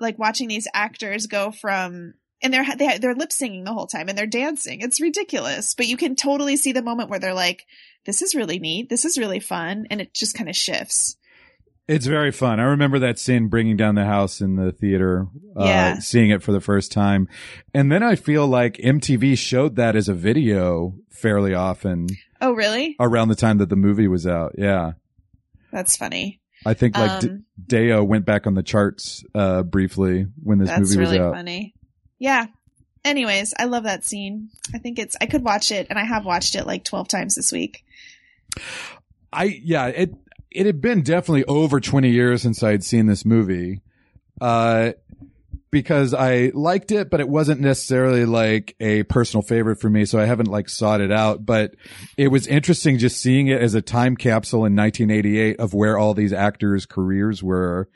like 0.00 0.18
watching 0.18 0.48
these 0.48 0.68
actors 0.72 1.26
go 1.26 1.50
from 1.50 2.14
and 2.42 2.52
they're 2.52 2.76
they, 2.76 2.98
they're 2.98 3.14
lip 3.14 3.32
singing 3.32 3.64
the 3.64 3.72
whole 3.72 3.86
time 3.86 4.08
and 4.08 4.16
they're 4.16 4.26
dancing. 4.26 4.80
It's 4.80 5.00
ridiculous, 5.00 5.74
but 5.74 5.86
you 5.88 5.96
can 5.96 6.16
totally 6.16 6.56
see 6.56 6.72
the 6.72 6.82
moment 6.82 7.10
where 7.10 7.18
they're 7.18 7.34
like, 7.34 7.66
"This 8.06 8.22
is 8.22 8.34
really 8.34 8.58
neat. 8.58 8.88
This 8.88 9.04
is 9.04 9.18
really 9.18 9.40
fun," 9.40 9.86
and 9.90 10.00
it 10.00 10.14
just 10.14 10.34
kind 10.34 10.48
of 10.48 10.56
shifts. 10.56 11.16
It's 11.88 12.06
very 12.06 12.32
fun. 12.32 12.60
I 12.60 12.64
remember 12.64 12.98
that 12.98 13.18
scene 13.18 13.48
bringing 13.48 13.78
down 13.78 13.94
the 13.94 14.04
house 14.04 14.42
in 14.42 14.56
the 14.56 14.72
theater, 14.72 15.26
uh, 15.56 15.64
yeah. 15.64 15.98
seeing 16.00 16.28
it 16.28 16.42
for 16.42 16.52
the 16.52 16.60
first 16.60 16.92
time. 16.92 17.28
And 17.72 17.90
then 17.90 18.02
I 18.02 18.14
feel 18.14 18.46
like 18.46 18.74
MTV 18.74 19.38
showed 19.38 19.76
that 19.76 19.96
as 19.96 20.06
a 20.06 20.14
video 20.14 20.94
fairly 21.08 21.54
often. 21.54 22.08
Oh, 22.42 22.52
really? 22.52 22.94
Around 23.00 23.28
the 23.28 23.36
time 23.36 23.56
that 23.56 23.70
the 23.70 23.76
movie 23.76 24.06
was 24.06 24.26
out. 24.26 24.54
Yeah. 24.58 24.92
That's 25.72 25.96
funny. 25.96 26.40
I 26.66 26.74
think 26.74 26.96
like 26.96 27.10
um, 27.10 27.20
D- 27.20 27.38
Day-O 27.66 28.02
went 28.02 28.24
back 28.24 28.46
on 28.46 28.54
the 28.54 28.62
charts, 28.62 29.24
uh, 29.34 29.62
briefly 29.62 30.26
when 30.42 30.58
this 30.58 30.70
movie 30.70 30.80
was 30.80 30.96
really 30.96 31.18
out. 31.20 31.34
funny 31.34 31.74
yeah. 32.18 32.46
Anyways, 33.04 33.54
I 33.58 33.64
love 33.64 33.84
that 33.84 34.04
scene. 34.04 34.50
I 34.74 34.78
think 34.78 34.98
it's 34.98 35.16
I 35.20 35.26
could 35.26 35.44
watch 35.44 35.70
it 35.70 35.86
and 35.88 35.98
I 35.98 36.04
have 36.04 36.24
watched 36.24 36.54
it 36.56 36.66
like 36.66 36.84
12 36.84 37.08
times 37.08 37.34
this 37.34 37.52
week. 37.52 37.84
I 39.32 39.44
yeah, 39.44 39.86
it 39.86 40.14
it 40.50 40.66
had 40.66 40.80
been 40.80 41.02
definitely 41.02 41.44
over 41.44 41.80
20 41.80 42.10
years 42.10 42.42
since 42.42 42.62
I 42.62 42.72
had 42.72 42.84
seen 42.84 43.06
this 43.06 43.24
movie. 43.24 43.82
Uh 44.40 44.92
because 45.70 46.14
I 46.14 46.50
liked 46.54 46.92
it, 46.92 47.10
but 47.10 47.20
it 47.20 47.28
wasn't 47.28 47.60
necessarily 47.60 48.24
like 48.24 48.74
a 48.80 49.02
personal 49.04 49.42
favorite 49.42 49.80
for 49.80 49.90
me. 49.90 50.04
So 50.04 50.18
I 50.18 50.24
haven't 50.24 50.48
like 50.48 50.68
sought 50.68 51.00
it 51.00 51.12
out, 51.12 51.44
but 51.44 51.74
it 52.16 52.28
was 52.28 52.46
interesting 52.46 52.98
just 52.98 53.20
seeing 53.20 53.48
it 53.48 53.60
as 53.60 53.74
a 53.74 53.82
time 53.82 54.16
capsule 54.16 54.64
in 54.64 54.74
1988 54.76 55.60
of 55.60 55.74
where 55.74 55.98
all 55.98 56.14
these 56.14 56.32
actors' 56.32 56.86
careers 56.86 57.42
were 57.42 57.88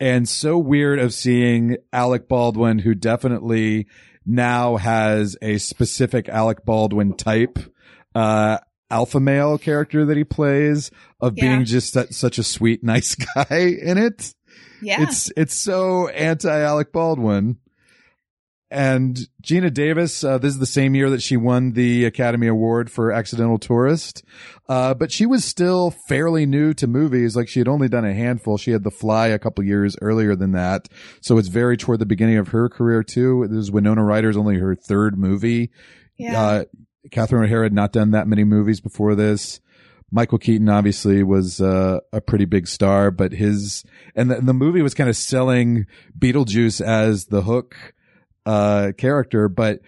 and 0.00 0.28
so 0.28 0.58
weird 0.58 0.98
of 0.98 1.12
seeing 1.12 1.76
Alec 1.92 2.28
Baldwin, 2.28 2.78
who 2.78 2.94
definitely 2.94 3.88
now 4.24 4.76
has 4.76 5.36
a 5.42 5.58
specific 5.58 6.28
Alec 6.28 6.64
Baldwin 6.64 7.14
type, 7.14 7.58
uh, 8.14 8.58
alpha 8.90 9.20
male 9.20 9.58
character 9.58 10.06
that 10.06 10.16
he 10.16 10.24
plays 10.24 10.90
of 11.20 11.34
yeah. 11.36 11.56
being 11.56 11.64
just 11.64 11.96
such 12.14 12.38
a 12.38 12.42
sweet, 12.42 12.82
nice 12.84 13.14
guy 13.14 13.76
in 13.82 13.98
it. 13.98 14.34
Yeah. 14.80 15.02
It's, 15.02 15.32
it's 15.36 15.54
so 15.54 16.08
anti 16.08 16.60
Alec 16.60 16.92
Baldwin. 16.92 17.58
And 18.70 19.18
Geena 19.42 19.72
Davis, 19.72 20.22
uh, 20.22 20.36
this 20.36 20.52
is 20.52 20.58
the 20.58 20.66
same 20.66 20.94
year 20.94 21.08
that 21.08 21.22
she 21.22 21.38
won 21.38 21.72
the 21.72 22.04
Academy 22.04 22.48
Award 22.48 22.90
for 22.90 23.10
Accidental 23.10 23.58
Tourist. 23.58 24.22
Uh, 24.68 24.92
but 24.92 25.10
she 25.10 25.24
was 25.24 25.42
still 25.42 25.90
fairly 26.06 26.44
new 26.44 26.74
to 26.74 26.86
movies. 26.86 27.34
Like 27.34 27.48
she 27.48 27.60
had 27.60 27.68
only 27.68 27.88
done 27.88 28.04
a 28.04 28.12
handful. 28.12 28.58
She 28.58 28.72
had 28.72 28.84
The 28.84 28.90
Fly 28.90 29.28
a 29.28 29.38
couple 29.38 29.64
years 29.64 29.96
earlier 30.02 30.36
than 30.36 30.52
that. 30.52 30.88
So 31.22 31.38
it's 31.38 31.48
very 31.48 31.78
toward 31.78 31.98
the 31.98 32.06
beginning 32.06 32.36
of 32.36 32.48
her 32.48 32.68
career 32.68 33.02
too. 33.02 33.46
This 33.48 33.58
is 33.58 33.72
Winona 33.72 34.04
Ryder's 34.04 34.36
only 34.36 34.58
her 34.58 34.74
third 34.74 35.18
movie. 35.18 35.70
Yeah. 36.18 36.40
Uh, 36.40 36.64
Catherine 37.10 37.44
O'Hara 37.44 37.64
had 37.64 37.72
not 37.72 37.92
done 37.92 38.10
that 38.10 38.28
many 38.28 38.44
movies 38.44 38.80
before 38.82 39.14
this. 39.14 39.60
Michael 40.10 40.38
Keaton 40.38 40.68
obviously 40.68 41.22
was 41.22 41.60
uh, 41.60 42.00
a 42.12 42.20
pretty 42.20 42.46
big 42.46 42.66
star, 42.66 43.10
but 43.10 43.32
his 43.32 43.84
and 44.14 44.30
the, 44.30 44.40
the 44.40 44.54
movie 44.54 44.82
was 44.82 44.94
kind 44.94 45.10
of 45.10 45.16
selling 45.16 45.86
Beetlejuice 46.18 46.80
as 46.80 47.26
the 47.26 47.42
hook 47.42 47.94
uh, 48.46 48.92
character, 48.96 49.48
but 49.48 49.80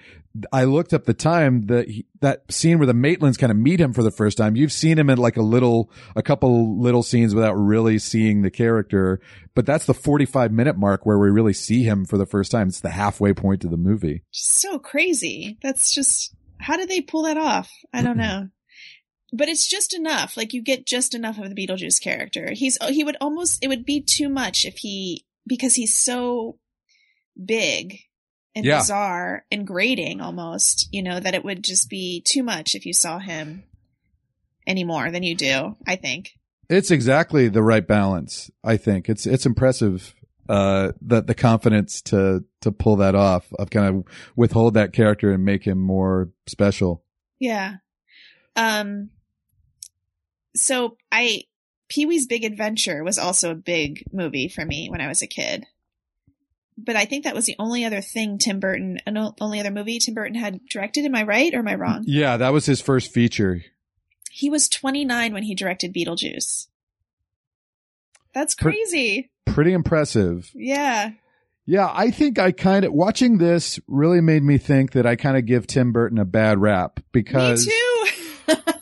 I 0.53 0.64
looked 0.64 0.93
up 0.93 1.05
the 1.05 1.14
time 1.14 1.62
that 1.62 1.89
that 2.21 2.51
scene 2.53 2.79
where 2.79 2.87
the 2.87 2.93
Maitlands 2.93 3.39
kind 3.39 3.51
of 3.51 3.57
meet 3.57 3.81
him 3.81 3.93
for 3.93 4.03
the 4.03 4.12
first 4.12 4.39
time. 4.39 4.55
You've 4.55 4.73
seen 4.73 4.99
him 4.99 5.11
in 5.11 5.18
like 5.18 5.37
a 5.37 5.43
little, 5.43 5.91
a 6.14 6.23
couple 6.23 6.79
little 6.79 7.03
scenes 7.03 7.35
without 7.35 7.55
really 7.55 7.99
seeing 7.99 8.43
the 8.43 8.51
character, 8.51 9.21
but 9.55 9.66
that's 9.66 9.87
the 9.87 9.95
45 9.95 10.53
minute 10.53 10.77
mark 10.77 11.05
where 11.05 11.18
we 11.18 11.31
really 11.31 11.53
see 11.53 11.83
him 11.83 12.05
for 12.05 12.16
the 12.16 12.27
first 12.27 12.53
time. 12.53 12.68
It's 12.68 12.81
the 12.81 12.91
halfway 12.91 13.33
point 13.33 13.64
of 13.64 13.71
the 13.71 13.77
movie. 13.77 14.23
So 14.31 14.79
crazy. 14.79 15.59
That's 15.62 15.93
just, 15.93 16.35
how 16.59 16.77
did 16.77 16.89
they 16.89 17.01
pull 17.01 17.23
that 17.23 17.39
off? 17.39 17.71
I 17.93 18.03
don't 18.03 18.18
know. 18.18 18.49
But 19.33 19.49
it's 19.49 19.66
just 19.66 19.95
enough. 19.95 20.37
Like 20.37 20.53
you 20.53 20.62
get 20.62 20.87
just 20.87 21.14
enough 21.14 21.39
of 21.39 21.49
the 21.49 21.55
Beetlejuice 21.55 22.01
character. 22.01 22.51
He's, 22.53 22.78
he 22.89 23.05
would 23.05 23.16
almost, 23.20 23.64
it 23.64 23.68
would 23.68 23.85
be 23.85 24.01
too 24.01 24.28
much 24.28 24.64
if 24.64 24.78
he, 24.78 25.24
because 25.47 25.74
he's 25.74 25.97
so 25.97 26.59
big 27.43 28.01
and 28.55 28.64
yeah. 28.64 28.78
bizarre 28.78 29.45
and 29.51 29.66
grating 29.66 30.20
almost, 30.20 30.89
you 30.93 31.03
know, 31.03 31.20
that 31.20 31.35
it 31.35 31.45
would 31.45 31.62
just 31.62 31.89
be 31.89 32.20
too 32.20 32.43
much 32.43 32.74
if 32.74 32.87
you 32.87 32.93
saw 32.93 33.18
him 33.18 33.64
any 34.66 34.85
more 34.85 35.11
than 35.11 35.22
you 35.22 35.35
do, 35.35 35.76
I 35.87 35.97
think. 35.97 36.33
It's 36.68 36.91
exactly 36.91 37.49
the 37.49 37.62
right 37.62 37.87
balance, 37.87 38.51
I 38.62 38.76
think. 38.76 39.09
It's 39.09 39.26
it's 39.26 39.47
impressive 39.47 40.14
uh 40.49 40.93
the 41.01 41.22
the 41.22 41.35
confidence 41.35 42.03
to 42.03 42.45
to 42.61 42.72
pull 42.72 42.97
that 42.97 43.14
off 43.14 43.53
of 43.59 43.70
kind 43.70 43.87
of 43.87 44.05
withhold 44.37 44.74
that 44.74 44.93
character 44.93 45.33
and 45.33 45.45
make 45.45 45.64
him 45.64 45.78
more 45.78 46.31
special. 46.47 47.05
Yeah. 47.39 47.76
Um 48.57 49.11
so 50.55 50.97
I 51.11 51.45
Pee 51.89 52.07
Wee's 52.07 52.27
Big 52.27 52.45
Adventure 52.45 53.03
was 53.03 53.19
also 53.19 53.51
a 53.51 53.57
big 53.57 54.05
movie 54.13 54.49
for 54.49 54.65
me 54.65 54.89
when 54.89 55.01
I 55.01 55.09
was 55.09 55.23
a 55.23 55.27
kid 55.27 55.67
but 56.85 56.97
I 56.97 57.05
think 57.05 57.25
that 57.25 57.35
was 57.35 57.47
the 57.47 57.57
only 57.59 57.85
other 57.85 58.01
thing 58.01 58.39
Tim 58.39 58.61
Burton, 58.61 58.99
only 59.41 59.61
other 59.61 59.71
movie 59.71 59.99
Tim 59.99 60.15
Burton 60.15 60.35
had 60.35 60.61
directed. 60.67 61.05
Am 61.05 61.15
I 61.15 61.23
right 61.23 61.53
or 61.55 61.59
am 61.59 61.69
I 61.69 61.75
wrong? 61.75 62.05
Yeah, 62.07 62.37
that 62.37 62.53
was 62.53 62.67
his 62.67 62.81
first 62.81 63.13
feature. 63.13 63.63
He 64.31 64.51
was 64.51 64.69
29 64.69 65.33
when 65.33 65.43
he 65.43 65.55
directed 65.55 65.95
Beetlejuice. 65.95 66.69
That's 68.33 68.55
crazy. 68.55 69.31
Pretty 69.47 69.73
impressive. 69.73 70.51
Yeah. 70.55 71.13
Yeah, 71.67 71.91
I 71.93 72.11
think 72.11 72.39
I 72.39 72.53
kind 72.53 72.85
of 72.85 72.93
watching 72.93 73.39
this 73.39 73.79
really 73.87 74.21
made 74.21 74.43
me 74.43 74.59
think 74.59 74.93
that 74.93 75.07
I 75.07 75.17
kind 75.17 75.37
of 75.37 75.47
give 75.47 75.67
Tim 75.67 75.93
Burton 75.93 76.19
a 76.19 76.25
bad 76.25 76.59
rap 76.59 77.01
because 77.13 77.67
Me 77.67 77.73
too. 78.49 78.57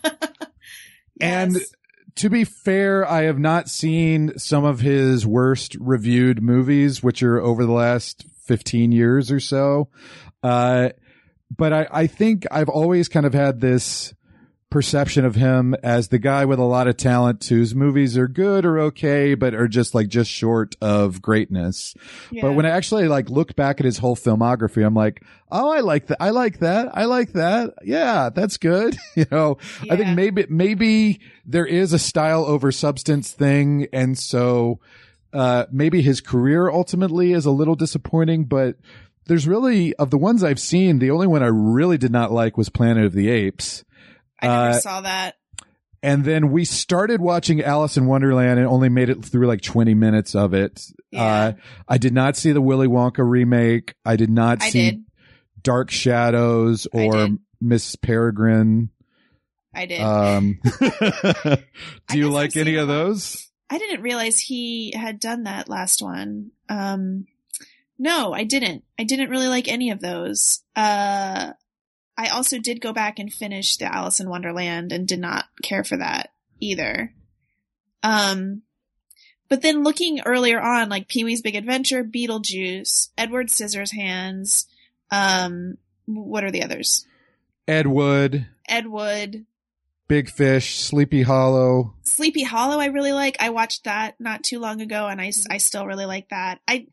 yes. 1.21 1.55
And 1.55 1.57
to 2.17 2.29
be 2.29 2.45
fair, 2.45 3.09
I 3.09 3.23
have 3.23 3.39
not 3.39 3.69
seen 3.69 4.37
some 4.39 4.65
of 4.65 4.81
his 4.81 5.27
worst 5.27 5.77
reviewed 5.79 6.43
movies, 6.43 7.03
which 7.03 7.23
are 7.23 7.41
over 7.41 7.65
the 7.65 7.73
last 7.73 8.27
15 8.47 8.91
years 8.93 9.31
or 9.31 9.41
so. 9.41 9.89
Uh, 10.43 10.91
but 11.57 11.73
I, 11.73 11.87
I 11.91 12.07
think 12.07 12.47
I've 12.51 12.69
always 12.69 13.09
kind 13.09 13.25
of 13.25 13.35
had 13.35 13.61
this 13.61 14.15
perception 14.71 15.25
of 15.25 15.35
him 15.35 15.75
as 15.83 16.09
the 16.09 16.19
guy 16.19 16.45
with 16.45 16.59
a 16.59 16.65
lot 16.65 16.89
of 16.89 16.97
talent 16.97 17.45
whose 17.45 17.75
movies 17.75 18.19
are 18.19 18.29
good 18.29 18.67
or 18.67 18.79
okay, 18.79 19.35
but 19.35 19.55
are 19.55 19.69
just 19.69 19.95
like 19.95 20.09
just 20.09 20.31
short 20.31 20.77
of 20.81 21.23
greatness. 21.23 21.95
Yeah. 22.31 22.43
But 22.43 22.53
when 22.53 22.67
I 22.67 22.71
actually 22.71 23.09
like 23.09 23.31
look 23.31 23.57
back 23.57 23.81
at 23.81 23.87
his 23.87 23.99
whole 23.99 24.17
filmography, 24.17 24.85
I'm 24.85 24.95
like, 24.95 25.23
oh, 25.51 25.71
I 25.73 25.81
like 25.81 26.09
that. 26.09 26.19
I 26.21 26.31
like 26.31 26.59
that. 26.59 26.91
I 26.97 27.07
like 27.07 27.33
that. 27.33 27.75
Yeah, 27.83 28.29
that's 28.29 28.59
good. 28.59 28.97
you 29.17 29.27
know, 29.31 29.57
yeah. 29.83 29.95
I 29.95 29.97
think 29.97 30.15
maybe, 30.15 30.47
maybe 30.49 31.21
there 31.47 31.67
is 31.67 31.93
a 31.93 31.99
style 31.99 32.45
over 32.45 32.71
substance 32.71 33.33
thing. 33.33 33.89
And 33.93 34.19
so, 34.19 34.81
uh, 35.33 35.67
maybe 35.71 36.03
his 36.03 36.21
career 36.21 36.71
ultimately 36.71 37.33
is 37.33 37.45
a 37.45 37.51
little 37.51 37.75
disappointing, 37.75 38.45
but 38.45 38.77
there's 39.27 39.47
really 39.47 39.95
of 39.97 40.11
the 40.11 40.19
ones 40.19 40.43
I've 40.43 40.61
seen, 40.61 40.99
the 40.99 41.11
only 41.11 41.27
one 41.27 41.43
I 41.43 41.49
really 41.49 41.99
did 41.99 42.11
not 42.11 42.33
like 42.33 42.57
was 42.57 42.71
Planet 42.71 43.05
of 43.05 43.13
the 43.13 43.29
Apes. 43.29 43.85
I 44.41 44.47
never 44.47 44.69
Uh, 44.71 44.81
saw 44.81 45.01
that. 45.03 45.37
And 46.03 46.25
then 46.25 46.53
we 46.53 46.65
started 46.65 47.21
watching 47.21 47.61
Alice 47.61 47.97
in 47.97 48.07
Wonderland 48.07 48.59
and 48.61 48.69
only 48.69 48.89
made 48.89 49.09
it 49.11 49.25
through 49.25 49.47
like 49.49 49.61
20 49.63 49.95
minutes 49.95 50.35
of 50.37 50.55
it. 50.55 50.81
Yeah. 51.11 51.23
Uh, 51.25 51.53
I 51.89 51.99
did 51.99 52.13
not 52.13 52.37
see 52.37 52.53
the 52.53 52.61
Willy 52.61 52.87
Wonka 52.87 53.29
remake. 53.29 53.95
I 54.05 54.15
did 54.17 54.31
not 54.31 54.63
I 54.63 54.71
see 54.71 54.91
did. 54.93 55.05
Dark 55.63 55.91
Shadows 55.91 56.87
or. 56.93 57.29
Miss 57.61 57.97
Peregrine. 57.97 58.91
I 59.75 59.87
did. 59.87 60.01
Um, 60.01 60.61
do 62.09 62.17
you 62.19 62.31
like 62.31 62.57
any 62.57 62.77
of 62.77 62.87
those? 62.87 63.49
I 63.69 63.79
didn't 63.79 64.03
realize 64.03 64.39
he 64.39 64.93
had 64.97 65.19
done 65.19 65.43
that 65.43 65.69
last 65.69 66.01
one. 66.01 66.53
Um, 66.69 67.27
no, 67.99 68.33
I 68.33 68.45
didn't. 68.45 68.85
I 68.97 69.03
didn't 69.03 69.31
really 69.31 69.49
like 69.49 69.67
any 69.67 69.91
of 69.91 69.99
those. 70.01 70.63
Uh, 70.77 71.53
I 72.19 72.29
also 72.29 72.59
did 72.59 72.81
go 72.81 72.93
back 72.93 73.21
and 73.21 73.33
finish 73.33 73.77
the 73.77 73.95
Alice 73.95 74.19
in 74.19 74.29
Wonderland 74.29 74.91
and 74.91 75.07
did 75.07 75.21
not 75.21 75.45
care 75.63 75.85
for 75.85 75.97
that 75.97 76.33
either. 76.59 77.15
Um, 78.03 78.63
but 79.49 79.63
then 79.63 79.85
looking 79.85 80.21
earlier 80.23 80.61
on, 80.61 80.89
like 80.89 81.07
Pee 81.07 81.23
Wee's 81.23 81.43
Big 81.43 81.55
Adventure, 81.55 82.03
Beetlejuice, 82.03 83.11
Edward 83.17 83.47
Scissorhands, 83.47 84.67
um, 85.13 85.79
what 86.07 86.43
are 86.43 86.51
the 86.51 86.65
others? 86.65 87.07
Ed 87.69 87.87
Wood, 87.87 88.47
Ed 88.69 88.89
Wood, 88.89 89.47
Big 90.09 90.29
Fish, 90.29 90.81
Sleepy 90.81 91.23
Hollow. 91.23 91.95
Sleepy 92.03 92.43
Hollow 92.43 92.81
I 92.81 92.87
really 92.87 93.13
like. 93.13 93.37
I 93.41 93.51
watched 93.51 93.85
that 93.85 94.17
not 94.19 94.43
too 94.43 94.59
long 94.59 94.81
ago 94.81 95.07
and 95.07 95.21
I, 95.21 95.31
I 95.51 95.59
still 95.59 95.87
really 95.87 96.07
like 96.07 96.31
that. 96.31 96.59
I 96.67 96.89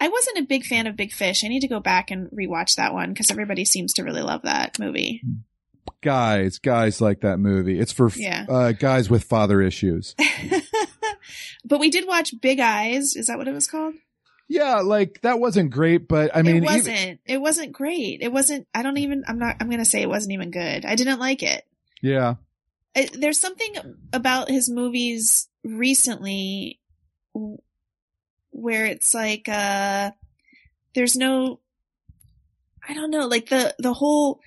I 0.00 0.08
wasn't 0.08 0.38
a 0.38 0.42
big 0.42 0.64
fan 0.64 0.86
of 0.86 0.96
Big 0.96 1.12
Fish. 1.12 1.44
I 1.44 1.48
need 1.48 1.60
to 1.60 1.68
go 1.68 1.80
back 1.80 2.10
and 2.10 2.30
rewatch 2.30 2.76
that 2.76 2.92
one 2.94 3.12
because 3.12 3.30
everybody 3.30 3.64
seems 3.64 3.94
to 3.94 4.04
really 4.04 4.22
love 4.22 4.42
that 4.42 4.78
movie. 4.78 5.22
Guys, 6.00 6.58
guys 6.58 7.00
like 7.00 7.22
that 7.22 7.38
movie. 7.38 7.78
It's 7.80 7.92
for 7.92 8.08
Yeah. 8.14 8.46
uh, 8.48 8.72
guys 8.72 9.10
with 9.10 9.24
father 9.24 9.60
issues. 9.60 10.14
but 11.64 11.80
we 11.80 11.90
did 11.90 12.06
watch 12.06 12.34
Big 12.40 12.60
Eyes. 12.60 13.16
Is 13.16 13.26
that 13.26 13.38
what 13.38 13.48
it 13.48 13.54
was 13.54 13.66
called? 13.66 13.94
Yeah, 14.50 14.76
like 14.80 15.20
that 15.22 15.40
wasn't 15.40 15.70
great, 15.72 16.08
but 16.08 16.34
I 16.34 16.40
mean, 16.42 16.56
it 16.58 16.62
wasn't. 16.64 17.20
it 17.26 17.38
wasn't 17.38 17.72
great. 17.72 18.22
It 18.22 18.32
wasn't. 18.32 18.66
I 18.74 18.82
don't 18.82 18.96
even. 18.96 19.24
I'm 19.28 19.38
not. 19.38 19.56
I'm 19.60 19.68
gonna 19.68 19.84
say 19.84 20.00
it 20.00 20.08
wasn't 20.08 20.32
even 20.32 20.50
good. 20.50 20.86
I 20.86 20.94
didn't 20.94 21.18
like 21.18 21.42
it. 21.42 21.66
yeah, 22.00 22.36
I, 22.96 23.08
there's 23.12 23.38
something 23.38 23.74
about 24.12 24.48
his 24.48 24.70
movies 24.70 25.48
recently 25.64 26.80
where 28.60 28.86
it's 28.86 29.14
like 29.14 29.48
uh 29.48 30.10
there's 30.94 31.16
no 31.16 31.60
I 32.88 32.94
don't 32.94 33.10
know 33.10 33.26
like 33.26 33.48
the 33.48 33.74
the 33.78 33.94
whole 33.94 34.40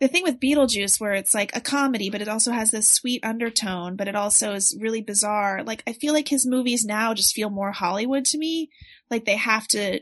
the 0.00 0.08
thing 0.08 0.22
with 0.22 0.38
Beetlejuice 0.40 1.00
where 1.00 1.14
it's 1.14 1.34
like 1.34 1.54
a 1.56 1.60
comedy 1.60 2.08
but 2.10 2.20
it 2.22 2.28
also 2.28 2.52
has 2.52 2.70
this 2.70 2.88
sweet 2.88 3.24
undertone 3.24 3.96
but 3.96 4.08
it 4.08 4.14
also 4.16 4.52
is 4.54 4.76
really 4.80 5.02
bizarre. 5.02 5.62
Like 5.64 5.82
I 5.86 5.92
feel 5.92 6.12
like 6.14 6.28
his 6.28 6.46
movies 6.46 6.84
now 6.84 7.14
just 7.14 7.34
feel 7.34 7.50
more 7.50 7.72
Hollywood 7.72 8.24
to 8.26 8.38
me. 8.38 8.70
Like 9.10 9.24
they 9.24 9.36
have 9.36 9.66
to 9.68 10.00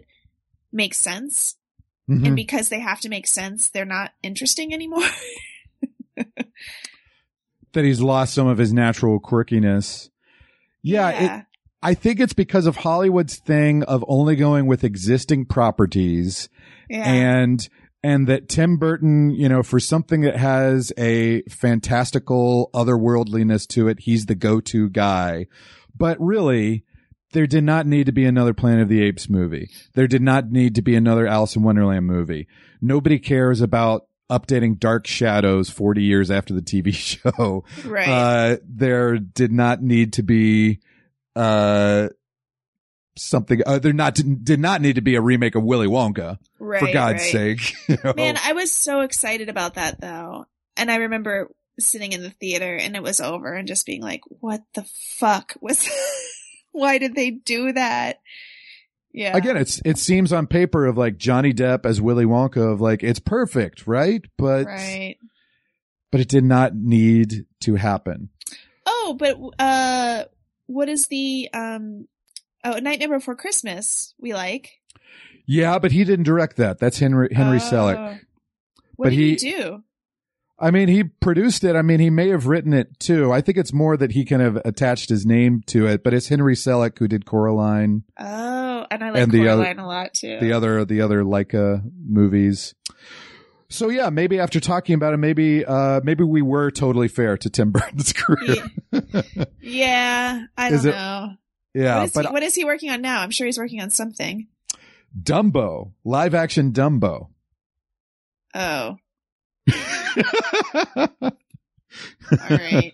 make 0.73 0.95
sense. 0.95 1.57
Mhm. 2.09 2.25
and 2.27 2.37
because 2.37 2.69
they 2.69 2.79
have 2.79 3.01
to 3.01 3.09
make 3.09 3.27
sense 3.27 3.69
they're 3.71 3.85
not 3.85 4.13
interesting 4.23 4.73
anymore. 4.73 5.09
That 7.73 7.85
he's 7.85 8.01
lost 8.01 8.33
some 8.33 8.47
of 8.47 8.57
his 8.57 8.73
natural 8.73 9.21
quirkiness. 9.21 10.09
Yeah, 10.83 11.11
It, 11.41 11.46
I 11.83 11.95
think 11.95 12.21
it's 12.21 12.33
because 12.33 12.67
of 12.67 12.77
Hollywood's 12.77 13.37
thing 13.37 13.83
of 13.85 14.05
only 14.09 14.37
going 14.37 14.67
with 14.67 14.85
existing 14.85 15.47
properties 15.47 16.49
yeah 16.89 17.05
and 17.05 17.69
and 18.03 18.29
that 18.29 18.49
Tim 18.49 18.77
Burton, 18.77 19.31
you 19.31 19.49
know, 19.49 19.65
for 19.65 19.81
something 19.81 20.21
that 20.21 20.37
has 20.37 20.93
a 20.97 21.43
fantastical 21.43 22.71
otherworldliness 22.73 23.67
to 23.69 23.89
it, 23.89 23.99
he's 24.01 24.27
the 24.27 24.37
go-to 24.37 24.89
guy. 24.89 25.47
But 25.97 26.17
really, 26.21 26.85
there 27.33 27.49
did 27.49 27.65
not 27.65 27.87
need 27.87 28.07
to 28.07 28.13
be 28.13 28.25
another 28.25 28.55
Planet 28.55 28.83
of 28.83 28.89
the 28.89 29.03
Apes 29.03 29.29
movie. 29.29 29.71
There 29.95 30.07
did 30.07 30.23
not 30.23 30.53
need 30.53 30.77
to 30.77 30.83
be 30.83 30.95
another 30.95 31.27
Alice 31.27 31.57
in 31.57 31.65
Wonderland 31.65 32.07
movie. 32.07 32.47
Nobody 32.81 33.19
cares 33.19 33.61
about 33.61 34.07
updating 34.31 34.79
Dark 34.79 35.07
Shadows 35.07 35.69
40 35.71 36.03
years 36.03 36.31
after 36.31 36.55
the 36.55 36.63
TV 36.63 36.95
show. 36.95 37.65
right 37.85 38.09
Uh, 38.09 38.57
there 38.65 39.19
did 39.19 39.51
not 39.51 39.83
need 39.83 40.13
to 40.15 40.23
be, 40.23 40.81
uh, 41.37 42.09
something, 43.17 43.63
uh, 43.67 43.79
there 43.79 43.93
not, 43.93 44.15
did 44.15 44.61
not 44.61 44.81
need 44.81 44.97
to 44.97 45.03
be 45.03 45.15
a 45.15 45.21
remake 45.21 45.55
of 45.55 45.63
Willy 45.63 45.87
Wonka, 45.87 46.39
right 46.59 46.81
for 46.81 46.93
God's 46.93 47.23
right. 47.23 47.33
sake. 47.33 47.75
you 47.89 47.99
know? 48.03 48.15
Man, 48.17 48.39
I 48.43 48.53
was 48.53 48.73
so 48.73 49.01
excited 49.01 49.49
about 49.49 49.75
that 49.75 50.01
though. 50.01 50.47
And 50.77 50.91
I 50.91 50.97
remember 50.97 51.51
sitting 51.79 52.13
in 52.13 52.23
the 52.23 52.31
theater 52.31 52.75
and 52.75 52.97
it 52.97 53.03
was 53.03 53.21
over 53.21 53.53
and 53.53 53.69
just 53.69 53.87
being 53.87 54.03
like, 54.03 54.23
what 54.29 54.63
the 54.75 54.87
fuck 55.19 55.55
was, 55.61 55.89
why 56.73 56.99
did 56.99 57.15
they 57.15 57.31
do 57.31 57.73
that? 57.73 58.21
Yeah. 59.13 59.37
Again, 59.37 59.57
it's, 59.57 59.81
it 59.85 59.99
seems 59.99 60.33
on 60.33 60.47
paper 60.47 60.87
of 60.87 60.99
like 60.99 61.17
Johnny 61.17 61.53
Depp 61.53 61.87
as 61.87 62.01
Willy 62.01 62.27
Wonka 62.27 62.73
of 62.73 62.81
like, 62.81 63.03
it's 63.03 63.19
perfect, 63.19 63.87
right? 63.87 64.23
But, 64.37 64.67
right. 64.67 65.17
but 66.13 66.21
it 66.21 66.29
did 66.29 66.45
not 66.45 66.75
need 66.75 67.47
to 67.61 67.77
happen. 67.77 68.29
Oh, 68.85 69.17
but, 69.19 69.39
uh, 69.59 70.25
what 70.67 70.89
is 70.89 71.07
the, 71.07 71.49
um, 71.53 72.07
oh, 72.65 72.79
Nightmare 72.79 73.19
Before 73.19 73.37
Christmas 73.37 74.15
we 74.21 74.35
like? 74.35 74.73
Yeah, 75.47 75.79
but 75.79 75.93
he 75.93 76.05
didn't 76.05 76.25
direct 76.25 76.57
that. 76.57 76.79
That's 76.79 76.99
Henry, 76.99 77.29
Henry 77.33 77.59
Oh. 77.59 77.61
Selick. 77.61 78.21
What 78.97 79.07
But 79.07 79.11
did 79.11 79.19
he- 79.19 79.31
he 79.31 79.37
do? 79.37 79.83
I 80.59 80.71
mean, 80.71 80.89
he 80.89 81.05
produced 81.05 81.65
it. 81.65 81.77
I 81.77 81.83
mean, 81.83 82.01
he 82.01 82.09
may 82.09 82.29
have 82.31 82.47
written 82.47 82.73
it 82.73 82.99
too. 82.99 83.31
I 83.31 83.43
think 83.43 83.59
it's 83.59 83.75
more 83.75 83.95
that 83.99 84.13
he 84.13 84.25
kind 84.25 84.41
of 84.41 84.57
attached 84.65 85.11
his 85.11 85.27
name 85.27 85.61
to 85.67 85.87
it, 85.87 86.03
but 86.03 86.15
it's 86.15 86.29
Henry 86.29 86.55
Selick 86.55 86.99
who 86.99 87.07
did 87.07 87.27
Coraline, 87.27 88.05
Oh, 88.19 88.87
and 88.91 89.05
I 89.05 89.11
like 89.11 89.23
And 89.23 89.33
the 89.33 89.49
other- 89.49 89.65
Coraline 89.65 89.79
a 89.81 89.87
lot 89.87 90.15
too. 90.15 90.39
the 90.41 90.53
other, 90.53 90.83
the 90.87 91.03
other 91.03 91.23
Laika 91.25 91.83
movies. 92.09 92.75
So 93.69 93.89
yeah, 93.89 94.11
maybe 94.11 94.39
after 94.39 94.61
talking 94.61 94.95
about 94.95 95.13
it, 95.15 95.17
maybe, 95.17 95.65
uh, 95.65 96.01
maybe 96.05 96.23
we 96.25 96.41
were 96.43 96.71
totally 96.71 97.09
fair 97.09 97.37
to 97.39 97.51
Tim 97.51 97.71
Burton's 97.73 98.13
career. 98.13 98.65
yeah. 99.61 100.45
I 100.57 100.71
don't 100.71 100.85
it- 100.87 100.91
know. 100.91 101.31
Yeah, 101.75 101.97
what, 101.99 102.05
is 102.07 102.13
but 102.15 102.27
he, 102.27 102.33
what 102.33 102.43
is 102.43 102.55
he 102.55 102.65
working 102.65 102.91
on 102.91 103.03
now? 103.03 103.21
I'm 103.21 103.31
sure 103.31 103.45
he's 103.47 103.59
working 103.59 103.83
on 103.83 103.91
something. 103.91 104.47
Dumbo, 105.21 105.93
live 106.05 106.35
action 106.35 106.73
Dumbo. 106.73 107.29
Oh, 108.55 108.97
all 110.97 111.31
right. 112.51 112.93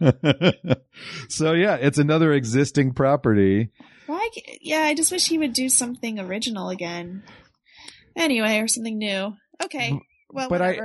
so 1.29 1.53
yeah, 1.53 1.77
it's 1.77 1.99
another 1.99 2.33
existing 2.33 2.93
property. 2.95 3.71
Why? 4.07 4.29
Yeah, 4.61 4.81
I 4.81 4.95
just 4.95 5.13
wish 5.13 5.29
he 5.29 5.39
would 5.39 5.53
do 5.53 5.69
something 5.69 6.19
original 6.19 6.69
again. 6.69 7.23
Anyway, 8.17 8.59
or 8.59 8.67
something 8.67 8.99
new. 8.99 9.35
Okay. 9.63 9.97
Well, 10.33 10.49
But 10.49 10.63
I- 10.63 10.79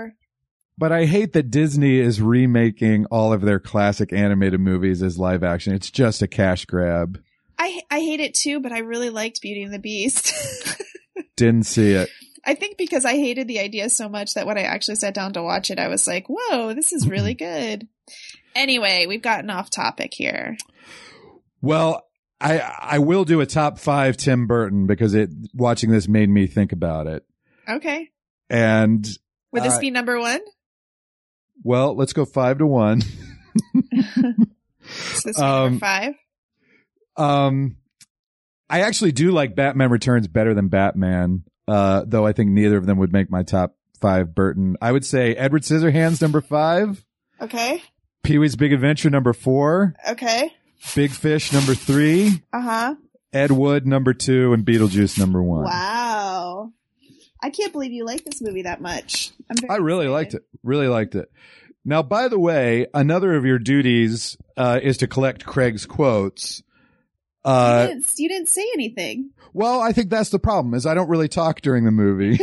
But 0.77 0.91
I 0.91 1.05
hate 1.05 1.33
that 1.33 1.49
Disney 1.49 1.97
is 1.97 2.21
remaking 2.21 3.05
all 3.07 3.33
of 3.33 3.41
their 3.41 3.59
classic 3.59 4.13
animated 4.13 4.59
movies 4.59 5.01
as 5.01 5.17
live 5.17 5.43
action. 5.43 5.73
It's 5.73 5.89
just 5.89 6.21
a 6.21 6.27
cash 6.27 6.65
grab. 6.65 7.19
I 7.57 7.81
I 7.89 7.99
hate 7.99 8.19
it 8.19 8.35
too, 8.35 8.59
but 8.59 8.71
I 8.71 8.79
really 8.79 9.09
liked 9.09 9.41
Beauty 9.41 9.63
and 9.63 9.73
the 9.73 9.79
Beast. 9.79 10.31
Didn't 11.35 11.63
see 11.65 11.93
it. 11.93 12.09
I 12.45 12.53
think 12.53 12.77
because 12.77 13.05
I 13.05 13.13
hated 13.15 13.47
the 13.47 13.59
idea 13.59 13.89
so 13.89 14.07
much 14.07 14.35
that 14.35 14.45
when 14.45 14.57
I 14.59 14.61
actually 14.61 14.95
sat 14.95 15.15
down 15.15 15.33
to 15.33 15.41
watch 15.43 15.71
it, 15.71 15.79
I 15.79 15.87
was 15.87 16.05
like, 16.07 16.25
"Whoa, 16.29 16.73
this 16.75 16.93
is 16.93 17.07
really 17.09 17.33
good." 17.33 17.87
Anyway, 18.55 19.05
we've 19.07 19.21
gotten 19.23 19.49
off 19.49 19.69
topic 19.71 20.13
here. 20.13 20.57
Well, 21.61 22.03
I 22.39 22.59
I 22.59 22.99
will 22.99 23.25
do 23.25 23.41
a 23.41 23.45
top 23.47 23.79
five 23.79 24.15
Tim 24.17 24.45
Burton 24.45 24.85
because 24.85 25.15
it 25.15 25.31
watching 25.55 25.89
this 25.89 26.07
made 26.07 26.29
me 26.29 26.45
think 26.45 26.71
about 26.71 27.07
it. 27.07 27.23
Okay. 27.67 28.09
And 28.49 29.05
Would 29.51 29.63
this 29.63 29.75
Uh, 29.75 29.79
be 29.79 29.91
number 29.91 30.19
one? 30.19 30.41
well, 31.63 31.95
let's 31.95 32.13
go 32.13 32.25
five 32.25 32.57
to 32.59 32.65
one. 32.67 33.01
Is 33.81 35.23
this 35.23 35.39
um, 35.39 35.63
number 35.73 35.79
five? 35.79 36.13
Um, 37.17 37.77
I 38.69 38.81
actually 38.81 39.11
do 39.11 39.31
like 39.31 39.55
Batman 39.55 39.89
Returns 39.89 40.27
better 40.27 40.53
than 40.53 40.67
Batman. 40.67 41.43
Uh, 41.67 42.03
though 42.07 42.25
I 42.25 42.31
think 42.33 42.51
neither 42.51 42.77
of 42.77 42.85
them 42.85 42.97
would 42.99 43.11
make 43.11 43.29
my 43.29 43.43
top 43.43 43.75
five 43.99 44.33
Burton. 44.33 44.77
I 44.81 44.91
would 44.91 45.03
say 45.05 45.33
Edward 45.35 45.63
Scissorhands 45.63 46.21
number 46.21 46.39
five, 46.41 47.03
Okay. 47.41 47.81
Pee 48.23 48.37
Wee's 48.37 48.55
Big 48.55 48.71
Adventure 48.73 49.09
number 49.09 49.33
four, 49.33 49.95
Okay. 50.07 50.53
Big 50.95 51.11
Fish 51.11 51.51
number 51.51 51.73
three, 51.75 52.41
Uh 52.53 52.61
huh. 52.61 52.95
Ed 53.33 53.51
Wood 53.51 53.85
number 53.85 54.13
two, 54.13 54.53
and 54.53 54.65
Beetlejuice 54.65 55.19
number 55.19 55.43
one. 55.43 55.65
Wow. 55.65 56.06
I 57.47 57.49
can't 57.49 57.71
believe 57.71 57.93
you 57.93 58.03
like 58.03 58.25
this 58.25 58.41
movie 58.41 58.63
that 58.63 58.81
much. 58.81 59.31
I 59.69 59.77
really 59.77 60.07
excited. 60.07 60.11
liked 60.11 60.33
it. 60.33 60.41
Really 60.63 60.89
liked 60.89 61.15
it. 61.15 61.31
Now, 61.85 62.03
by 62.03 62.27
the 62.27 62.37
way, 62.37 62.87
another 62.93 63.35
of 63.35 63.45
your 63.45 63.57
duties 63.57 64.35
uh, 64.57 64.81
is 64.83 64.97
to 64.97 65.07
collect 65.07 65.45
Craig's 65.45 65.85
quotes. 65.85 66.61
You, 67.45 67.51
Uh, 67.53 67.87
didn't, 67.87 68.11
you 68.17 68.27
didn't 68.27 68.49
say 68.49 68.65
anything. 68.73 69.29
well, 69.53 69.79
I 69.79 69.93
think 69.93 70.09
that's 70.09 70.29
the 70.29 70.39
problem 70.39 70.73
is 70.73 70.85
I 70.85 70.93
don't 70.93 71.07
really 71.07 71.29
talk 71.29 71.61
during 71.61 71.85
the 71.85 71.91
movie. 71.91 72.37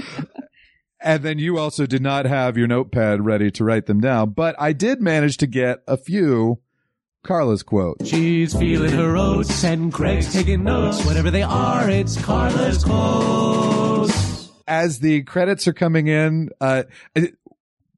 and 1.02 1.22
then 1.22 1.38
you 1.38 1.58
also 1.58 1.84
did 1.84 2.00
not 2.00 2.24
have 2.24 2.56
your 2.56 2.68
notepad 2.68 3.22
ready 3.22 3.50
to 3.50 3.64
write 3.64 3.84
them 3.84 4.00
down, 4.00 4.30
but 4.30 4.56
I 4.58 4.72
did 4.72 5.02
manage 5.02 5.36
to 5.36 5.46
get 5.46 5.80
a 5.86 5.98
few 5.98 6.60
Carla's 7.22 7.62
quote. 7.62 8.06
She's 8.06 8.56
feeling 8.56 8.92
her 8.92 9.16
oats 9.16 9.62
and 9.64 9.92
Craig's 9.92 10.32
taking 10.32 10.64
notes. 10.64 11.04
Whatever 11.04 11.30
they 11.30 11.42
are, 11.42 11.88
it's 11.88 12.16
Carla's 12.20 12.84
quotes. 12.84 14.50
As 14.66 15.00
the 15.00 15.22
credits 15.24 15.68
are 15.68 15.72
coming 15.72 16.06
in, 16.06 16.50
uh, 16.60 16.84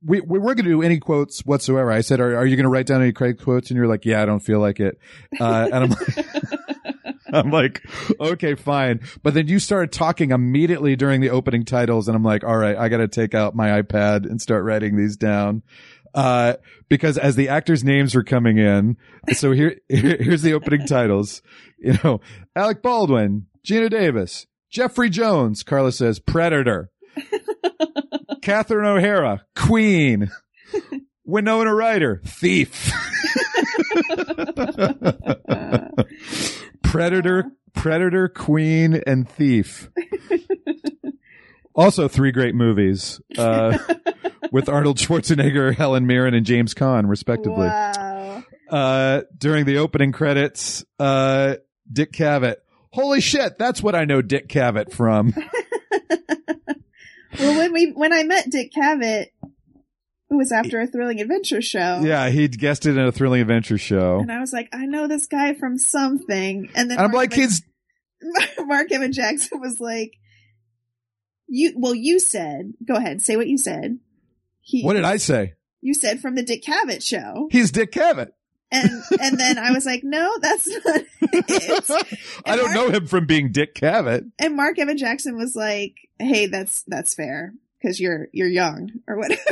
we, 0.04 0.20
we 0.20 0.38
weren't 0.38 0.56
going 0.56 0.64
to 0.64 0.70
do 0.70 0.82
any 0.82 0.98
quotes 0.98 1.44
whatsoever. 1.44 1.92
I 1.92 2.00
said, 2.00 2.20
are, 2.20 2.36
are 2.36 2.46
you 2.46 2.56
going 2.56 2.64
to 2.64 2.70
write 2.70 2.86
down 2.86 3.02
any 3.02 3.12
Craig 3.12 3.40
quotes? 3.40 3.70
And 3.70 3.76
you're 3.76 3.86
like, 3.86 4.04
yeah, 4.04 4.22
I 4.22 4.26
don't 4.26 4.40
feel 4.40 4.58
like 4.58 4.80
it. 4.80 4.98
Uh, 5.38 5.68
and 5.72 5.84
I'm 5.84 5.90
like, 5.90 6.26
I'm 7.32 7.50
like, 7.50 7.82
okay, 8.20 8.54
fine. 8.54 9.00
But 9.22 9.34
then 9.34 9.48
you 9.48 9.58
started 9.58 9.92
talking 9.92 10.32
immediately 10.32 10.96
during 10.96 11.20
the 11.20 11.30
opening 11.30 11.64
titles. 11.64 12.08
And 12.08 12.16
I'm 12.16 12.24
like, 12.24 12.44
all 12.44 12.56
right, 12.56 12.76
I 12.76 12.88
got 12.88 12.98
to 12.98 13.08
take 13.08 13.34
out 13.34 13.54
my 13.54 13.80
iPad 13.80 14.26
and 14.26 14.40
start 14.40 14.64
writing 14.64 14.96
these 14.96 15.16
down. 15.16 15.62
Uh, 16.14 16.54
because 16.88 17.16
as 17.16 17.36
the 17.36 17.48
actors' 17.48 17.82
names 17.84 18.14
were 18.14 18.24
coming 18.24 18.58
in, 18.58 18.96
so 19.32 19.52
here, 19.52 19.76
here's 19.88 20.42
the 20.42 20.52
opening 20.52 20.86
titles. 20.86 21.42
You 21.78 21.98
know, 22.04 22.20
Alec 22.54 22.82
Baldwin, 22.82 23.46
Geena 23.66 23.90
Davis, 23.90 24.46
Jeffrey 24.70 25.10
Jones, 25.10 25.62
Carla 25.62 25.92
says, 25.92 26.18
Predator. 26.18 26.90
Catherine 28.42 28.86
O'Hara, 28.86 29.44
Queen. 29.54 30.30
Winona 31.24 31.74
Ryder, 31.74 32.20
Thief. 32.24 32.92
Predator, 36.82 37.44
Predator, 37.74 38.28
Queen, 38.28 39.02
and 39.06 39.28
Thief. 39.28 39.88
Also, 41.74 42.08
three 42.08 42.32
great 42.32 42.54
movies 42.54 43.20
uh, 43.38 43.78
with 44.52 44.68
Arnold 44.68 44.98
Schwarzenegger, 44.98 45.74
Helen 45.74 46.06
Mirren, 46.06 46.34
and 46.34 46.44
James 46.44 46.74
Caan, 46.74 47.08
respectively. 47.08 47.66
Wow. 47.66 48.44
Uh, 48.70 49.22
during 49.36 49.64
the 49.64 49.78
opening 49.78 50.12
credits, 50.12 50.84
uh, 50.98 51.56
Dick 51.90 52.12
Cavett. 52.12 52.56
Holy 52.90 53.20
shit, 53.20 53.58
that's 53.58 53.82
what 53.82 53.94
I 53.94 54.04
know 54.04 54.20
Dick 54.22 54.48
Cavett 54.48 54.92
from. 54.92 55.34
Well, 57.38 57.56
when 57.56 57.72
we 57.72 57.92
when 57.92 58.12
I 58.12 58.24
met 58.24 58.50
Dick 58.50 58.72
Cavett, 58.76 59.28
it 59.42 60.34
was 60.34 60.52
after 60.52 60.80
a 60.80 60.86
thrilling 60.86 61.20
adventure 61.20 61.62
show. 61.62 62.00
Yeah, 62.02 62.28
he'd 62.28 62.58
guested 62.58 62.96
in 62.96 63.04
a 63.04 63.12
thrilling 63.12 63.40
adventure 63.40 63.78
show. 63.78 64.18
And 64.20 64.30
I 64.30 64.38
was 64.40 64.52
like, 64.52 64.68
I 64.72 64.84
know 64.86 65.08
this 65.08 65.26
guy 65.26 65.54
from 65.54 65.78
something. 65.78 66.68
And 66.74 66.90
then 66.90 66.98
And 66.98 67.06
I'm 67.06 67.12
like, 67.12 67.32
Evan- 67.32 67.42
he's 67.44 67.62
Mark 68.58 68.92
Evan 68.92 69.12
Jackson 69.12 69.60
was 69.60 69.80
like, 69.80 70.12
you, 71.52 71.74
well, 71.76 71.94
you 71.94 72.18
said, 72.18 72.72
go 72.82 72.94
ahead, 72.94 73.20
say 73.20 73.36
what 73.36 73.46
you 73.46 73.58
said. 73.58 73.98
He, 74.60 74.82
what 74.82 74.94
did 74.94 75.04
I 75.04 75.18
say? 75.18 75.52
You 75.82 75.92
said 75.92 76.20
from 76.20 76.34
the 76.34 76.42
Dick 76.42 76.62
Cavett 76.62 77.06
show. 77.06 77.48
He's 77.50 77.70
Dick 77.70 77.92
Cavett. 77.92 78.30
And, 78.70 78.90
and 79.20 79.38
then 79.38 79.58
I 79.58 79.70
was 79.70 79.84
like, 79.84 80.02
no, 80.02 80.38
that's 80.40 80.66
not 80.66 81.02
it. 81.20 82.26
I 82.46 82.56
don't 82.56 82.72
know 82.72 82.88
him 82.88 83.06
from 83.06 83.26
being 83.26 83.52
Dick 83.52 83.74
Cavett. 83.74 84.30
And 84.38 84.56
Mark 84.56 84.78
Evan 84.78 84.96
Jackson 84.96 85.36
was 85.36 85.54
like, 85.54 85.96
hey, 86.18 86.46
that's, 86.46 86.84
that's 86.84 87.14
fair. 87.14 87.52
Cause 87.82 88.00
you're, 88.00 88.28
you're 88.32 88.48
young 88.48 88.90
or 89.06 89.18
whatever. 89.18 89.42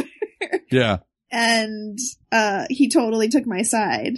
Yeah. 0.70 0.98
and, 1.30 1.98
uh, 2.32 2.64
he 2.70 2.88
totally 2.88 3.28
took 3.28 3.44
my 3.44 3.61
side 3.61 4.14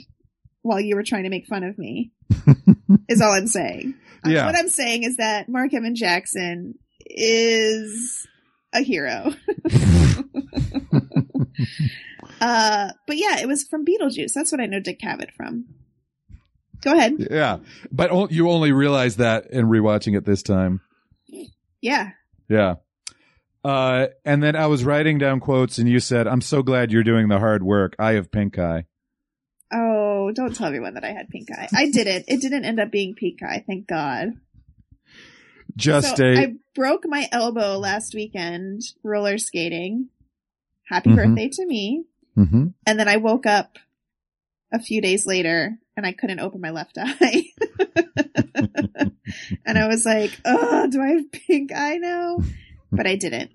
while 0.60 0.78
you 0.78 0.94
were 0.94 1.02
trying 1.02 1.24
to 1.24 1.30
make 1.30 1.46
fun 1.46 1.64
of 1.64 1.76
me. 1.78 2.12
is 3.08 3.20
all 3.20 3.32
I'm 3.32 3.48
saying. 3.48 3.94
Yeah. 4.24 4.46
What 4.46 4.56
I'm 4.56 4.68
saying 4.68 5.02
is 5.02 5.16
that 5.16 5.48
Mark 5.48 5.74
Evan 5.74 5.96
Jackson 5.96 6.78
is 7.06 8.26
a 8.72 8.82
hero. 8.82 9.32
uh, 12.40 12.90
but 13.06 13.16
yeah, 13.16 13.40
it 13.40 13.48
was 13.48 13.64
from 13.64 13.84
Beetlejuice. 13.84 14.32
That's 14.32 14.52
what 14.52 14.60
I 14.60 14.66
know 14.66 14.80
Dick 14.80 15.00
Cavett 15.00 15.32
from. 15.32 15.66
Go 16.82 16.92
ahead. 16.92 17.28
Yeah. 17.30 17.58
But 17.90 18.32
you 18.32 18.50
only 18.50 18.72
realize 18.72 19.16
that 19.16 19.46
in 19.50 19.66
rewatching 19.66 20.16
it 20.16 20.24
this 20.24 20.42
time. 20.42 20.80
Yeah. 21.80 22.10
Yeah. 22.48 22.76
Uh, 23.64 24.08
and 24.24 24.42
then 24.42 24.56
I 24.56 24.66
was 24.66 24.84
writing 24.84 25.18
down 25.18 25.38
quotes 25.38 25.78
and 25.78 25.88
you 25.88 26.00
said, 26.00 26.26
I'm 26.26 26.40
so 26.40 26.62
glad 26.62 26.90
you're 26.90 27.04
doing 27.04 27.28
the 27.28 27.38
hard 27.38 27.62
work. 27.62 27.94
I 27.98 28.14
have 28.14 28.32
pink 28.32 28.58
eye. 28.58 28.86
Oh, 29.72 30.32
don't 30.32 30.54
tell 30.54 30.66
everyone 30.66 30.94
that 30.94 31.04
I 31.04 31.12
had 31.12 31.28
pink 31.28 31.48
eye. 31.50 31.68
I 31.74 31.90
didn't. 31.90 32.24
It 32.28 32.40
didn't 32.40 32.64
end 32.64 32.80
up 32.80 32.90
being 32.90 33.14
pink 33.14 33.42
eye. 33.42 33.64
Thank 33.66 33.86
God. 33.86 34.32
Just 35.76 36.16
so 36.16 36.24
a, 36.24 36.36
I 36.38 36.54
broke 36.74 37.04
my 37.06 37.28
elbow 37.32 37.78
last 37.78 38.14
weekend 38.14 38.82
roller 39.02 39.38
skating. 39.38 40.08
Happy 40.88 41.10
Mhm. 41.10 41.16
birthday 41.16 41.48
to 41.48 41.66
me. 41.66 42.04
Mhm. 42.36 42.74
And 42.86 42.98
then 42.98 43.08
I 43.08 43.16
woke 43.16 43.46
up 43.46 43.78
a 44.72 44.78
few 44.80 45.00
days 45.00 45.26
later 45.26 45.78
and 45.96 46.06
I 46.06 46.12
couldn't 46.12 46.40
open 46.40 46.60
my 46.60 46.70
left 46.70 46.96
eye. 47.00 47.44
and 49.66 49.78
I 49.78 49.86
was 49.88 50.04
like, 50.04 50.38
oh, 50.44 50.88
do 50.90 51.00
I 51.00 51.08
have 51.08 51.32
pink 51.32 51.72
eye 51.74 51.96
now? 51.98 52.38
But 52.94 53.06
I 53.06 53.16
didn't. 53.16 53.50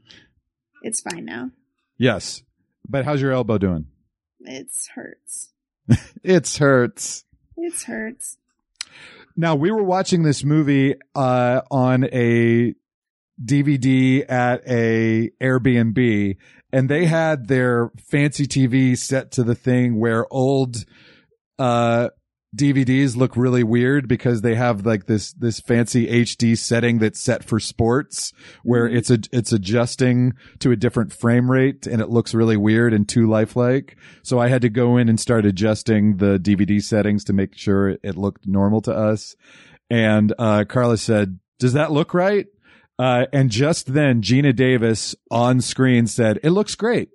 It's 0.81 1.01
fine 1.01 1.23
now. 1.25 1.51
yes. 1.99 2.41
But 2.89 3.05
how's 3.05 3.21
your 3.21 3.33
elbow 3.33 3.59
doing? 3.59 3.85
It's 4.39 4.87
hurts. 4.87 5.49
It's 6.23 6.57
hurts. 6.57 7.23
It's 7.55 7.83
hurts. 7.83 8.37
Now 9.39 9.53
we 9.53 9.69
were 9.69 9.83
watching 9.83 10.23
this 10.23 10.43
movie 10.43 10.95
uh, 11.13 11.61
on 11.69 12.05
a 12.05 12.73
DVD 13.43 14.27
at 14.27 14.67
a 14.67 15.29
Airbnb, 15.39 16.37
and 16.73 16.89
they 16.89 17.05
had 17.05 17.47
their 17.47 17.91
fancy 17.99 18.47
TV 18.47 18.97
set 18.97 19.31
to 19.33 19.43
the 19.43 19.53
thing 19.53 19.99
where 19.99 20.25
old 20.33 20.83
uh, 21.59 22.09
DVDs 22.57 23.15
look 23.15 23.37
really 23.37 23.63
weird 23.63 24.07
because 24.07 24.41
they 24.41 24.55
have 24.55 24.85
like 24.85 25.05
this 25.05 25.31
this 25.33 25.59
fancy 25.59 26.07
HD 26.07 26.57
setting 26.57 26.99
that's 26.99 27.19
set 27.19 27.43
for 27.43 27.59
sports, 27.59 28.33
where 28.63 28.87
it's 28.87 29.09
a 29.09 29.19
it's 29.31 29.51
adjusting 29.51 30.33
to 30.59 30.71
a 30.71 30.75
different 30.75 31.13
frame 31.13 31.49
rate 31.49 31.87
and 31.87 32.01
it 32.01 32.09
looks 32.09 32.33
really 32.33 32.57
weird 32.57 32.93
and 32.93 33.07
too 33.07 33.29
lifelike. 33.29 33.95
So 34.23 34.39
I 34.39 34.47
had 34.47 34.63
to 34.63 34.69
go 34.69 34.97
in 34.97 35.07
and 35.07 35.19
start 35.19 35.45
adjusting 35.45 36.17
the 36.17 36.39
DVD 36.39 36.81
settings 36.81 37.23
to 37.25 37.33
make 37.33 37.55
sure 37.55 37.89
it, 37.89 37.99
it 38.03 38.17
looked 38.17 38.47
normal 38.47 38.81
to 38.81 38.93
us. 38.93 39.35
And 39.89 40.33
uh, 40.37 40.65
Carla 40.67 40.97
said, 40.97 41.39
"Does 41.59 41.73
that 41.73 41.91
look 41.91 42.13
right?" 42.13 42.47
Uh, 42.99 43.27
and 43.31 43.51
just 43.51 43.93
then, 43.93 44.21
Geena 44.21 44.55
Davis 44.55 45.15
on 45.29 45.61
screen 45.61 46.07
said, 46.07 46.39
"It 46.43 46.49
looks 46.49 46.75
great." 46.75 47.09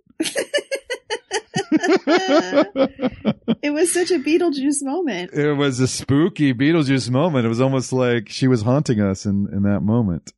it 3.62 3.72
was 3.72 3.92
such 3.92 4.10
a 4.10 4.18
Beetlejuice 4.18 4.82
moment. 4.82 5.32
It 5.32 5.54
was 5.54 5.80
a 5.80 5.88
spooky 5.88 6.54
Beetlejuice 6.54 7.10
moment. 7.10 7.44
It 7.46 7.48
was 7.48 7.60
almost 7.60 7.92
like 7.92 8.28
she 8.28 8.48
was 8.48 8.62
haunting 8.62 9.00
us 9.00 9.26
in, 9.26 9.48
in 9.52 9.62
that 9.62 9.80
moment. 9.80 10.32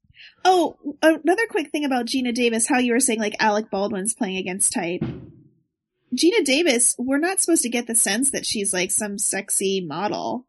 Oh, 0.45 0.77
another 1.03 1.47
quick 1.51 1.71
thing 1.71 1.85
about 1.85 2.07
Geena 2.07 2.35
Davis, 2.35 2.67
how 2.69 2.79
you 2.79 2.93
were 2.93 3.01
saying 3.01 3.19
like 3.19 3.37
Alec 3.41 3.71
Baldwin's 3.71 4.15
playing 4.15 4.37
against 4.37 4.73
type. 4.73 5.03
Geena 6.15 6.45
Davis, 6.45 6.95
we're 6.99 7.19
not 7.19 7.41
supposed 7.41 7.63
to 7.63 7.69
get 7.71 7.87
the 7.87 7.95
sense 7.95 8.31
that 8.31 8.47
she's 8.47 8.73
like 8.73 8.91
some 8.91 9.19
sexy 9.19 9.81
model. 9.85 10.47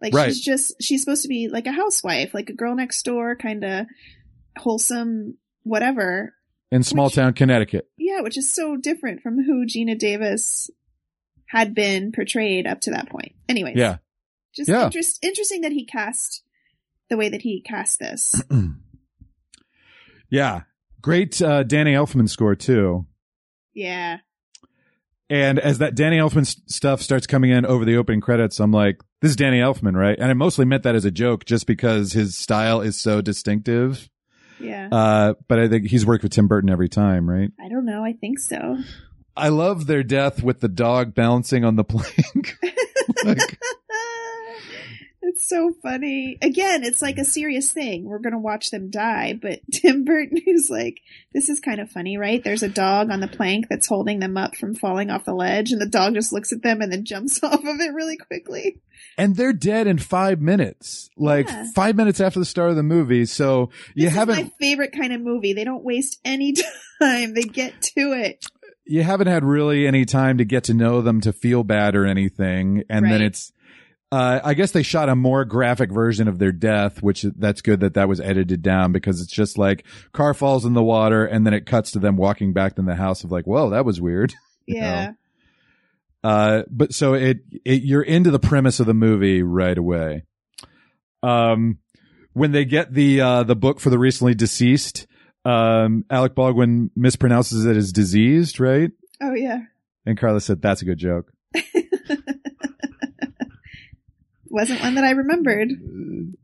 Like 0.00 0.14
Right. 0.14 0.26
she's 0.28 0.40
just 0.40 0.74
she's 0.82 1.00
supposed 1.02 1.22
to 1.22 1.28
be 1.28 1.48
like 1.48 1.66
a 1.66 1.72
housewife, 1.72 2.34
like 2.34 2.50
a 2.50 2.54
girl 2.54 2.74
next 2.74 3.02
door, 3.04 3.34
kind 3.34 3.64
of 3.64 3.86
wholesome, 4.58 5.38
whatever. 5.62 6.34
In 6.72 6.82
small 6.82 7.06
Which- 7.06 7.14
town 7.14 7.32
Connecticut. 7.34 7.88
Yeah, 7.96 8.20
which 8.22 8.36
is 8.36 8.48
so 8.50 8.76
different 8.76 9.22
from 9.22 9.42
who 9.42 9.66
Geena 9.66 9.96
Davis 9.98 10.68
had 11.46 11.74
been 11.74 12.10
portrayed 12.12 12.66
up 12.66 12.80
to 12.82 12.90
that 12.90 13.08
point. 13.08 13.32
Anyways, 13.48 13.76
Yeah. 13.76 13.98
just 14.54 14.68
Yeah. 14.68 14.86
interest, 14.86 15.24
interesting 15.24 15.60
that 15.62 15.70
he 15.72 15.84
cast 15.84 16.42
the 17.08 17.16
way 17.16 17.28
that 17.28 17.42
he 17.42 17.60
cast 17.60 17.98
this. 18.00 18.34
Yeah. 20.30 20.62
Great 21.02 21.40
uh, 21.40 21.62
Danny 21.62 21.92
Elfman 21.92 22.28
score, 22.28 22.54
too. 22.56 23.06
yeah. 23.74 24.18
And 25.28 25.58
as 25.58 25.78
that 25.78 25.96
Danny 25.96 26.18
Elfman 26.18 26.42
s- 26.42 26.60
stuff 26.66 27.02
starts 27.02 27.26
coming 27.26 27.50
in 27.50 27.66
over 27.66 27.84
the 27.84 27.96
opening 27.96 28.20
credits, 28.20 28.60
I'm 28.60 28.70
like, 28.70 29.00
this 29.20 29.30
is 29.30 29.36
Danny 29.36 29.58
Elfman, 29.58 29.94
right? 29.94 30.16
And 30.16 30.30
I 30.30 30.34
mostly 30.34 30.64
meant 30.64 30.84
that 30.84 30.94
as 30.94 31.04
a 31.04 31.10
joke 31.10 31.44
just 31.44 31.66
because 31.66 32.12
his 32.12 32.36
style 32.36 32.80
is 32.80 33.00
so 33.00 33.20
distinctive. 33.20 34.08
Yeah. 34.58 34.88
Uh, 34.90 35.34
but 35.48 35.58
I 35.58 35.68
think 35.68 35.86
he's 35.88 36.06
worked 36.06 36.22
with 36.22 36.32
Tim 36.32 36.48
Burton 36.48 36.70
every 36.70 36.88
time, 36.88 37.28
right? 37.28 37.50
I 37.60 37.68
don't 37.68 37.84
know. 37.84 38.04
I 38.04 38.12
think 38.12 38.38
so. 38.38 38.78
I 39.36 39.50
love 39.50 39.86
their 39.86 40.02
death 40.02 40.42
with 40.42 40.60
the 40.60 40.68
dog 40.68 41.14
balancing 41.14 41.64
on 41.64 41.76
the 41.76 41.84
plank. 41.88 42.56
like, 43.24 43.58
it's 45.36 45.48
so 45.48 45.72
funny. 45.82 46.38
Again, 46.40 46.82
it's 46.82 47.02
like 47.02 47.18
a 47.18 47.24
serious 47.24 47.70
thing. 47.70 48.04
We're 48.04 48.18
gonna 48.20 48.38
watch 48.38 48.70
them 48.70 48.90
die, 48.90 49.38
but 49.40 49.60
Tim 49.72 50.04
Burton 50.04 50.38
is 50.46 50.70
like, 50.70 51.00
this 51.34 51.48
is 51.48 51.60
kind 51.60 51.78
of 51.80 51.90
funny, 51.90 52.16
right? 52.16 52.42
There's 52.42 52.62
a 52.62 52.68
dog 52.68 53.10
on 53.10 53.20
the 53.20 53.28
plank 53.28 53.66
that's 53.68 53.86
holding 53.86 54.18
them 54.18 54.36
up 54.36 54.56
from 54.56 54.74
falling 54.74 55.10
off 55.10 55.24
the 55.24 55.34
ledge, 55.34 55.72
and 55.72 55.80
the 55.80 55.86
dog 55.86 56.14
just 56.14 56.32
looks 56.32 56.52
at 56.52 56.62
them 56.62 56.80
and 56.80 56.90
then 56.92 57.04
jumps 57.04 57.40
off 57.42 57.60
of 57.64 57.80
it 57.80 57.92
really 57.94 58.16
quickly. 58.16 58.80
and 59.18 59.36
they're 59.36 59.52
dead 59.52 59.86
in 59.86 59.98
five 59.98 60.40
minutes, 60.40 61.10
like 61.16 61.48
Yeah. 61.48 61.66
five 61.74 61.96
minutes 61.96 62.20
after 62.20 62.38
the 62.38 62.44
start 62.46 62.70
of 62.70 62.76
the 62.76 62.82
movie. 62.82 63.26
So 63.26 63.70
you 63.94 64.06
This 64.06 64.14
haven't 64.14 64.36
my 64.36 64.50
favorite 64.58 64.92
kind 64.92 65.12
of 65.12 65.20
movie. 65.20 65.52
They 65.52 65.64
don't 65.64 65.84
waste 65.84 66.18
any 66.24 66.54
time. 67.00 67.34
They 67.34 67.42
get 67.42 67.80
to 67.82 68.12
it. 68.12 68.46
you 68.86 69.02
haven't 69.02 69.26
had 69.26 69.44
really 69.44 69.86
any 69.86 70.04
time 70.04 70.38
to 70.38 70.44
get 70.44 70.64
to 70.64 70.74
know 70.74 71.02
them 71.02 71.20
to 71.22 71.32
feel 71.32 71.62
bad 71.64 71.94
or 71.94 72.06
anything, 72.06 72.84
and 72.88 73.04
then 73.04 73.20
it's. 73.20 73.52
Uh, 74.16 74.40
I 74.42 74.54
guess 74.54 74.70
they 74.70 74.82
shot 74.82 75.10
a 75.10 75.14
more 75.14 75.44
graphic 75.44 75.92
version 75.92 76.26
of 76.26 76.38
their 76.38 76.50
death, 76.50 77.02
which 77.02 77.20
that's 77.36 77.60
good 77.60 77.80
that 77.80 77.92
that 77.94 78.08
was 78.08 78.18
edited 78.18 78.62
down 78.62 78.90
because 78.90 79.20
it's 79.20 79.30
just 79.30 79.58
like 79.58 79.84
car 80.12 80.32
falls 80.32 80.64
in 80.64 80.72
the 80.72 80.82
water 80.82 81.26
and 81.26 81.44
then 81.44 81.52
it 81.52 81.66
cuts 81.66 81.90
to 81.90 81.98
them 81.98 82.16
walking 82.16 82.54
back 82.54 82.76
to 82.76 82.82
the 82.82 82.94
house 82.94 83.24
of 83.24 83.30
like, 83.30 83.46
whoa, 83.46 83.68
that 83.70 83.84
was 83.84 84.00
weird. 84.00 84.32
You 84.68 84.80
know? 84.80 84.86
Yeah. 84.86 85.12
Uh, 86.24 86.62
but 86.68 86.92
so 86.92 87.14
it, 87.14 87.36
it, 87.64 87.84
you're 87.84 88.02
into 88.02 88.32
the 88.32 88.40
premise 88.40 88.80
of 88.80 88.86
the 88.86 88.94
movie 88.94 89.44
right 89.44 89.78
away. 89.78 90.24
Um, 91.22 91.78
when 92.32 92.50
they 92.50 92.64
get 92.64 92.92
the, 92.92 93.20
uh, 93.20 93.42
the 93.44 93.54
book 93.54 93.78
for 93.78 93.90
the 93.90 93.98
recently 93.98 94.34
deceased, 94.34 95.06
um, 95.44 96.04
Alec 96.10 96.34
Baldwin 96.34 96.90
mispronounces 96.98 97.64
it 97.64 97.76
as 97.76 97.92
diseased, 97.92 98.58
right? 98.58 98.90
Oh 99.22 99.34
yeah. 99.34 99.60
And 100.04 100.18
Carla 100.18 100.40
said, 100.40 100.60
that's 100.60 100.82
a 100.82 100.86
good 100.86 100.98
joke. 100.98 101.30
Wasn't 104.56 104.80
one 104.80 104.94
that 104.94 105.04
I 105.04 105.10
remembered. 105.10 105.68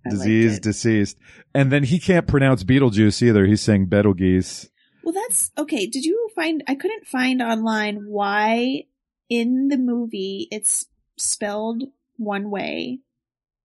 I 0.06 0.10
liked 0.10 0.62
deceased. 0.62 1.16
And 1.54 1.72
then 1.72 1.82
he 1.82 1.98
can't 1.98 2.26
pronounce 2.26 2.62
Beetlejuice 2.62 3.22
either. 3.22 3.46
He's 3.46 3.62
saying 3.62 3.86
Betelgeuse. 3.86 4.68
Well, 5.02 5.14
that's 5.14 5.50
okay. 5.56 5.86
Did 5.86 6.04
you 6.04 6.28
find? 6.36 6.62
I 6.68 6.74
couldn't 6.74 7.06
find 7.06 7.40
online 7.40 8.04
why 8.06 8.82
in 9.30 9.68
the 9.68 9.78
movie 9.78 10.46
it's 10.50 10.84
spelled 11.16 11.84
one 12.18 12.50
way, 12.50 13.00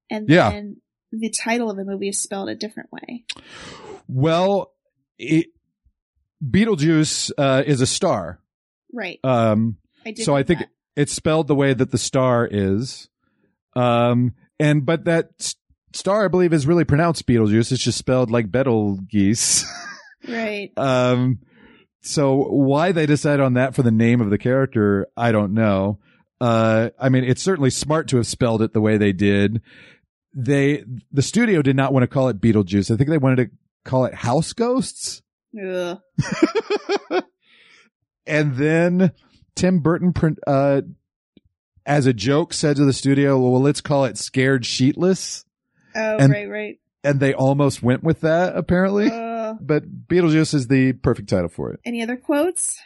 and 0.09 0.29
Yeah. 0.29 0.51
then 0.51 0.77
the 1.11 1.29
title 1.29 1.69
of 1.69 1.75
the 1.75 1.83
movie 1.83 2.07
is 2.07 2.17
spelled 2.17 2.47
a 2.47 2.55
different 2.55 2.89
way. 2.93 3.25
Well, 4.07 4.71
it, 5.19 5.47
Beetlejuice, 6.41 7.31
uh, 7.37 7.63
is 7.65 7.81
a 7.81 7.85
star. 7.87 8.39
Right. 8.93 9.19
Um, 9.25 9.77
I 10.05 10.13
so 10.13 10.35
I 10.37 10.43
think 10.43 10.59
that. 10.59 10.69
it's 10.95 11.11
spelled 11.11 11.47
the 11.47 11.55
way 11.55 11.73
that 11.73 11.91
the 11.91 11.97
star 11.97 12.47
is. 12.49 13.09
Um, 13.77 14.33
and, 14.59 14.85
but 14.85 15.05
that 15.05 15.53
star, 15.93 16.25
I 16.25 16.27
believe, 16.29 16.51
is 16.51 16.65
really 16.65 16.83
pronounced 16.83 17.27
Beetlejuice. 17.27 17.71
It's 17.71 17.83
just 17.83 17.97
spelled 17.97 18.31
like 18.31 18.51
Betelgeuse. 18.51 19.65
right. 20.27 20.71
um, 20.77 21.39
so 22.01 22.35
why 22.35 22.91
they 22.91 23.05
decide 23.05 23.39
on 23.39 23.53
that 23.53 23.75
for 23.75 23.83
the 23.83 23.91
name 23.91 24.19
of 24.19 24.29
the 24.29 24.37
character, 24.37 25.07
I 25.15 25.31
don't 25.31 25.53
know. 25.53 25.99
Uh, 26.41 26.89
I 26.99 27.09
mean, 27.09 27.23
it's 27.23 27.41
certainly 27.41 27.69
smart 27.69 28.07
to 28.09 28.17
have 28.17 28.27
spelled 28.27 28.61
it 28.61 28.73
the 28.73 28.81
way 28.81 28.97
they 28.97 29.13
did. 29.13 29.61
They, 30.33 30.83
the 31.11 31.21
studio 31.21 31.61
did 31.61 31.75
not 31.75 31.93
want 31.93 32.03
to 32.03 32.07
call 32.07 32.29
it 32.29 32.41
Beetlejuice. 32.41 32.91
I 32.91 32.97
think 32.97 33.09
they 33.09 33.17
wanted 33.17 33.49
to 33.49 33.57
call 33.83 34.05
it 34.05 34.13
House 34.13 34.53
Ghosts. 34.53 35.21
Ugh. 35.59 35.99
and 38.27 38.55
then 38.55 39.11
Tim 39.55 39.79
Burton, 39.79 40.13
uh, 40.45 40.81
as 41.87 42.05
a 42.05 42.13
joke, 42.13 42.53
said 42.53 42.75
to 42.75 42.85
the 42.85 42.93
studio, 42.93 43.39
"Well, 43.39 43.61
let's 43.61 43.81
call 43.81 44.05
it 44.05 44.17
Scared 44.17 44.63
Sheetless," 44.63 45.45
Oh, 45.95 46.17
And- 46.17 46.31
right, 46.31 46.47
right. 46.49 46.79
and 47.03 47.19
they 47.19 47.33
almost 47.33 47.81
went 47.81 48.03
with 48.03 48.21
that, 48.21 48.55
apparently. 48.55 49.09
Uh, 49.09 49.53
But 49.61 50.07
Beetlejuice 50.07 50.53
is 50.53 50.67
the 50.67 50.93
perfect 50.93 51.29
title 51.29 51.49
for 51.49 51.71
it. 51.71 51.79
any 51.85 52.03
other 52.03 52.17
quotes? 52.17 52.77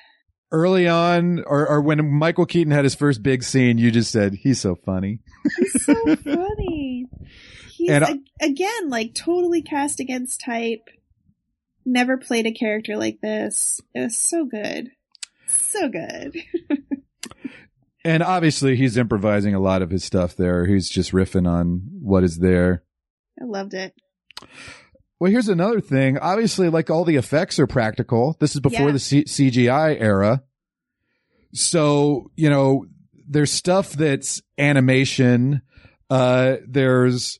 Early 0.53 0.87
on, 0.87 1.43
or, 1.47 1.67
or 1.67 1.81
when 1.81 2.11
Michael 2.11 2.45
Keaton 2.45 2.71
had 2.73 2.83
his 2.83 2.93
first 2.93 3.23
big 3.23 3.41
scene, 3.41 3.77
you 3.77 3.89
just 3.89 4.11
said, 4.11 4.33
"He's 4.35 4.59
so 4.59 4.75
funny." 4.75 5.19
He's 5.57 5.83
so 5.85 5.93
funny. 6.23 7.07
He's 7.75 7.89
And 7.89 8.03
I- 8.05 8.19
again 8.45 8.89
like 8.89 9.15
totally 9.15 9.61
cast 9.61 9.99
against 9.99 10.41
type. 10.41 10.81
Never 11.85 12.17
played 12.17 12.45
a 12.45 12.51
character 12.51 12.95
like 12.97 13.21
this. 13.21 13.79
It 13.95 14.01
was 14.01 14.17
so 14.17 14.45
good, 14.45 14.91
so 15.47 15.89
good. 15.89 16.35
And 18.03 18.23
obviously, 18.23 18.75
he's 18.75 18.97
improvising 18.97 19.53
a 19.53 19.59
lot 19.59 19.81
of 19.81 19.91
his 19.91 20.03
stuff 20.03 20.35
there. 20.35 20.65
He's 20.65 20.89
just 20.89 21.11
riffing 21.11 21.47
on 21.47 21.81
what 22.01 22.23
is 22.23 22.37
there. 22.39 22.83
I 23.39 23.45
loved 23.45 23.73
it. 23.75 23.93
Well, 25.19 25.29
here's 25.31 25.49
another 25.49 25.81
thing. 25.81 26.17
Obviously, 26.17 26.69
like 26.69 26.89
all 26.89 27.05
the 27.05 27.15
effects 27.17 27.59
are 27.59 27.67
practical. 27.67 28.35
This 28.39 28.55
is 28.55 28.61
before 28.61 28.87
Yeah. 28.87 28.91
the 28.93 28.99
C- 28.99 29.25
CGI 29.25 29.95
era. 29.99 30.41
So, 31.53 32.31
you 32.35 32.49
know, 32.49 32.85
there's 33.27 33.51
stuff 33.51 33.93
that's 33.93 34.41
animation. 34.57 35.61
Uh, 36.09 36.55
there's 36.67 37.39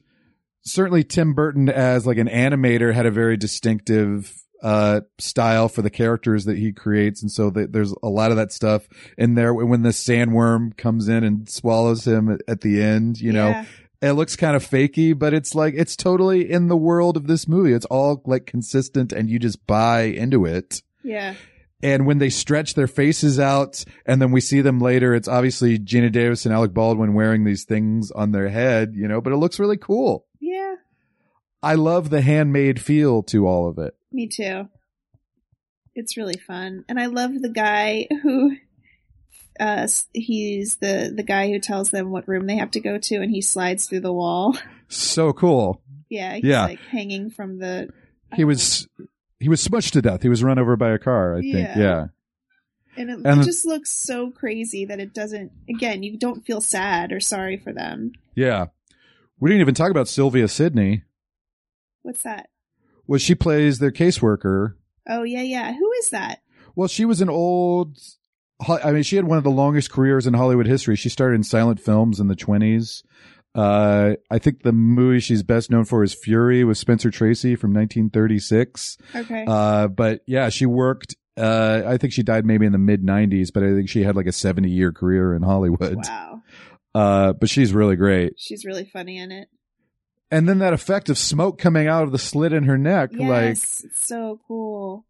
certainly 0.64 1.04
Tim 1.04 1.34
Burton 1.34 1.70
as 1.70 2.06
like 2.06 2.18
an 2.18 2.28
animator 2.28 2.94
had 2.94 3.06
a 3.06 3.12
very 3.12 3.36
distinctive, 3.38 4.34
uh, 4.62 5.02
style 5.18 5.68
for 5.68 5.82
the 5.82 5.90
characters 5.90 6.46
that 6.46 6.58
he 6.58 6.72
creates. 6.72 7.22
And 7.22 7.32
so 7.32 7.50
th- 7.52 7.70
there's 7.72 7.94
a 8.04 8.10
lot 8.10 8.32
of 8.32 8.38
that 8.38 8.52
stuff 8.52 8.88
in 9.18 9.34
there 9.36 9.54
when 9.54 9.82
the 9.82 9.90
sandworm 9.90 10.76
comes 10.78 11.08
in 11.08 11.24
and 11.24 11.50
swallows 11.50 12.06
him 12.08 12.30
at, 12.30 12.42
at 12.48 12.62
the 12.62 12.82
end, 12.82 13.20
you 13.20 13.32
know, 13.34 13.50
Yeah. 13.50 13.66
it 14.02 14.12
looks 14.14 14.36
kind 14.36 14.56
of 14.56 14.64
fakey, 14.68 15.18
but 15.18 15.34
it's 15.34 15.56
like 15.56 15.74
it's 15.76 15.96
totally 15.96 16.50
in 16.52 16.68
the 16.68 16.78
world 16.78 17.18
of 17.18 17.28
this 17.28 17.48
movie. 17.48 17.74
It's 17.74 17.86
all 17.88 18.22
like 18.26 18.46
consistent 18.46 19.12
and 19.12 19.30
you 19.30 19.40
just 19.40 19.66
buy 19.66 20.02
into 20.04 20.46
it. 20.46 20.82
Yeah. 21.04 21.34
And 21.84 22.06
when 22.06 22.20
they 22.20 22.30
stretch 22.30 22.76
their 22.76 22.86
faces 22.86 23.40
out 23.40 23.84
and 24.06 24.22
then 24.22 24.32
we 24.32 24.40
see 24.42 24.62
them 24.62 24.78
later, 24.80 25.16
it's 25.16 25.28
obviously 25.28 25.80
Geena 25.80 26.12
Davis 26.12 26.46
and 26.46 26.54
Alec 26.54 26.76
Baldwin 26.76 27.16
wearing 27.16 27.44
these 27.44 27.64
things 27.64 28.12
on 28.12 28.32
their 28.32 28.50
head, 28.50 28.94
you 28.96 29.08
know, 29.08 29.20
but 29.20 29.34
it 29.34 29.38
looks 29.38 29.58
really 29.60 29.78
cool. 29.78 30.28
Yeah. 30.40 30.76
I 31.64 31.74
love 31.74 32.12
the 32.12 32.22
handmade 32.22 32.80
feel 32.80 33.24
to 33.24 33.48
all 33.48 33.68
of 33.68 33.80
it. 33.80 33.96
Me 34.12 34.28
too. 34.28 34.68
It's 35.96 36.18
really 36.18 36.38
fun. 36.38 36.86
And 36.90 37.00
I 37.00 37.08
love 37.08 37.32
the 37.42 37.50
guy 37.50 38.08
who 38.22 38.56
uh 39.60 39.88
he's 40.14 40.78
the 40.78 41.12
the 41.16 41.24
guy 41.24 41.50
who 41.50 41.60
tells 41.60 41.92
them 41.92 42.10
what 42.12 42.28
room 42.28 42.48
they 42.48 42.56
have 42.58 42.72
to 42.72 42.80
go 42.80 42.98
to 42.98 43.16
and 43.18 43.30
he 43.32 43.42
slides 43.42 43.86
through 43.88 44.00
the 44.02 44.14
wall. 44.14 44.58
So 44.88 45.32
cool. 45.34 45.82
Yeah, 46.10 46.36
he's 46.36 46.44
Yeah. 46.46 46.64
like 46.66 46.80
hanging 46.80 47.30
from 47.30 47.60
the 47.60 47.90
He 48.36 48.44
was, 48.44 48.88
he 49.40 49.48
was 49.50 49.66
smushed 49.66 49.92
to 49.92 50.02
death. 50.02 50.22
He 50.22 50.30
was 50.30 50.44
run 50.44 50.60
over 50.60 50.76
by 50.76 50.92
a 50.92 51.00
car, 51.00 51.36
I 51.38 51.42
think. 51.42 51.54
Yeah. 51.54 51.78
Yeah. 51.80 52.06
and 52.98 53.10
it, 53.10 53.20
and- 53.26 53.42
it 53.42 53.46
just 53.46 53.66
looks 53.66 53.90
so 53.92 54.32
crazy 54.32 54.86
that 54.86 55.00
it 55.00 55.14
doesn't 55.14 55.52
again, 55.70 56.04
you 56.04 56.18
don't 56.18 56.46
feel 56.46 56.60
sad 56.62 57.12
or 57.14 57.20
sorry 57.22 57.56
for 57.58 57.72
them. 57.74 58.12
Yeah. 58.36 58.68
We 59.40 59.50
didn't 59.50 59.62
even 59.62 59.76
talk 59.76 59.92
about 59.92 60.08
Sylvia 60.08 60.48
Sidney. 60.48 61.04
What's 62.04 62.24
that? 62.24 62.50
Well, 63.08 63.20
she 63.20 63.36
plays 63.36 63.80
their 63.80 63.92
caseworker 63.92 64.76
Oh 65.08 65.24
yeah, 65.24 65.42
yeah. 65.42 65.74
Who 65.74 65.92
is 65.94 66.10
that? 66.10 66.42
Well, 66.76 66.88
she 66.88 67.06
was 67.06 67.22
an 67.22 67.30
old. 67.30 67.98
I 68.68 68.92
mean, 68.92 69.04
she 69.04 69.16
had 69.16 69.26
one 69.26 69.38
of 69.38 69.44
the 69.44 69.52
longest 69.52 69.92
careers 69.92 70.28
in 70.28 70.34
Hollywood 70.34 70.68
history. 70.68 70.96
She 70.96 71.10
started 71.10 71.36
in 71.36 71.44
silent 71.44 71.80
films 71.80 72.20
in 72.20 72.28
the 72.28 72.36
twenties. 72.36 73.04
Uh, 73.54 74.14
I 74.30 74.40
think 74.40 74.64
the 74.64 74.72
movie 74.72 75.20
she's 75.20 75.44
best 75.44 75.70
known 75.70 75.84
for 75.84 76.04
is 76.04 76.14
Fury 76.14 76.64
with 76.64 76.78
Spencer 76.78 77.12
Tracy 77.12 77.58
from 77.58 77.74
1936. 77.74 78.98
Okay. 79.14 79.44
Uh, 79.46 79.90
but 79.90 80.22
yeah, 80.26 80.48
she 80.48 80.66
worked. 80.66 81.18
Uh, 81.36 81.82
I 81.86 81.98
think 81.98 82.14
she 82.14 82.24
died 82.24 82.46
maybe 82.46 82.66
in 82.66 82.72
the 82.72 82.78
mid 82.78 83.04
90s, 83.04 83.52
but 83.54 83.64
I 83.64 83.74
think 83.74 83.90
she 83.90 84.04
had 84.04 84.16
like 84.16 84.28
a 84.28 84.32
70 84.32 84.70
year 84.70 84.94
career 84.94 85.34
in 85.34 85.42
Hollywood. 85.42 85.98
wow. 85.98 86.42
Uh, 86.96 87.34
but 87.34 87.50
she's 87.50 87.74
really 87.74 87.98
great. 87.98 88.34
She's 88.38 88.64
really 88.64 88.86
funny 88.86 89.18
in 89.18 89.32
it. 89.34 89.50
And 90.32 90.48
then 90.48 90.60
that 90.60 90.72
effect 90.74 91.10
of 91.10 91.18
smoke 91.18 91.58
coming 91.60 91.88
out 91.88 92.04
of 92.04 92.12
the 92.14 92.18
slit 92.18 92.54
in 92.54 92.64
her 92.64 92.78
neck, 92.78 93.10
like, 93.12 93.20
Yes, 93.20 93.84
it's 93.86 94.08
so 94.08 94.40
cool. 94.48 95.06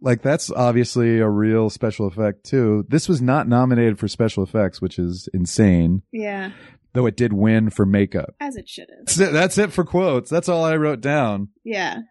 like 0.00 0.22
that's 0.22 0.52
obviously 0.52 1.18
a 1.18 1.28
real 1.28 1.68
special 1.68 2.06
effect 2.06 2.44
too. 2.44 2.84
This 2.88 3.08
was 3.08 3.20
not 3.20 3.48
nominated 3.48 3.98
for 3.98 4.06
special 4.06 4.44
effects, 4.44 4.80
which 4.80 4.98
is 5.00 5.28
insane, 5.34 6.02
Yeah, 6.12 6.52
though 6.92 7.06
it 7.06 7.16
did 7.16 7.32
win 7.32 7.70
for 7.70 7.84
makeup. 7.84 8.34
as 8.40 8.54
it 8.56 8.68
should 8.68 8.88
have. 8.90 9.06
That's 9.06 9.18
it, 9.20 9.32
that's 9.32 9.58
it 9.58 9.72
for 9.72 9.84
quotes. 9.84 10.30
That's 10.30 10.48
all 10.48 10.64
I 10.64 10.76
wrote 10.76 11.00
down. 11.00 11.48
Yeah. 11.64 12.02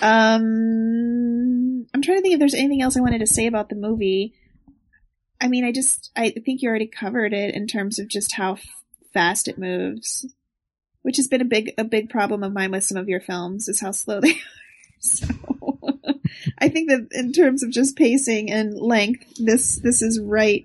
Um, 0.00 1.86
I'm 1.94 2.02
trying 2.02 2.18
to 2.18 2.22
think 2.22 2.34
if 2.34 2.38
there's 2.38 2.54
anything 2.54 2.82
else 2.82 2.96
I 2.96 3.00
wanted 3.00 3.18
to 3.18 3.26
say 3.26 3.46
about 3.46 3.68
the 3.68 3.74
movie. 3.76 4.34
I 5.40 5.48
mean, 5.48 5.64
I 5.64 5.72
just, 5.72 6.10
I 6.16 6.30
think 6.30 6.62
you 6.62 6.68
already 6.68 6.86
covered 6.86 7.32
it 7.32 7.54
in 7.54 7.66
terms 7.66 7.98
of 7.98 8.08
just 8.08 8.32
how 8.32 8.52
f- 8.54 8.64
fast 9.12 9.48
it 9.48 9.58
moves, 9.58 10.24
which 11.02 11.16
has 11.16 11.28
been 11.28 11.40
a 11.40 11.44
big, 11.46 11.72
a 11.78 11.84
big 11.84 12.08
problem 12.10 12.42
of 12.42 12.52
mine 12.52 12.70
with 12.70 12.84
some 12.84 12.96
of 12.96 13.08
your 13.08 13.20
films 13.20 13.68
is 13.68 13.80
how 13.80 13.90
slow 13.92 14.20
they 14.22 14.30
are. 14.32 14.36
So, 15.00 15.26
I 16.58 16.68
think 16.68 16.88
that 16.90 17.08
in 17.12 17.32
terms 17.32 17.62
of 17.62 17.70
just 17.70 17.96
pacing 17.96 18.50
and 18.50 18.74
length, 18.80 19.24
this, 19.38 19.76
this 19.76 20.00
is 20.02 20.20
right, 20.20 20.64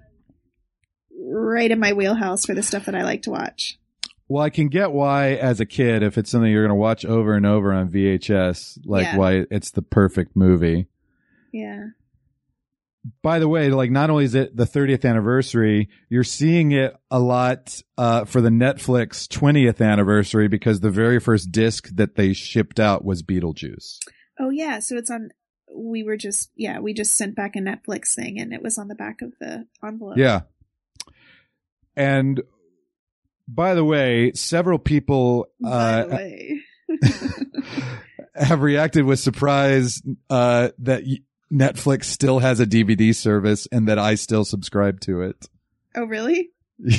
right 1.19 1.71
in 1.71 1.79
my 1.79 1.93
wheelhouse 1.93 2.45
for 2.45 2.53
the 2.53 2.61
stuff 2.63 2.85
that 2.85 2.95
I 2.95 3.03
like 3.03 3.23
to 3.23 3.31
watch. 3.31 3.77
Well, 4.29 4.43
I 4.43 4.49
can 4.49 4.67
get 4.67 4.91
why, 4.91 5.29
as 5.35 5.59
a 5.59 5.65
kid, 5.65 6.03
if 6.03 6.17
it's 6.17 6.29
something 6.29 6.51
you're 6.51 6.63
going 6.63 6.69
to 6.69 6.75
watch 6.75 7.05
over 7.05 7.33
and 7.33 7.45
over 7.45 7.73
on 7.73 7.89
VHS, 7.89 8.79
like 8.85 9.05
Yeah. 9.05 9.17
why 9.17 9.45
it's 9.49 9.71
the 9.71 9.81
perfect 9.81 10.35
movie. 10.35 10.87
Yeah. 11.53 11.87
By 13.21 13.39
the 13.39 13.47
way, 13.47 13.69
like 13.69 13.91
not 13.91 14.09
only 14.09 14.25
is 14.25 14.35
it 14.35 14.55
the 14.55 14.65
30th 14.65 15.07
anniversary, 15.07 15.89
you're 16.09 16.23
seeing 16.23 16.71
it 16.71 16.95
a 17.11 17.19
lot 17.19 17.81
uh, 17.97 18.25
for 18.25 18.41
the 18.41 18.49
Netflix 18.49 19.27
20th 19.27 19.85
anniversary 19.85 20.47
because 20.47 20.79
the 20.79 20.89
very 20.89 21.19
first 21.19 21.51
disc 21.51 21.87
that 21.95 22.15
they 22.15 22.33
shipped 22.33 22.79
out 22.79 23.05
was 23.05 23.23
Beetlejuice. 23.23 23.99
Oh 24.39 24.49
yeah, 24.49 24.79
so 24.79 24.97
it's 24.97 25.11
on. 25.11 25.29
We 25.73 26.03
were 26.03 26.17
just 26.17 26.51
yeah, 26.55 26.79
we 26.79 26.93
just 26.93 27.13
sent 27.13 27.35
back 27.35 27.55
a 27.55 27.59
Netflix 27.59 28.13
thing, 28.13 28.39
and 28.39 28.53
it 28.53 28.61
was 28.61 28.77
on 28.77 28.87
the 28.87 28.95
back 28.95 29.21
of 29.21 29.33
the 29.39 29.65
envelope. 29.83 30.17
Yeah. 30.17 30.41
And 31.95 32.41
by 33.47 33.73
the 33.73 33.85
way, 33.85 34.33
several 34.33 34.79
people 34.79 35.47
uh, 35.65 36.05
way. 36.09 36.61
have 38.35 38.61
reacted 38.61 39.05
with 39.05 39.19
surprise 39.19 40.01
uh, 40.29 40.69
that 40.79 41.03
Netflix 41.51 42.05
still 42.05 42.39
has 42.39 42.59
a 42.59 42.65
DVD 42.65 43.15
service 43.15 43.67
and 43.71 43.87
that 43.87 43.97
I 43.99 44.15
still 44.15 44.43
subscribe 44.45 44.99
to 45.01 45.21
it. 45.21 45.47
oh 45.95 46.03
really? 46.05 46.49
yeah, 46.79 46.97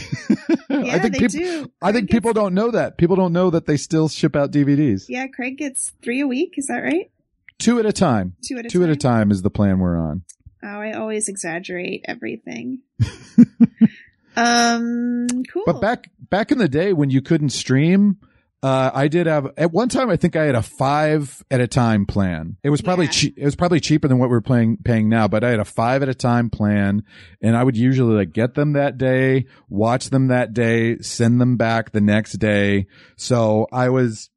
I 0.71 0.99
think 0.99 1.15
they 1.19 1.29
people. 1.29 1.29
do. 1.29 1.73
I 1.81 1.93
think 1.93 2.11
people 2.11 2.33
gets- 2.33 2.43
don't 2.43 2.55
know 2.55 2.71
that. 2.73 2.99
People 2.99 3.15
don't 3.17 3.33
know 3.33 3.51
that 3.51 3.67
they 3.67 3.77
still 3.77 4.09
ship 4.09 4.35
out 4.35 4.51
DVDs. 4.51 5.05
Yeah, 5.09 5.27
Craig 5.29 5.57
gets 5.59 5.93
three 6.03 6.21
a 6.21 6.27
week. 6.27 6.55
Is 6.57 6.67
that 6.67 6.79
right? 6.83 7.11
Two 7.59 7.79
at 7.79 7.87
a 7.87 7.93
time. 7.93 8.35
Two 8.45 8.59
at 8.59 8.67
a 8.67 8.69
Two 8.69 8.81
time. 8.81 8.91
at 8.91 8.97
a 8.97 8.99
time 8.99 9.31
is 9.31 9.43
the 9.43 9.51
plan 9.51 9.79
we're 9.79 9.97
on. 9.99 10.23
Oh, 10.65 10.67
I 10.81 10.93
always 10.93 11.29
exaggerate 11.29 12.05
everything. 12.09 12.81
um, 14.37 15.27
cool. 15.53 15.63
But 15.67 15.81
back 15.81 16.11
back 16.31 16.51
in 16.53 16.59
the 16.59 16.69
day 16.69 16.93
when 16.93 17.11
you 17.11 17.21
couldn't 17.23 17.51
stream, 17.51 18.19
uh, 18.63 18.91
I 18.93 19.09
did 19.09 19.27
have 19.27 19.53
at 19.57 19.71
one 19.73 19.89
time. 19.89 20.11
I 20.11 20.17
think 20.17 20.35
I 20.37 20.45
had 20.45 20.55
a 20.55 20.63
five 20.63 21.45
at 21.51 21.61
a 21.61 21.67
time 21.69 22.07
plan. 22.07 22.57
It 22.65 22.71
was 22.71 22.81
probably 22.83 23.05
Yeah. 23.07 23.11
che- 23.13 23.35
it 23.37 23.45
was 23.45 23.55
probably 23.55 23.79
cheaper 23.81 24.09
than 24.09 24.19
what 24.19 24.31
we're 24.31 24.41
playing 24.41 24.79
paying 24.85 25.09
now. 25.09 25.29
But 25.29 25.45
I 25.45 25.51
had 25.51 25.61
a 25.61 25.65
five 25.65 26.03
at 26.03 26.09
a 26.09 26.15
time 26.15 26.51
plan, 26.51 27.03
and 27.41 27.57
I 27.57 27.63
would 27.63 27.77
usually 27.77 28.17
like 28.17 28.33
get 28.33 28.55
them 28.55 28.73
that 28.73 28.99
day, 28.99 29.47
watch 29.69 30.11
them 30.11 30.27
that 30.29 30.53
day, 30.55 30.99
send 30.99 31.41
them 31.41 31.57
back 31.57 31.93
the 31.93 32.01
next 32.01 32.35
day. 32.35 32.87
So 33.17 33.67
I 33.73 33.91
was 33.91 34.31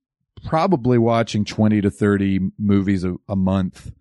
probably 0.45 0.97
watching 0.99 1.43
twenty 1.45 1.81
to 1.81 1.89
thirty 1.89 2.39
movies 2.59 3.03
a, 3.03 3.15
a 3.27 3.35
month. 3.35 3.91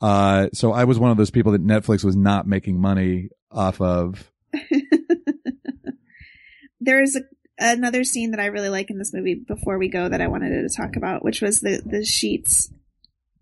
Uh, 0.00 0.48
so 0.52 0.72
I 0.72 0.84
was 0.84 0.98
one 0.98 1.10
of 1.10 1.16
those 1.16 1.30
people 1.30 1.52
that 1.52 1.64
Netflix 1.66 2.04
was 2.04 2.14
not 2.16 2.46
making 2.46 2.80
money 2.80 3.30
off 3.50 3.80
of. 3.80 4.30
There's 6.80 7.16
a, 7.16 7.20
another 7.58 8.04
scene 8.04 8.32
that 8.32 8.40
I 8.40 8.46
really 8.46 8.68
like 8.68 8.90
in 8.90 8.98
this 8.98 9.12
movie 9.12 9.34
before 9.34 9.78
we 9.78 9.88
go 9.88 10.08
that 10.08 10.20
I 10.20 10.28
wanted 10.28 10.50
to 10.50 10.74
talk 10.74 10.96
about, 10.96 11.24
which 11.24 11.40
was 11.40 11.60
the 11.60 11.82
the 11.84 12.04
sheets, 12.04 12.70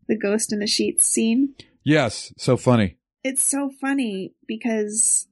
the 0.09 0.17
ghost 0.17 0.53
in 0.53 0.59
the 0.59 0.67
sheets 0.67 1.05
scene. 1.05 1.55
Yes, 1.83 2.33
so 2.37 2.57
funny. 2.57 2.97
It's 3.23 3.43
so 3.43 3.71
funny 3.81 4.35
because 4.47 5.27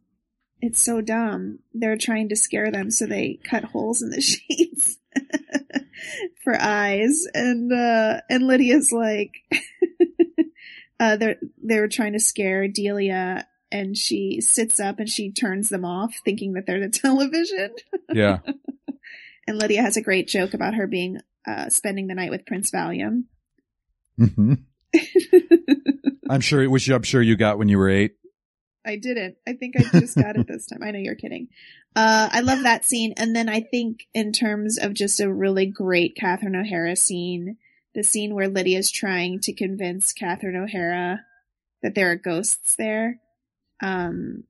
it's 0.60 0.80
so 0.80 1.00
dumb. 1.00 1.58
They're 1.74 1.96
trying 1.96 2.28
to 2.30 2.36
scare 2.36 2.70
them, 2.70 2.90
so 2.90 3.06
they 3.06 3.40
cut 3.44 3.64
holes 3.64 4.02
in 4.02 4.10
the 4.10 4.20
sheets 4.20 4.98
for 6.44 6.56
eyes, 6.60 7.26
and 7.34 7.72
uh, 7.72 8.20
and 8.28 8.46
Lydia's 8.46 8.92
like, 8.92 9.42
uh, 11.00 11.16
they're 11.16 11.36
they 11.62 11.78
were 11.78 11.88
trying 11.88 12.12
to 12.14 12.20
scare 12.20 12.68
Delia, 12.68 13.46
and 13.72 13.96
she 13.96 14.40
sits 14.40 14.78
up 14.78 14.98
and 14.98 15.08
she 15.08 15.32
turns 15.32 15.68
them 15.68 15.84
off, 15.84 16.14
thinking 16.24 16.52
that 16.52 16.66
they're 16.66 16.80
the 16.80 16.88
television. 16.88 17.74
Yeah. 18.12 18.38
And 19.46 19.58
Lydia 19.58 19.82
has 19.82 19.96
a 19.96 20.02
great 20.02 20.28
joke 20.28 20.54
about 20.54 20.74
her 20.74 20.86
being 20.86 21.20
uh, 21.46 21.68
spending 21.68 22.06
the 22.06 22.14
night 22.14 22.30
with 22.30 22.46
Prince 22.46 22.70
Valium. 22.70 23.24
hmm 24.16 24.54
I'm 26.30 26.40
sure, 26.40 26.68
which 26.68 26.88
I'm 26.88 27.02
sure 27.02 27.22
you 27.22 27.36
got 27.36 27.58
when 27.58 27.68
you 27.68 27.78
were 27.78 27.90
eight. 27.90 28.16
I 28.84 28.96
didn't. 28.96 29.36
I 29.46 29.54
think 29.54 29.74
I 29.76 29.84
just 29.98 30.16
got 30.16 30.36
it 30.36 30.46
this 30.46 30.66
time. 30.66 30.82
I 30.82 30.90
know 30.90 30.98
you're 30.98 31.14
kidding. 31.14 31.48
Uh, 31.94 32.28
I 32.32 32.40
love 32.40 32.62
that 32.62 32.84
scene. 32.84 33.14
And 33.16 33.34
then 33.34 33.48
I 33.48 33.60
think 33.60 34.06
in 34.14 34.32
terms 34.32 34.78
of 34.78 34.94
just 34.94 35.20
a 35.20 35.32
really 35.32 35.66
great 35.66 36.16
Catherine 36.16 36.56
O'Hara 36.56 36.96
scene, 36.96 37.58
the 37.94 38.02
scene 38.02 38.34
where 38.34 38.48
Lydia's 38.48 38.90
trying 38.90 39.40
to 39.40 39.52
convince 39.52 40.12
Catherine 40.12 40.56
O'Hara 40.56 41.20
that 41.82 41.94
there 41.94 42.10
are 42.10 42.16
ghosts 42.16 42.76
there. 42.76 43.20
Um, 43.82 44.44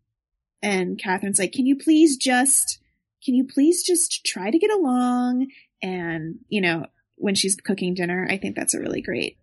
and 0.63 0.99
Catherine's 0.99 1.39
like, 1.39 1.53
can 1.53 1.67
you 1.67 1.77
please 1.77 2.17
just, 2.17 2.79
can 3.25 3.35
you 3.35 3.45
please 3.45 3.83
just 3.83 4.25
try 4.25 4.51
to 4.51 4.59
get 4.59 4.71
along? 4.73 5.49
And, 5.83 6.37
you 6.49 6.61
know, 6.61 6.87
when 7.17 7.35
she's 7.35 7.57
cooking 7.57 7.95
dinner, 7.95 8.27
I 8.29 8.37
think 8.37 8.57
that's 8.57 8.75
a 8.75 8.81
really 8.81 9.01
great 9.03 9.39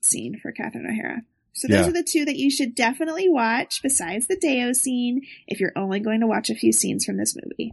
scene 0.00 0.38
for 0.40 0.52
Catherine 0.52 0.86
O'Hara. 0.86 1.22
So 1.52 1.68
those 1.68 1.86
Yeah. 1.86 1.88
are 1.88 1.92
the 1.92 2.02
two 2.04 2.24
that 2.26 2.36
you 2.36 2.50
should 2.50 2.74
definitely 2.74 3.28
watch 3.28 3.80
besides 3.82 4.26
the 4.26 4.36
Day-O 4.36 4.72
scene 4.74 5.22
if 5.46 5.58
you're 5.58 5.72
only 5.76 6.00
going 6.00 6.20
to 6.20 6.26
watch 6.26 6.50
a 6.50 6.54
few 6.54 6.70
scenes 6.72 7.04
from 7.04 7.16
this 7.16 7.34
movie. 7.34 7.72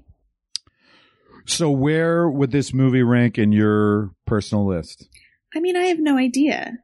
So 1.46 1.70
where 1.70 2.30
would 2.30 2.52
this 2.52 2.74
movie 2.74 3.04
rank 3.04 3.38
in 3.38 3.52
your 3.52 4.12
personal 4.26 4.66
list? 4.66 5.08
I 5.54 5.60
mean, 5.60 5.76
I 5.76 5.88
have 5.88 6.00
no 6.00 6.18
idea. 6.18 6.78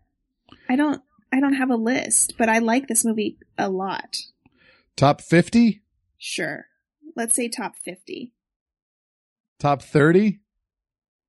I 0.67 0.75
don't 0.75 1.01
I 1.31 1.39
don't 1.39 1.53
have 1.53 1.69
a 1.69 1.75
list, 1.75 2.33
but 2.37 2.49
I 2.49 2.57
like 2.57 2.87
this 2.87 3.05
movie 3.05 3.37
a 3.57 3.69
lot. 3.69 4.17
Top 4.95 5.21
50? 5.21 5.81
Sure. 6.17 6.65
Let's 7.15 7.35
say 7.35 7.47
top 7.47 7.75
50. 7.77 8.33
Top 9.59 9.81
30? 9.81 10.39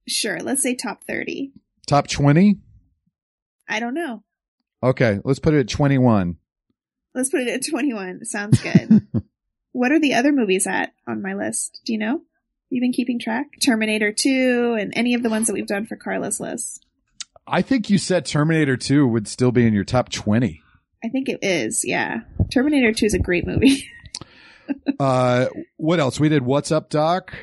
Sure, 0.07 0.39
let's 0.41 0.63
say 0.63 0.75
top 0.75 1.05
30. 1.05 1.53
Top 1.87 2.07
20? 2.07 2.57
I 3.69 3.81
don't 3.81 3.95
know. 3.95 4.23
Okay, 4.83 5.19
let's 5.25 5.41
put 5.41 5.55
it 5.55 5.61
at 5.61 5.69
21. 5.69 6.37
Let's 7.15 7.29
put 7.29 7.41
it 7.41 7.49
at 7.49 7.69
21. 7.69 8.25
Sounds 8.25 8.61
good. 8.61 9.07
what 9.73 9.93
are 9.93 9.99
the 9.99 10.15
other 10.15 10.33
movies 10.33 10.67
at 10.67 10.93
on 11.07 11.23
my 11.23 11.35
list? 11.35 11.81
Do 11.85 11.93
you 11.93 11.99
know? 11.99 12.23
You've 12.71 12.83
been 12.83 12.93
keeping 12.93 13.19
track? 13.19 13.47
Terminator 13.61 14.13
2 14.13 14.77
and 14.79 14.93
any 14.95 15.15
of 15.15 15.25
the 15.25 15.31
ones 15.31 15.49
that 15.49 15.55
we've 15.55 15.67
done 15.67 15.87
for 15.87 15.97
Carla's 15.97 16.39
list. 16.39 16.87
I 17.49 17.63
think 17.63 17.91
you 17.91 17.99
said 17.99 18.25
Terminator 18.27 18.77
2 18.77 19.09
would 19.09 19.27
still 19.27 19.51
be 19.51 19.67
in 19.67 19.75
your 19.75 19.83
top 19.85 20.09
20. 20.09 20.63
I 21.03 21.09
think 21.09 21.29
it 21.29 21.41
is, 21.43 21.85
yeah. 21.85 22.21
Terminator 22.53 22.93
2 22.93 23.07
is 23.07 23.15
a 23.15 23.19
great 23.19 23.47
movie. 23.47 23.91
Uh, 25.01 25.47
what 25.79 25.99
else? 25.99 26.21
We 26.21 26.29
did 26.29 26.45
What's 26.45 26.71
Up, 26.71 26.91
Doc? 26.91 27.35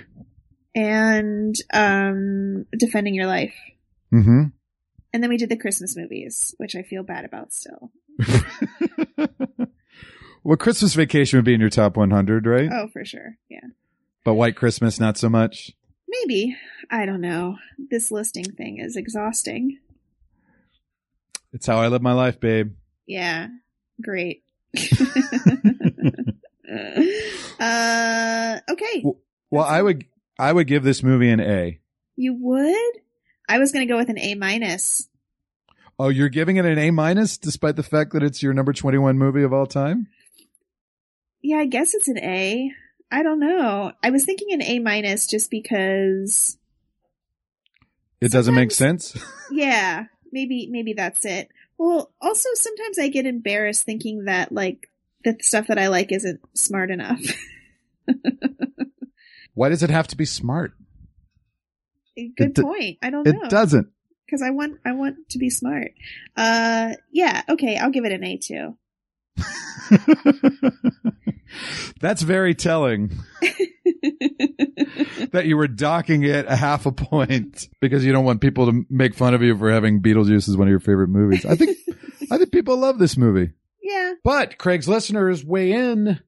And 0.78 1.56
um 1.74 2.66
Defending 2.78 3.16
Your 3.16 3.26
Life. 3.26 3.56
Mm-hmm. 4.14 4.44
And 5.12 5.24
then 5.24 5.30
we 5.30 5.38
did 5.38 5.50
the 5.50 5.58
Christmas 5.58 5.98
movies, 5.98 6.54
which 6.58 6.76
I 6.76 6.84
feel 6.84 7.02
bad 7.02 7.26
about 7.26 7.52
still. 7.52 7.92
well, 10.44 10.58
Christmas 10.58 10.94
Vacation 10.94 11.38
would 11.38 11.46
be 11.46 11.56
in 11.56 11.60
your 11.60 11.72
top 11.72 11.98
100, 11.98 12.46
right? 12.46 12.70
Oh, 12.72 12.88
for 12.94 13.04
sure. 13.04 13.38
Yeah. 13.50 13.66
But 14.24 14.36
White 14.36 14.56
Christmas, 14.56 15.00
not 15.00 15.18
so 15.18 15.30
much. 15.30 15.72
Maybe. 16.08 16.56
I 16.92 17.06
don't 17.06 17.22
know. 17.22 17.58
This 17.90 18.12
listing 18.12 18.52
thing 18.52 18.78
is 18.80 18.96
exhausting. 18.96 19.80
It's 21.54 21.66
how 21.66 21.78
I 21.78 21.88
live 21.88 22.04
my 22.04 22.14
life, 22.14 22.40
babe. 22.40 22.74
Yeah. 23.08 23.48
Great. 24.02 24.44
uh 27.60 28.60
okay. 28.70 29.04
Well, 29.50 29.66
I 29.66 29.82
would, 29.82 30.06
I 30.40 30.54
would 30.54 30.68
give 30.68 30.84
this 30.84 31.04
movie 31.04 31.30
an 31.30 31.40
A. 31.40 31.80
You 32.16 32.34
would? 32.34 33.02
I 33.50 33.60
was 33.60 33.72
going 33.72 33.88
to 33.88 33.92
go 33.92 33.98
with 33.98 34.10
an 34.10 34.20
A 34.20 34.36
minus. 34.36 35.08
Oh, 36.00 36.10
you're 36.10 36.30
giving 36.30 36.58
it 36.58 36.66
an 36.66 36.78
A 36.78 36.92
minus 36.92 37.38
despite 37.38 37.76
the 37.76 37.84
fact 37.84 38.14
that 38.14 38.24
it's 38.24 38.44
your 38.44 38.54
number 38.54 38.74
21 38.74 39.18
movie 39.18 39.44
of 39.44 39.54
all 39.54 39.66
time? 39.66 40.08
Yeah, 41.42 41.58
I 41.58 41.66
guess 41.66 41.96
it's 41.96 42.08
an 42.08 42.20
A. 42.20 42.72
I 43.12 43.24
don't 43.24 43.40
know. 43.40 43.94
I 44.04 44.10
was 44.10 44.26
thinking 44.26 44.52
an 44.52 44.62
A 44.62 44.80
minus 44.80 45.28
just 45.28 45.50
because 45.50 46.58
It 48.22 48.32
doesn't 48.32 48.54
make 48.54 48.72
sense. 48.72 49.18
yeah, 49.52 50.06
maybe 50.32 50.68
maybe 50.70 50.94
that's 50.94 51.26
it. 51.26 51.50
Well, 51.78 52.12
also 52.22 52.50
sometimes 52.54 53.00
I 53.00 53.08
get 53.08 53.26
embarrassed 53.26 53.84
thinking 53.84 54.26
that 54.26 54.52
like 54.52 54.90
the 55.24 55.38
stuff 55.42 55.68
that 55.68 55.80
I 55.80 55.88
like 55.88 56.12
isn't 56.12 56.42
smart 56.54 56.92
enough. 56.92 57.22
Why 59.58 59.70
does 59.70 59.82
it 59.82 59.90
have 59.90 60.08
to 60.10 60.16
be 60.16 60.26
smart? 60.26 60.74
Good 62.38 62.54
point. 62.56 63.00
I 63.02 63.10
don't 63.10 63.28
It 63.28 63.34
know 63.34 63.42
It 63.44 63.50
doesn't. 63.50 63.88
because 64.26 64.44
I 64.44 64.52
want 64.52 64.80
I 64.86 64.92
want 64.94 65.18
to 65.32 65.40
be 65.40 65.50
smart. 65.50 65.92
Uh, 66.36 66.94
yeah. 67.12 67.42
Okay, 67.50 67.76
I'll 67.78 67.90
give 67.90 68.06
it 68.06 68.12
an 68.12 68.24
A 68.24 68.38
too. 68.38 68.78
That's 72.02 72.22
very 72.22 72.54
telling 72.54 73.12
that 75.32 75.44
you 75.46 75.58
were 75.58 75.68
docking 75.68 76.24
it 76.24 76.46
a 76.48 76.56
half 76.56 76.86
a 76.86 76.92
point 76.92 77.68
because 77.82 78.06
you 78.06 78.12
don't 78.12 78.26
want 78.26 78.42
people 78.42 78.68
to 78.68 78.84
make 78.90 79.16
fun 79.16 79.34
of 79.34 79.42
you 79.42 79.58
for 79.58 79.72
having 79.72 80.02
Beetlejuice 80.02 80.48
as 80.50 80.56
one 80.58 80.68
of 80.68 80.72
your 80.72 80.80
favorite 80.80 81.08
movies. 81.08 81.46
I 81.46 81.56
think, 81.56 81.78
I 82.32 82.38
think 82.38 82.52
people 82.52 82.78
love 82.78 83.00
this 83.00 83.18
movie. 83.18 83.54
yeah. 83.82 84.14
But 84.24 84.58
Craig's 84.60 84.88
listeners 84.88 85.44
weigh 85.44 85.72
in 85.72 86.20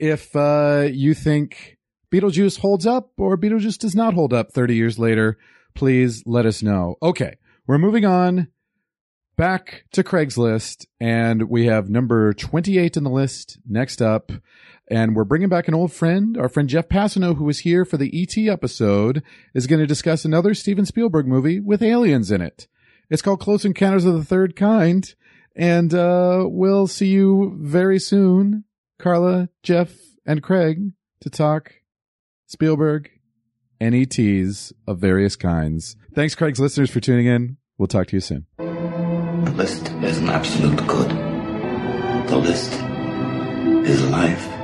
if 0.00 0.34
uh, 0.34 0.88
you 0.90 1.14
think 1.14 1.78
Beetlejuice 2.12 2.58
holds 2.58 2.86
up 2.86 3.10
or 3.16 3.38
Beetlejuice 3.38 3.78
does 3.78 3.94
not 3.94 4.12
hold 4.12 4.34
up 4.34 4.52
30 4.52 4.76
years 4.76 4.98
later, 4.98 5.38
please 5.74 6.22
let 6.26 6.44
us 6.44 6.62
know. 6.62 6.96
Okay, 7.02 7.36
we're 7.66 7.78
moving 7.78 8.04
on 8.04 8.48
back 9.38 9.86
to 9.92 10.04
Craigslist 10.04 10.86
and 11.00 11.48
we 11.48 11.66
have 11.66 11.88
number 11.88 12.34
28 12.34 12.98
in 12.98 13.04
the 13.04 13.10
list 13.10 13.58
next 13.66 14.02
up. 14.02 14.30
And 14.90 15.16
we're 15.16 15.24
bringing 15.24 15.48
back 15.48 15.68
an 15.68 15.74
old 15.74 15.90
friend. 15.90 16.36
Our 16.36 16.50
friend 16.50 16.68
Jeff 16.68 16.88
Passano, 16.88 17.36
who 17.36 17.44
was 17.44 17.60
here 17.60 17.86
for 17.86 17.96
the 17.96 18.12
ET 18.12 18.36
episode, 18.46 19.22
is 19.54 19.66
going 19.66 19.80
to 19.80 19.86
discuss 19.86 20.26
another 20.26 20.52
Steven 20.52 20.84
Spielberg 20.84 21.26
movie 21.26 21.60
with 21.60 21.82
aliens 21.82 22.30
in 22.30 22.42
it. 22.42 22.68
It's 23.08 23.22
called 23.22 23.40
Close 23.40 23.64
Encounters 23.64 24.04
of 24.04 24.14
the 24.14 24.24
Third 24.24 24.54
Kind. 24.54 25.14
And, 25.56 25.94
uh, 25.94 26.44
we'll 26.46 26.88
see 26.88 27.06
you 27.06 27.56
very 27.58 27.98
soon, 27.98 28.64
Carla, 28.98 29.48
Jeff, 29.62 29.94
and 30.26 30.42
Craig 30.42 30.92
to 31.20 31.30
talk 31.30 31.72
Spielberg 32.52 33.10
and 33.80 33.94
ETs 33.94 34.74
of 34.86 34.98
various 34.98 35.36
kinds. 35.36 35.96
Thanks, 36.14 36.34
Craig's 36.34 36.60
listeners, 36.60 36.90
for 36.90 37.00
tuning 37.00 37.24
in. 37.24 37.56
We'll 37.78 37.86
talk 37.86 38.08
to 38.08 38.16
you 38.16 38.20
soon. 38.20 38.46
The 38.58 39.54
list 39.56 39.88
is 40.02 40.18
an 40.18 40.28
absolute 40.28 40.86
good. 40.86 41.08
The 42.28 42.36
list 42.36 42.74
is 43.88 44.06
life. 44.10 44.61